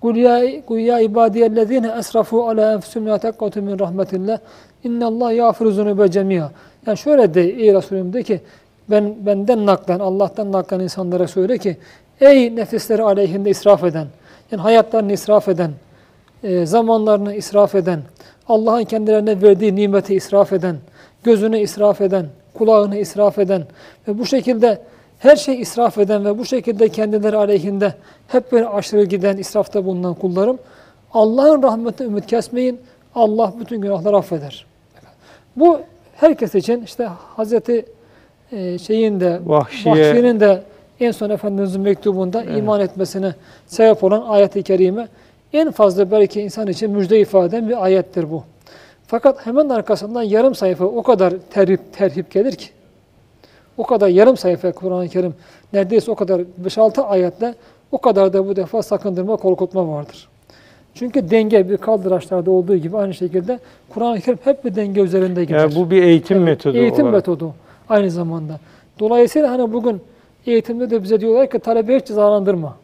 Kul 0.00 0.16
ya, 0.16 0.64
kul 0.66 0.78
ya 0.78 1.00
ibadiyellezine 1.00 1.92
esrafu 1.98 2.48
ala 2.48 2.72
enfusihim 2.72 3.06
la 3.06 3.18
tekkatu 3.18 3.62
min 3.62 3.78
rahmetillah. 3.78 4.38
İnnallah 4.84 5.32
yağfiru 5.32 5.70
zunube 5.70 6.10
cemiya. 6.10 6.52
Yani 6.86 6.98
şöyle 6.98 7.34
de 7.34 7.42
ey 7.42 7.74
Resulüm 7.74 8.12
de 8.12 8.22
ki 8.22 8.40
ben 8.90 9.26
benden 9.26 9.66
naklen, 9.66 9.98
Allah'tan 9.98 10.52
naklen 10.52 10.80
insanlara 10.80 11.28
söyle 11.28 11.58
ki 11.58 11.76
ey 12.20 12.56
nefisleri 12.56 13.02
aleyhinde 13.02 13.50
israf 13.50 13.84
eden, 13.84 14.06
yani 14.52 14.60
hayatlarını 14.62 15.12
israf 15.12 15.48
eden, 15.48 15.70
e, 16.42 16.66
zamanlarını 16.66 17.34
israf 17.34 17.74
eden, 17.74 18.00
Allah'ın 18.48 18.84
kendilerine 18.84 19.42
verdiği 19.42 19.76
nimeti 19.76 20.14
israf 20.14 20.52
eden, 20.52 20.76
gözünü 21.24 21.58
israf 21.58 22.00
eden, 22.00 22.26
kulağını 22.54 22.96
israf 22.96 23.38
eden 23.38 23.64
ve 24.08 24.18
bu 24.18 24.26
şekilde 24.26 24.78
her 25.18 25.36
şey 25.36 25.60
israf 25.60 25.98
eden 25.98 26.24
ve 26.24 26.38
bu 26.38 26.44
şekilde 26.44 26.88
kendileri 26.88 27.36
aleyhinde 27.36 27.94
hep 28.28 28.52
böyle 28.52 28.68
aşırı 28.68 29.04
giden, 29.04 29.36
israfta 29.36 29.84
bulunan 29.84 30.14
kullarım. 30.14 30.58
Allah'ın 31.14 31.62
rahmetine 31.62 32.06
ümit 32.06 32.26
kesmeyin. 32.26 32.80
Allah 33.14 33.54
bütün 33.60 33.80
günahları 33.80 34.16
affeder. 34.16 34.66
Bu 35.56 35.80
herkes 36.16 36.54
için 36.54 36.82
işte 36.82 37.04
Hazreti 37.36 37.86
e, 38.52 38.78
şeyin 38.78 39.20
de 39.20 39.40
Vahşiye- 39.46 39.90
Vahşi'nin 39.90 40.40
de 40.40 40.62
en 41.00 41.10
son 41.10 41.30
Efendimiz'in 41.30 41.80
mektubunda 41.80 42.42
Evet. 42.44 42.58
iman 42.58 42.80
etmesine 42.80 43.34
sebep 43.66 44.04
olan 44.04 44.22
ayet-i 44.28 44.62
kerime 44.62 45.08
en 45.52 45.70
fazla 45.70 46.10
belki 46.10 46.40
insan 46.40 46.66
için 46.66 46.90
müjde 46.90 47.20
ifade 47.20 47.46
eden 47.46 47.68
bir 47.68 47.84
ayettir 47.84 48.30
bu. 48.30 48.42
Fakat 49.06 49.46
hemen 49.46 49.68
arkasından 49.68 50.22
yarım 50.22 50.54
sayfa 50.54 50.84
o 50.84 51.02
kadar 51.02 51.34
terhip, 51.50 51.80
terhip 51.92 52.30
gelir 52.30 52.52
ki 52.52 52.66
o 53.78 53.82
kadar 53.82 54.08
yarım 54.08 54.36
sayfa 54.36 54.72
Kur'an-ı 54.72 55.08
Kerim 55.08 55.34
neredeyse 55.72 56.10
o 56.10 56.14
kadar 56.14 56.40
5-6 56.64 57.02
ayetle 57.02 57.54
o 57.92 57.98
kadar 57.98 58.32
da 58.32 58.46
bu 58.48 58.56
defa 58.56 58.82
sakındırma, 58.82 59.36
korkutma 59.36 59.88
vardır. 59.88 60.28
Çünkü 60.94 61.30
denge 61.30 61.68
bir 61.70 61.76
kaldıraçlarda 61.76 62.50
olduğu 62.50 62.76
gibi 62.76 62.96
aynı 62.98 63.14
şekilde 63.14 63.58
Kur'an-ı 63.88 64.20
Kerim 64.20 64.38
hep 64.44 64.64
bir 64.64 64.74
denge 64.74 65.00
üzerinde 65.00 65.44
gider. 65.44 65.58
Yani 65.58 65.74
bu 65.76 65.90
bir 65.90 66.02
eğitim 66.02 66.36
Evet, 66.36 66.46
metodu 66.48 66.76
Eğitim 66.78 67.04
olarak. 67.04 67.14
metodu 67.14 67.54
aynı 67.90 68.10
zamanda. 68.10 68.60
Dolayısıyla 69.00 69.50
hani 69.50 69.72
bugün 69.72 70.00
eğitimde 70.46 70.90
de 70.90 71.02
bize 71.02 71.20
diyorlar 71.20 71.50
ki 71.50 71.58
talebe 71.58 71.96
hiç 71.96 72.06
cezalandırma. 72.06 72.76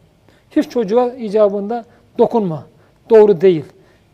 Hiç 0.50 0.68
çocuğa 0.70 1.14
icabında 1.14 1.84
dokunma. 2.18 2.64
Doğru 3.10 3.40
değil. 3.40 3.64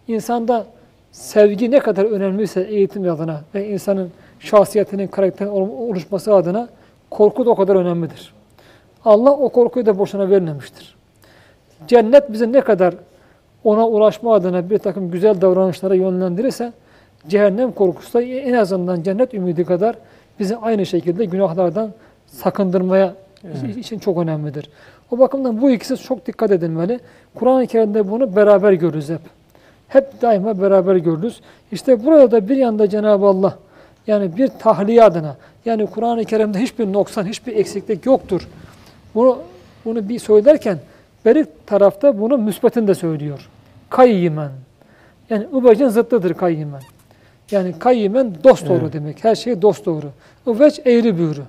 İnsanda 0.09 0.67
sevgi 1.13 1.71
ne 1.71 1.79
kadar 1.79 2.05
önemliyse 2.05 2.61
eğitim 2.61 3.11
adına 3.11 3.41
ve 3.55 3.69
insanın 3.69 4.11
şahsiyetinin, 4.41 5.07
karakterinin 5.07 5.55
ol- 5.55 5.89
oluşması 5.89 6.35
adına 6.35 6.69
korku 7.11 7.47
da 7.47 7.51
o 7.51 7.55
kadar 7.55 7.77
önemlidir. 7.77 8.35
Allah 9.05 9.31
o 9.31 9.49
korkuyu 9.49 9.87
da 9.87 9.99
boşuna 9.99 10.31
vermemiştir. 10.31 10.95
Cennet 11.87 12.33
bizi 12.33 12.53
ne 12.53 12.61
kadar 12.61 12.95
ona 13.65 13.89
ulaşma 13.89 14.35
adına 14.35 14.71
bir 14.71 14.79
takım 14.79 15.11
güzel 15.11 15.41
davranışlara 15.41 15.95
yönlendirirse 15.95 16.73
cehennem 17.29 17.73
korkusu 17.73 18.19
da 18.19 18.23
en 18.23 18.53
azından 18.53 19.03
cennet 19.03 19.35
ümidi 19.35 19.65
kadar 19.65 19.97
bizi 20.39 20.57
aynı 20.57 20.87
şekilde 20.87 21.25
günahlardan 21.25 21.93
sakındırmaya 22.27 23.15
için 23.79 23.99
çok 23.99 24.19
önemlidir. 24.19 24.71
O 25.11 25.19
bakımdan 25.19 25.63
bu 25.63 25.71
ikisi 25.71 25.97
çok 25.97 26.27
dikkat 26.27 26.51
edilmeli. 26.51 27.01
Kur'an-ı 27.35 27.67
Kerim'de 27.67 28.11
bunu 28.11 28.37
beraber 28.37 28.73
görürüz 28.73 29.11
hep. 29.11 29.21
Hep 29.89 30.23
daima 30.23 30.61
beraber 30.61 30.97
görürüz. 30.97 31.41
İşte 31.73 32.05
burada 32.05 32.31
da 32.31 32.49
bir 32.49 32.57
yanda 32.57 32.89
Cenab-ı 32.89 33.27
Allah 33.27 33.59
yani 34.07 34.37
bir 34.37 34.49
tahliye 34.49 35.05
adına 35.05 35.37
yani 35.65 35.87
Kur'an-ı 35.87 36.25
Kerim'de 36.25 36.59
hiçbir 36.59 36.93
noksan, 36.93 37.27
hiçbir 37.27 37.57
eksiklik 37.57 38.07
yoktur. 38.07 38.49
Bunu 39.15 39.39
bunu 39.85 40.09
bir 40.09 40.19
söylerken 40.19 40.79
beri 41.25 41.47
tarafta 41.67 42.21
bunu 42.21 42.39
müsbetini 42.39 42.89
de 42.89 42.95
söylüyor. 42.95 43.49
Kayyimen. 43.91 44.51
Yani 45.31 45.47
üvecin 45.55 45.89
zıttıdır 45.89 46.35
kayyimen. 46.35 46.83
Yani 47.51 47.79
kayyimen 47.79 48.35
dost 48.45 48.69
doğru 48.69 48.79
Evet. 48.83 48.93
demek. 48.93 49.25
Her 49.25 49.35
şey 49.35 49.63
dost 49.63 49.87
doğru. 49.87 50.07
Üveç 50.47 50.81
eğri 50.85 51.19
büğrü. 51.19 51.43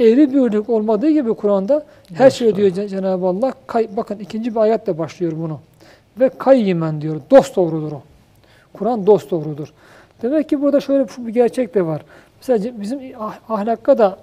Eğri 0.00 0.32
büğrülük 0.32 0.70
olmadığı 0.70 1.10
gibi 1.10 1.34
Kur'an'da 1.34 1.86
her 2.14 2.30
şey 2.30 2.56
diyor 2.56 2.68
Ce- 2.70 2.88
Cenab-ı 2.88 3.26
Allah. 3.26 3.52
Kay, 3.66 3.88
bakın 3.96 4.18
ikinci 4.18 4.54
bir 4.54 4.60
ayetle 4.60 4.98
başlıyor 4.98 5.32
bunu. 5.36 5.60
Ve 6.20 6.28
kayyimen 6.38 7.00
diyor. 7.00 7.20
Dost 7.30 7.56
doğrudur 7.56 7.92
o. 7.92 8.02
Kur'an 8.72 9.06
dost 9.06 9.30
doğrudur. 9.30 9.72
Demek 10.22 10.48
ki 10.48 10.62
burada 10.62 10.80
şöyle 10.80 11.06
bir- 11.08 11.28
gerçek 11.34 11.74
de 11.74 11.86
var. 11.86 12.02
Mesela 12.40 12.80
bizim 12.80 13.00
ah- 13.20 13.38
ahlakka 13.48 13.98
da 13.98 14.18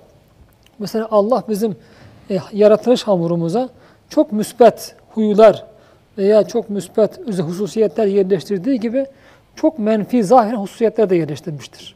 mesela 0.80 1.08
Allah 1.12 1.43
bizim 1.50 1.76
e, 2.30 2.38
yaratılış 2.54 3.04
hamurumuza 3.04 3.70
çok 4.10 4.32
müsbet 4.32 4.95
huylar 5.10 5.66
veya 6.18 6.48
çok 6.48 6.70
müsbet 6.70 7.20
hususiyetler 7.39 8.06
yerleştirdiği 8.06 8.80
gibi 8.80 9.06
çok 9.58 9.80
menfi 9.80 10.24
zahir 10.24 10.53
hususiyetler 10.53 11.10
de 11.10 11.16
yerleştirmiştir. 11.16 11.95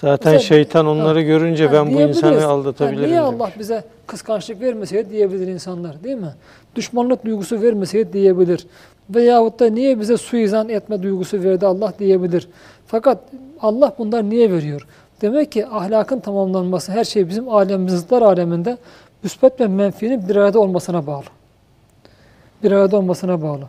Zaten 0.00 0.32
Mesela- 0.32 0.48
şeytan 0.48 0.86
onları 0.86 1.22
görünce 1.22 1.64
Yani 1.64 1.72
ben 1.72 1.94
bu 1.94 2.00
insanı 2.00 2.32
yani 2.34 2.44
aldatabilirim 2.44 3.08
niye 3.10 3.16
demiş. 3.22 3.34
Allah 3.34 3.50
bize 3.58 3.84
kıskançlık 4.06 4.60
vermeseydi 4.60 5.10
diyebilir 5.10 5.46
insanlar 5.46 6.04
değil 6.04 6.16
mi? 6.16 6.34
Düşmanlık 6.76 7.24
duygusu 7.24 7.62
vermeseydi 7.62 8.12
diyebilir. 8.12 8.66
Veyahut 9.10 9.60
da 9.60 9.66
niye 9.70 10.00
bize 10.00 10.16
suizan 10.16 10.68
etme 10.68 11.02
duygusu 11.02 11.42
verdi 11.42 11.66
Allah 11.66 11.92
diyebilir. 11.98 12.48
Fakat 12.86 13.18
Allah 13.60 13.94
bunlar 13.98 14.30
niye 14.30 14.52
veriyor? 14.52 14.86
Demek 15.22 15.52
ki 15.52 15.66
ahlakın 15.66 16.20
tamamlanması 16.20 16.92
her 16.92 17.04
şey 17.04 17.28
bizim 17.28 17.48
alemimiz, 17.48 17.92
zıtlar 17.94 18.22
aleminde 18.22 18.76
müsbet 19.22 19.60
ve 19.60 19.66
menfinin 19.66 20.28
bir 20.28 20.36
arada 20.36 20.60
olmasına 20.60 21.06
bağlı. 21.06 21.24
Bir 22.62 22.72
arada 22.72 22.96
olmasına 22.96 23.42
bağlı. 23.42 23.62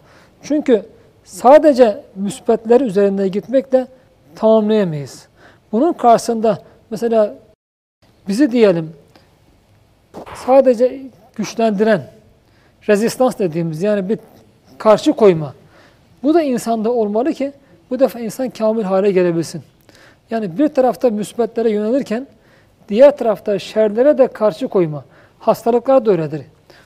Çünkü 0.43 0.83
sadece 1.27 2.03
müsbetler 2.15 2.81
üzerinde 2.81 3.27
gitmekle 3.27 3.87
tamamlayamayız. 4.35 5.27
Bunun 5.71 5.93
karşısında 5.93 6.57
mesela 6.89 7.35
bizi 8.27 8.51
diyelim 8.51 8.93
sadece 10.45 11.01
güçlendiren, 11.35 12.01
rezistans 12.89 13.39
dediğimiz 13.39 13.83
yani 13.83 14.09
bir 14.09 14.19
karşı 14.77 15.13
koyma. 15.13 15.53
Bu 16.23 16.33
da 16.33 16.41
insanda 16.41 16.91
olmalı 16.91 17.33
ki 17.33 17.51
bu 17.89 17.99
defa 17.99 18.19
insan 18.19 18.49
kamil 18.49 18.83
hale 18.83 19.11
gelebilsin. 19.11 19.61
Yani 20.31 20.57
bir 20.57 20.67
tarafta 20.67 21.09
müsbetlere 21.09 21.71
yönelirken 21.71 22.27
diğer 22.89 23.17
tarafta 23.17 23.59
şerlere 23.59 24.17
de 24.17 24.27
karşı 24.27 24.67
koyma. 24.67 25.05
Hastalıklar 25.39 26.05
da 26.05 26.11
öyledir. 26.11 26.41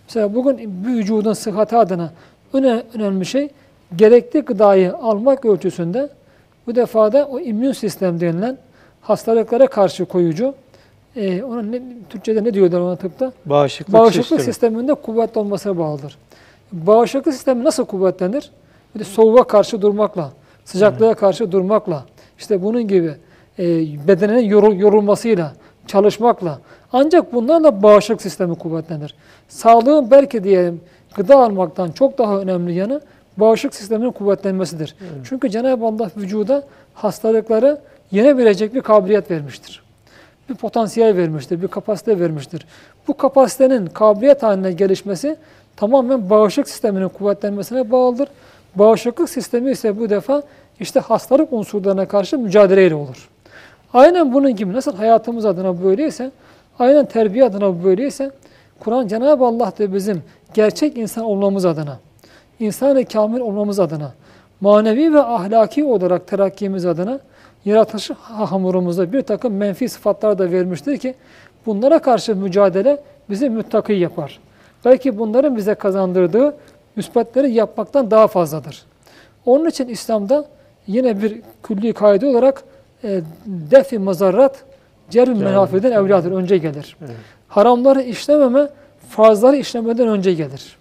Mesela 0.07 0.35
bugün 0.35 0.57
bir 0.85 0.89
vücudun 0.93 1.33
sıhhati 1.33 1.77
adına 1.77 2.11
öne- 2.53 2.83
önemli 2.93 3.25
şey 3.25 3.49
gerekli 3.95 4.39
gıdayı 4.39 4.93
almak 4.95 5.45
ölçüsünde 5.45 6.09
bu 6.67 6.75
defada 6.75 7.27
o 7.27 7.39
immün 7.39 7.71
sistem 7.71 8.19
denilen 8.19 8.57
hastalıklara 9.01 9.67
karşı 9.67 10.05
koyucu 10.05 10.53
e, 11.15 11.43
ona 11.43 11.61
ne, 11.61 11.81
Türkçe'de 12.09 12.43
ne 12.43 12.53
diyorlar 12.53 12.79
ona 12.79 12.95
tıpta? 12.95 13.31
Bağışıklık, 13.45 13.93
Bağışıklık 13.93 14.23
sistemi. 14.23 14.41
sisteminde 14.41 14.93
kuvvetli 14.93 15.39
olmasına 15.39 15.77
bağlıdır. 15.77 16.17
Bağışıklık 16.71 17.33
sistemi 17.33 17.63
nasıl 17.63 17.85
kuvvetlenir? 17.85 18.51
Bir 18.95 18.99
de 18.99 19.03
soğuğa 19.03 19.43
karşı 19.43 19.81
durmakla, 19.81 20.31
sıcaklığa 20.65 21.13
karşı 21.13 21.51
durmakla, 21.51 22.05
işte 22.39 22.63
bunun 22.63 22.87
gibi 22.87 23.11
e, 23.59 23.65
bedenin 24.07 24.39
yorul, 24.39 24.75
yorulmasıyla, 24.75 25.53
çalışmakla. 25.87 26.59
Ancak 26.93 27.33
bunlarla 27.33 27.83
bağışıklık 27.83 28.21
sistemi 28.21 28.55
kuvvetlenir. 28.55 29.15
Sağlığın 29.47 30.11
belki 30.11 30.43
diyelim 30.43 30.81
gıda 31.15 31.35
almaktan 31.37 31.91
çok 31.91 32.17
daha 32.17 32.39
önemli 32.39 32.73
yanı 32.73 33.01
bağışıklık 33.38 33.75
sisteminin 33.75 34.11
kuvvetlenmesidir. 34.11 34.95
Çünkü 35.23 35.49
Cenab-ı 35.49 35.86
Allah 35.86 36.11
vücuda 36.17 36.63
hastalıkları 36.93 37.77
yenebilecek 38.11 38.73
bir 38.73 38.82
kabiliyet 38.82 39.32
vermiştir 39.32 39.82
bir 40.51 40.55
potansiyel 40.55 41.17
vermiştir, 41.17 41.61
bir 41.61 41.67
kapasite 41.67 42.19
vermiştir. 42.19 42.65
Bu 43.07 43.17
kapasitenin 43.17 43.86
kabiliyet 43.86 44.43
haline 44.43 44.71
gelişmesi 44.71 45.36
tamamen 45.75 46.29
bağışıklık 46.29 46.69
sisteminin 46.69 47.09
kuvvetlenmesine 47.09 47.91
bağlıdır. 47.91 48.29
Bağışıklık 48.75 49.29
sistemi 49.29 49.71
ise 49.71 49.99
bu 49.99 50.09
defa 50.09 50.43
işte 50.79 50.99
hastalık 50.99 51.53
unsurlarına 51.53 52.07
karşı 52.07 52.38
mücadeleyle 52.38 52.95
olur. 52.95 53.29
Aynen 53.93 54.34
bunun 54.34 54.55
gibi 54.55 54.73
nasıl 54.73 54.95
hayatımız 54.95 55.45
adına 55.45 55.84
böyleyse, 55.84 56.32
aynen 56.79 57.05
terbiye 57.05 57.45
adına 57.45 57.84
böyleyse, 57.84 58.32
Kur'an 58.79 59.07
Cenab-ı 59.07 59.45
Allah 59.45 59.73
da 59.79 59.93
bizim 59.93 60.23
gerçek 60.53 60.97
insan 60.97 61.23
olmamız 61.23 61.65
adına, 61.65 61.99
insan-ı 62.62 63.05
kamil 63.05 63.39
olmamız 63.39 63.80
adına, 63.80 64.14
manevi 64.62 65.14
ve 65.14 65.24
ahlaki 65.24 65.84
olarak 65.84 66.28
terakkimiz 66.28 66.86
adına 66.86 67.20
yaratılış 67.66 68.09
hamurumuzda 68.22 69.14
bir 69.14 69.22
takım 69.22 69.53
menfi 69.53 69.89
sıfatlar 69.89 70.38
da 70.38 70.51
vermiştir 70.51 70.97
ki 70.97 71.16
bunlara 71.66 71.99
karşı 71.99 72.36
mücadele 72.36 73.03
bizi 73.30 73.49
müttaki 73.49 73.93
yapar. 73.93 74.39
Belki 74.86 75.20
bunların 75.20 75.57
bize 75.57 75.76
kazandırdığı 75.76 76.55
müsbetleri 76.95 77.51
yapmaktan 77.51 78.12
daha 78.12 78.28
fazladır. 78.28 78.86
Onun 79.45 79.70
için 79.70 79.88
İslam'da 79.88 80.45
yine 80.88 81.22
bir 81.22 81.41
külli 81.64 81.93
kaide 81.93 82.28
olarak 82.28 82.64
e, 83.03 83.22
defi 83.45 83.99
mazarrat 83.99 84.64
cerm 85.09 85.38
menafiden 85.38 85.91
evladır 85.91 86.32
önce 86.32 86.57
gelir. 86.57 86.97
Evet. 87.01 87.16
Haramları 87.47 88.01
işlememe 88.01 88.70
farzları 89.09 89.55
işlemeden 89.55 90.07
önce 90.07 90.34
gelir. 90.34 90.80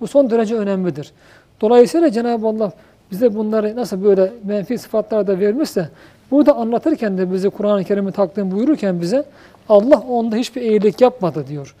Bu 0.00 0.06
son 0.06 0.30
derece 0.30 0.54
önemlidir. 0.54 1.12
Dolayısıyla 1.60 2.10
Cenab-ı 2.10 2.46
Allah 2.46 2.72
bize 3.10 3.34
bunları 3.34 3.76
nasıl 3.76 4.04
böyle 4.04 4.32
menfi 4.44 4.78
sıfatlar 4.78 5.26
da 5.26 5.38
vermişse 5.40 5.88
burada 6.30 6.56
anlatırken 6.56 7.18
de 7.18 7.32
bize 7.32 7.48
Kur'an-ı 7.48 7.84
Kerim'i 7.84 8.12
takdim 8.12 8.50
buyururken 8.50 9.00
bize 9.00 9.24
Allah 9.68 9.98
onda 10.08 10.36
hiçbir 10.36 10.62
iyilik 10.62 11.00
yapmadı 11.00 11.46
diyor. 11.48 11.74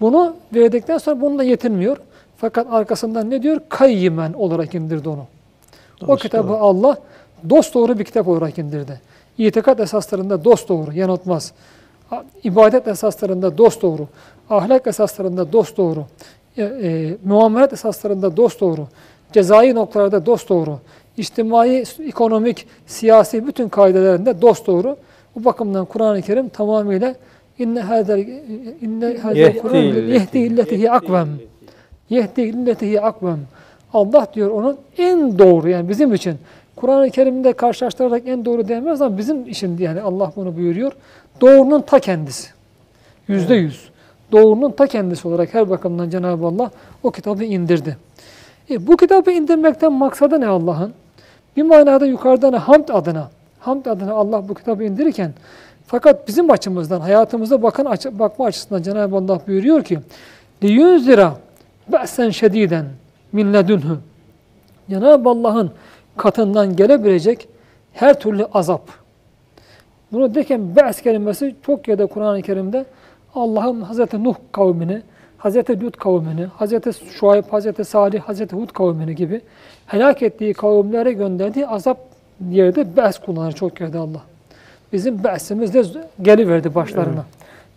Bunu 0.00 0.36
verdikten 0.54 0.98
sonra 0.98 1.20
bununla 1.20 1.42
yetinmiyor. 1.42 1.96
Fakat 2.36 2.66
arkasından 2.70 3.30
ne 3.30 3.42
diyor? 3.42 3.60
Kayyimen 3.68 4.32
olarak 4.32 4.74
indirdi 4.74 5.08
onu. 5.08 5.26
o 6.04 6.08
Dost 6.08 6.22
kitabı 6.22 6.48
doğru. 6.48 6.56
Allah 6.56 6.96
dost 7.50 7.74
doğru 7.74 7.98
bir 7.98 8.04
kitap 8.04 8.28
olarak 8.28 8.58
indirdi. 8.58 9.00
İtikat 9.38 9.80
esaslarında 9.80 10.44
dost 10.44 10.68
doğru, 10.68 10.92
yanıltmaz. 10.92 11.52
İbadet 12.44 12.88
esaslarında 12.88 13.58
dost 13.58 13.82
doğru, 13.82 14.08
ahlak 14.50 14.86
esaslarında 14.86 15.52
dost 15.52 15.76
doğru, 15.76 16.04
e, 16.58 16.88
e, 16.88 17.16
muamelet 17.24 17.72
esaslarında 17.72 18.36
dost 18.36 18.60
doğru, 18.60 18.88
cezai 19.32 19.74
noktalarda 19.74 20.26
dost 20.26 20.48
doğru, 20.48 20.78
içtimai, 21.16 21.84
ekonomik, 22.06 22.66
siyasi 22.86 23.46
bütün 23.46 23.68
kaidelerinde 23.68 24.42
dost 24.42 24.66
doğru. 24.66 24.96
Bu 25.36 25.44
bakımdan 25.44 25.84
Kur'an-ı 25.84 26.22
Kerim 26.22 26.48
tamamıyla 26.48 27.14
inne 27.58 27.80
hazel 27.80 28.18
inne 28.80 29.16
Yehdi 29.34 29.58
Kur'an 29.58 29.76
yehdi 29.82 30.38
illetihi 30.38 30.90
akvem. 30.90 31.28
Yehdi 32.10 32.40
illetihi 32.40 33.00
akvem. 33.00 33.38
Allah 33.92 34.26
diyor 34.34 34.50
onun 34.50 34.76
en 34.98 35.38
doğru 35.38 35.68
yani 35.68 35.88
bizim 35.88 36.14
için. 36.14 36.38
Kur'an-ı 36.76 37.10
Kerim'de 37.10 37.52
karşılaştırarak 37.52 38.22
en 38.26 38.44
doğru 38.44 38.68
denmez 38.68 39.02
ama 39.02 39.18
bizim 39.18 39.48
için 39.48 39.78
yani 39.78 40.00
Allah 40.00 40.32
bunu 40.36 40.56
buyuruyor. 40.56 40.92
Doğrunun 41.40 41.80
ta 41.80 41.98
kendisi. 41.98 42.48
Yüzde 43.28 43.54
yüz 43.54 43.88
Doğrunun 44.31 44.71
ta 44.71 44.87
kendisi 44.87 45.27
olarak 45.27 45.53
her 45.53 45.69
bakımdan 45.69 46.09
Cenab-ı 46.09 46.45
Allah 46.45 46.71
o 47.03 47.11
kitabı 47.11 47.43
indirdi. 47.43 47.97
E, 48.69 48.87
bu 48.87 48.97
kitabı 48.97 49.31
indirmekten 49.31 49.93
maksadı 49.93 50.41
ne 50.41 50.47
Allah'ın? 50.47 50.93
Bir 51.57 51.63
manada 51.63 52.05
yukarıdan 52.05 52.53
hamd 52.53 52.89
adına, 52.89 53.29
hamd 53.59 53.85
adına 53.85 54.13
Allah 54.13 54.49
bu 54.49 54.53
kitabı 54.53 54.83
indirirken 54.83 55.33
fakat 55.87 56.27
bizim 56.27 56.51
açımızdan, 56.51 57.01
hayatımıza 57.01 57.63
bakın 57.63 57.85
açı- 57.85 58.19
bakma 58.19 58.45
açısından 58.45 58.81
Cenab-ı 58.81 59.15
Allah 59.15 59.39
buyuruyor 59.47 59.83
ki 59.83 59.99
لِيُنْزِرَ 60.61 61.31
بَأْسًا 61.91 62.27
شَد۪يدًا 62.27 62.83
مِنْ 63.33 63.57
لَدُنْهُ 63.57 63.95
Cenab-ı 64.89 65.29
Allah'ın 65.29 65.71
katından 66.17 66.75
gelebilecek 66.75 67.47
her 67.93 68.19
türlü 68.19 68.45
azap. 68.53 68.81
Bunu 70.11 70.35
derken 70.35 70.75
be's 70.75 71.01
kelimesi 71.01 71.55
çok 71.65 71.87
yerde 71.87 72.05
Kur'an-ı 72.05 72.41
Kerim'de 72.41 72.85
Allah'ın 73.34 73.80
Hazreti 73.80 74.24
Nuh 74.24 74.34
kavmini, 74.52 75.02
Hazreti 75.38 75.80
Lut 75.80 75.96
kavmini, 75.96 76.44
Hazreti 76.44 76.92
Şuayb, 77.10 77.44
Hazreti 77.50 77.84
Salih, 77.84 78.20
Hazreti 78.20 78.56
Hud 78.56 78.70
kavmini 78.70 79.14
gibi 79.14 79.40
helak 79.86 80.22
ettiği 80.22 80.54
kavimlere 80.54 81.12
gönderdiği 81.12 81.66
azap 81.66 81.98
yerde 82.50 82.96
be's 82.96 83.18
kullanır 83.18 83.52
çok 83.52 83.80
yerde 83.80 83.98
Allah. 83.98 84.22
Bizim 84.92 85.24
be'simiz 85.24 85.74
de 85.74 85.82
geliverdi 86.22 86.74
başlarına. 86.74 87.24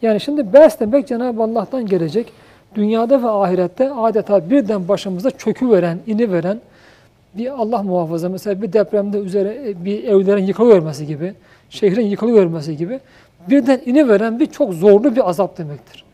Yani 0.02 0.20
şimdi 0.20 0.54
be's 0.54 0.80
demek 0.80 1.08
Cenab-ı 1.08 1.44
Allah'tan 1.44 1.86
gelecek. 1.86 2.34
Dünyada 2.76 3.24
ve 3.24 3.28
ahirette 3.28 3.92
adeta 3.92 4.50
birden 4.50 4.88
başımıza 4.88 5.32
çöküveren, 5.32 6.00
iniveren 6.08 6.60
bir 7.34 7.62
Allah 7.62 7.84
muhafaza 7.84 8.30
mesela 8.30 8.62
bir 8.62 8.74
depremde 8.74 9.18
üzere 9.18 9.70
e, 9.70 9.86
bir 9.86 10.04
evlerin 10.04 10.46
yıkılıvermesi 10.46 11.08
gibi, 11.08 11.34
şehrin 11.70 12.06
yıkılıvermesi 12.06 12.78
gibi 12.78 13.00
birden 13.51 13.81
iniveren 13.87 14.41
bir 14.41 14.47
çok 14.47 14.75
zorlu 14.75 15.17
bir 15.17 15.29
azap 15.31 15.59
demektir. 15.59 16.05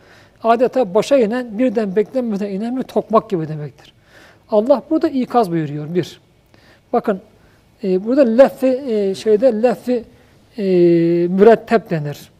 Adeta 0.44 0.94
başa 0.94 1.16
inen, 1.16 1.58
birden 1.58 1.96
beklenmeden 1.96 2.50
inen 2.50 2.76
bir 2.76 2.82
tokmak 2.82 3.30
gibi 3.30 3.48
demektir. 3.48 3.92
Allah 4.50 4.82
burada 4.90 5.08
ikaz 5.08 5.50
buyuruyor 5.50 5.94
bir. 5.94 6.20
Bakın 6.92 7.20
e, 7.84 8.04
burada 8.04 8.22
leffi 8.22 8.66
e, 8.66 9.14
şeyde 9.14 9.62
leffi 9.62 10.04
e, 10.58 10.62
mürettep 11.28 11.90
denir. 11.90 12.30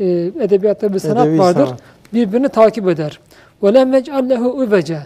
E, 0.00 0.04
edebiyatta 0.44 0.94
bir 0.94 0.98
sanat 0.98 1.26
Edebi 1.26 1.38
vardır. 1.38 1.66
sanat. 1.66 1.80
Birbirini 2.14 2.48
takip 2.48 2.88
eder. 2.88 3.20
وَلَمْ 3.62 3.98
يَجْعَلْ 3.98 4.34
لَهُ 4.34 4.66
اُvece 4.66 4.98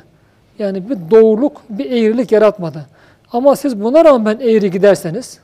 Yani 0.59 0.90
bir 0.90 0.96
doğruluk, 1.11 1.62
bir 1.70 1.90
eğrilik 1.90 2.32
yaratmadı. 2.32 2.86
Ama 3.32 3.57
siz 3.57 3.80
buna 3.80 4.05
rağmen 4.05 4.38
eğri 4.40 4.70
giderseniz, 4.70 5.38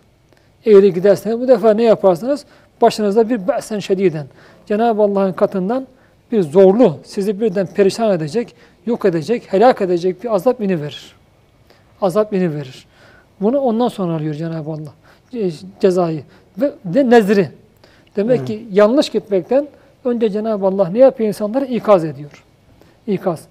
eğri 0.66 0.94
giderseniz 0.94 1.40
bu 1.40 1.48
defa 1.48 1.74
ne 1.74 1.82
yaparsınız? 1.82 2.44
Başınızda 2.81 3.29
bir 3.29 3.47
be'sen 3.47 3.79
şediden. 3.79 4.27
Cenab-ı 4.65 5.01
Allah'ın 5.01 5.33
katından 5.33 5.87
bir 6.31 6.41
zorlu, 6.41 6.97
sizi 7.03 7.41
birden 7.41 7.67
perişan 7.67 8.11
edecek, 8.11 8.55
yok 8.85 9.05
edecek, 9.05 9.53
helak 9.53 9.81
edecek 9.81 10.23
bir 10.23 10.35
azap 10.35 10.61
ini 10.61 10.81
verir. 10.81 11.15
Azap 12.01 12.33
ini 12.33 12.55
verir. 12.55 12.85
Bunu 13.41 13.59
ondan 13.59 13.87
sonra 13.87 14.13
alıyor 14.13 14.33
Cenab-ı 14.33 14.71
Allah 14.71 14.93
ce- 15.33 15.65
cezayı 15.79 16.23
ve 16.57 16.71
de 16.85 17.09
nezri. 17.09 17.49
Demek 18.15 18.47
ki 18.47 18.67
yanlış 18.71 19.09
gitmekten 19.09 19.67
önce 20.05 20.29
Cenab-ı 20.29 20.65
Allah 20.65 20.89
ne 20.89 20.99
yapıyor 20.99 21.27
insanları 21.27 21.65
ikaz 21.65 22.05
ediyor. 22.05 22.43
İkaz. 23.07 23.47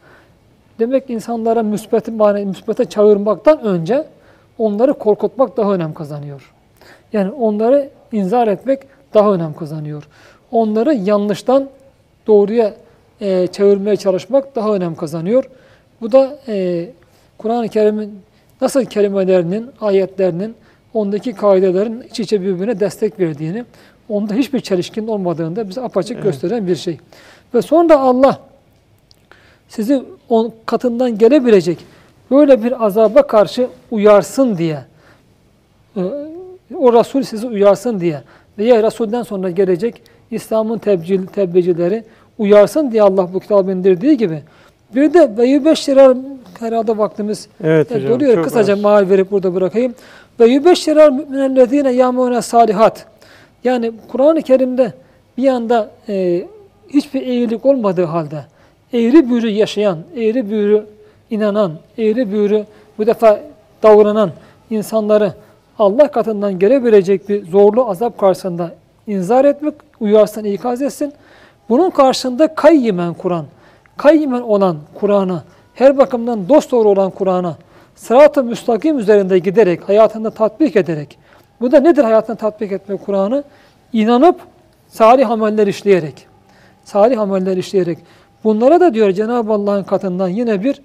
Demek 0.78 1.10
insanlara 1.10 1.62
müsbet 1.62 2.08
mane 2.08 2.44
müsbete 2.44 2.84
çağırmaktan 2.84 3.60
önce 3.62 4.06
onları 4.58 4.94
korkutmak 4.94 5.56
daha 5.56 5.74
önem 5.74 5.94
kazanıyor. 5.94 6.54
Yani 7.12 7.30
onları 7.30 7.90
inzar 8.12 8.48
etmek 8.48 8.80
daha 9.14 9.32
önem 9.34 9.54
kazanıyor. 9.54 10.08
Onları 10.50 10.94
yanlıştan 10.94 11.68
doğruya 12.26 12.74
e, 13.20 13.46
çevirmeye 13.46 13.96
çalışmak 13.96 14.56
daha 14.56 14.74
önem 14.74 14.94
kazanıyor. 14.94 15.44
Bu 16.00 16.12
da 16.12 16.38
e, 16.48 16.88
Kur'an-ı 17.38 17.68
Kerim'in 17.68 18.20
nasıl 18.60 18.84
kelimelerinin, 18.84 19.70
ayetlerinin, 19.80 20.54
ondaki 20.94 21.32
kaidelerin 21.32 22.00
iç 22.00 22.20
içe 22.20 22.40
birbirine 22.40 22.80
destek 22.80 23.20
verdiğini, 23.20 23.64
onda 24.08 24.34
hiçbir 24.34 24.60
çelişkinin 24.60 25.08
olmadığını 25.08 25.56
da 25.56 25.68
bize 25.68 25.80
apaçık 25.80 26.22
gösteren 26.22 26.66
bir 26.66 26.76
şey. 26.76 26.98
Ve 27.54 27.62
sonra 27.62 27.98
Allah 27.98 28.40
sizi 29.68 30.02
on 30.28 30.52
katından 30.66 31.18
gelebilecek 31.18 31.78
böyle 32.30 32.64
bir 32.64 32.84
azaba 32.84 33.26
karşı 33.26 33.68
uyarsın 33.90 34.58
diye 34.58 34.84
e, 35.96 36.02
o 36.76 36.92
Resul 36.92 37.22
sizi 37.22 37.46
uyarsın 37.46 38.00
diye 38.00 38.22
veya 38.58 38.82
Resul'den 38.82 39.22
sonra 39.22 39.50
gelecek 39.50 40.02
İslam'ın 40.30 40.78
tebcil, 40.78 41.26
tebliğcileri 41.26 42.04
uyarsın 42.38 42.90
diye 42.92 43.02
Allah 43.02 43.28
bu 43.34 43.40
kitabı 43.40 43.72
indirdiği 43.72 44.16
gibi 44.16 44.42
bir 44.94 45.14
de 45.14 45.36
ve 45.38 45.46
yübeşşirer 45.46 46.16
herhalde 46.58 46.98
vaktimiz 46.98 47.48
Evet 47.64 47.92
e, 47.92 47.94
hocam. 47.94 48.10
doluyor. 48.10 48.44
Kısaca 48.44 48.72
az. 48.72 48.80
maal 48.80 49.08
verip 49.10 49.30
burada 49.30 49.54
bırakayım. 49.54 49.94
Ve 50.40 50.46
yübeşşirer 50.46 51.10
müminellezine 51.10 51.92
yamune 51.92 52.42
salihat. 52.42 53.06
Yani 53.64 53.92
Kur'an-ı 54.08 54.42
Kerim'de 54.42 54.92
bir 55.38 55.42
yanda 55.42 55.90
e, 56.08 56.46
hiçbir 56.88 57.22
eğrilik 57.22 57.66
olmadığı 57.66 58.04
halde 58.04 58.44
eğri 58.92 59.30
büğrü 59.30 59.48
yaşayan, 59.48 59.98
eğri 60.16 60.50
büğrü 60.50 60.86
inanan, 61.30 61.72
eğri 61.98 62.32
büğrü 62.32 62.64
bu 62.98 63.06
defa 63.06 63.40
davranan 63.82 64.30
insanları 64.70 65.32
Allah 65.78 66.10
katından 66.10 66.58
gelebilecek 66.58 67.28
bir 67.28 67.46
zorlu 67.46 67.90
azap 67.90 68.18
karşısında 68.18 68.74
inzar 69.06 69.44
etmek, 69.44 69.74
uyarsın, 70.00 70.44
ikaz 70.44 70.82
etsin. 70.82 71.12
Bunun 71.68 71.90
karşısında 71.90 72.54
kayyimen 72.54 73.14
Kur'an, 73.14 73.46
kayyimen 73.96 74.40
olan 74.40 74.76
Kur'an'a, 74.94 75.44
her 75.74 75.98
bakımdan 75.98 76.48
dosdoğru 76.48 76.88
olan 76.88 77.10
Kur'an'a, 77.10 77.56
sırat-ı 77.94 78.44
müstakim 78.44 78.98
üzerinde 78.98 79.38
giderek, 79.38 79.88
hayatında 79.88 80.30
tatbik 80.30 80.76
ederek, 80.76 81.18
bu 81.60 81.72
da 81.72 81.80
nedir 81.80 82.04
hayatında 82.04 82.36
tatbik 82.36 82.72
etmek 82.72 83.06
Kur'an'ı? 83.06 83.44
İnanıp 83.92 84.40
salih 84.88 85.30
ameller 85.30 85.66
işleyerek, 85.66 86.26
salih 86.84 87.20
ameller 87.20 87.56
işleyerek. 87.56 87.98
Bunlara 88.44 88.80
da 88.80 88.94
diyor 88.94 89.12
Cenab-ı 89.12 89.52
Allah'ın 89.52 89.84
katından 89.84 90.28
yine 90.28 90.64
bir 90.64 90.82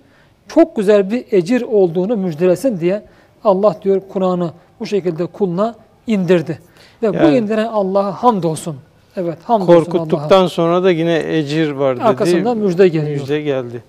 çok 0.48 0.76
güzel 0.76 1.12
bir 1.12 1.26
ecir 1.32 1.62
olduğunu 1.62 2.18
müjdelesin 2.18 2.80
diye 2.80 3.02
Allah 3.44 3.76
diyor 3.82 4.02
Kur'an'ı 4.14 4.52
bu 4.84 4.88
şekilde 4.88 5.26
kuluna 5.26 5.76
indirdi. 6.08 6.60
Ve 7.04 7.10
bu 7.14 7.18
Yani- 7.18 7.38
indiren 7.38 7.66
Allah'a 7.66 8.12
hamdolsun. 8.24 8.76
Evet 9.18 9.38
hamdolsun 9.44 9.74
Allah'a. 9.74 9.86
Korkuttuktan 9.86 10.48
sonra 10.48 10.84
da 10.84 10.92
yine 10.92 11.38
ecir 11.38 11.72
var 11.72 11.96
dedi. 11.96 12.04
Arkasından 12.04 12.58
müjde 12.58 12.88
geliyor. 12.88 13.20
Müjde 13.20 13.42
geldi. 13.42 13.84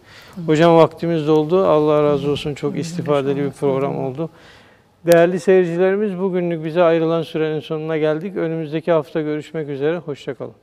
Hocam 0.47 0.77
vaktimiz 0.77 1.27
doldu. 1.27 1.67
Allah 1.67 2.03
razı 2.03 2.31
olsun. 2.31 2.55
Çok 2.55 2.79
istifadeli 2.79 3.45
bir 3.45 3.51
program 3.51 3.99
oldu. 4.05 4.31
Değerli 5.07 5.41
seyircilerimiz 5.41 6.19
bugünlük 6.19 6.65
bize 6.65 6.83
ayrılan 6.83 7.23
sürenin 7.23 7.61
sonuna 7.61 7.97
geldik. 7.97 8.37
Önümüzdeki 8.37 8.93
hafta 8.93 9.21
görüşmek 9.21 9.69
üzere. 9.69 9.99
Hoşçakalın. 9.99 10.55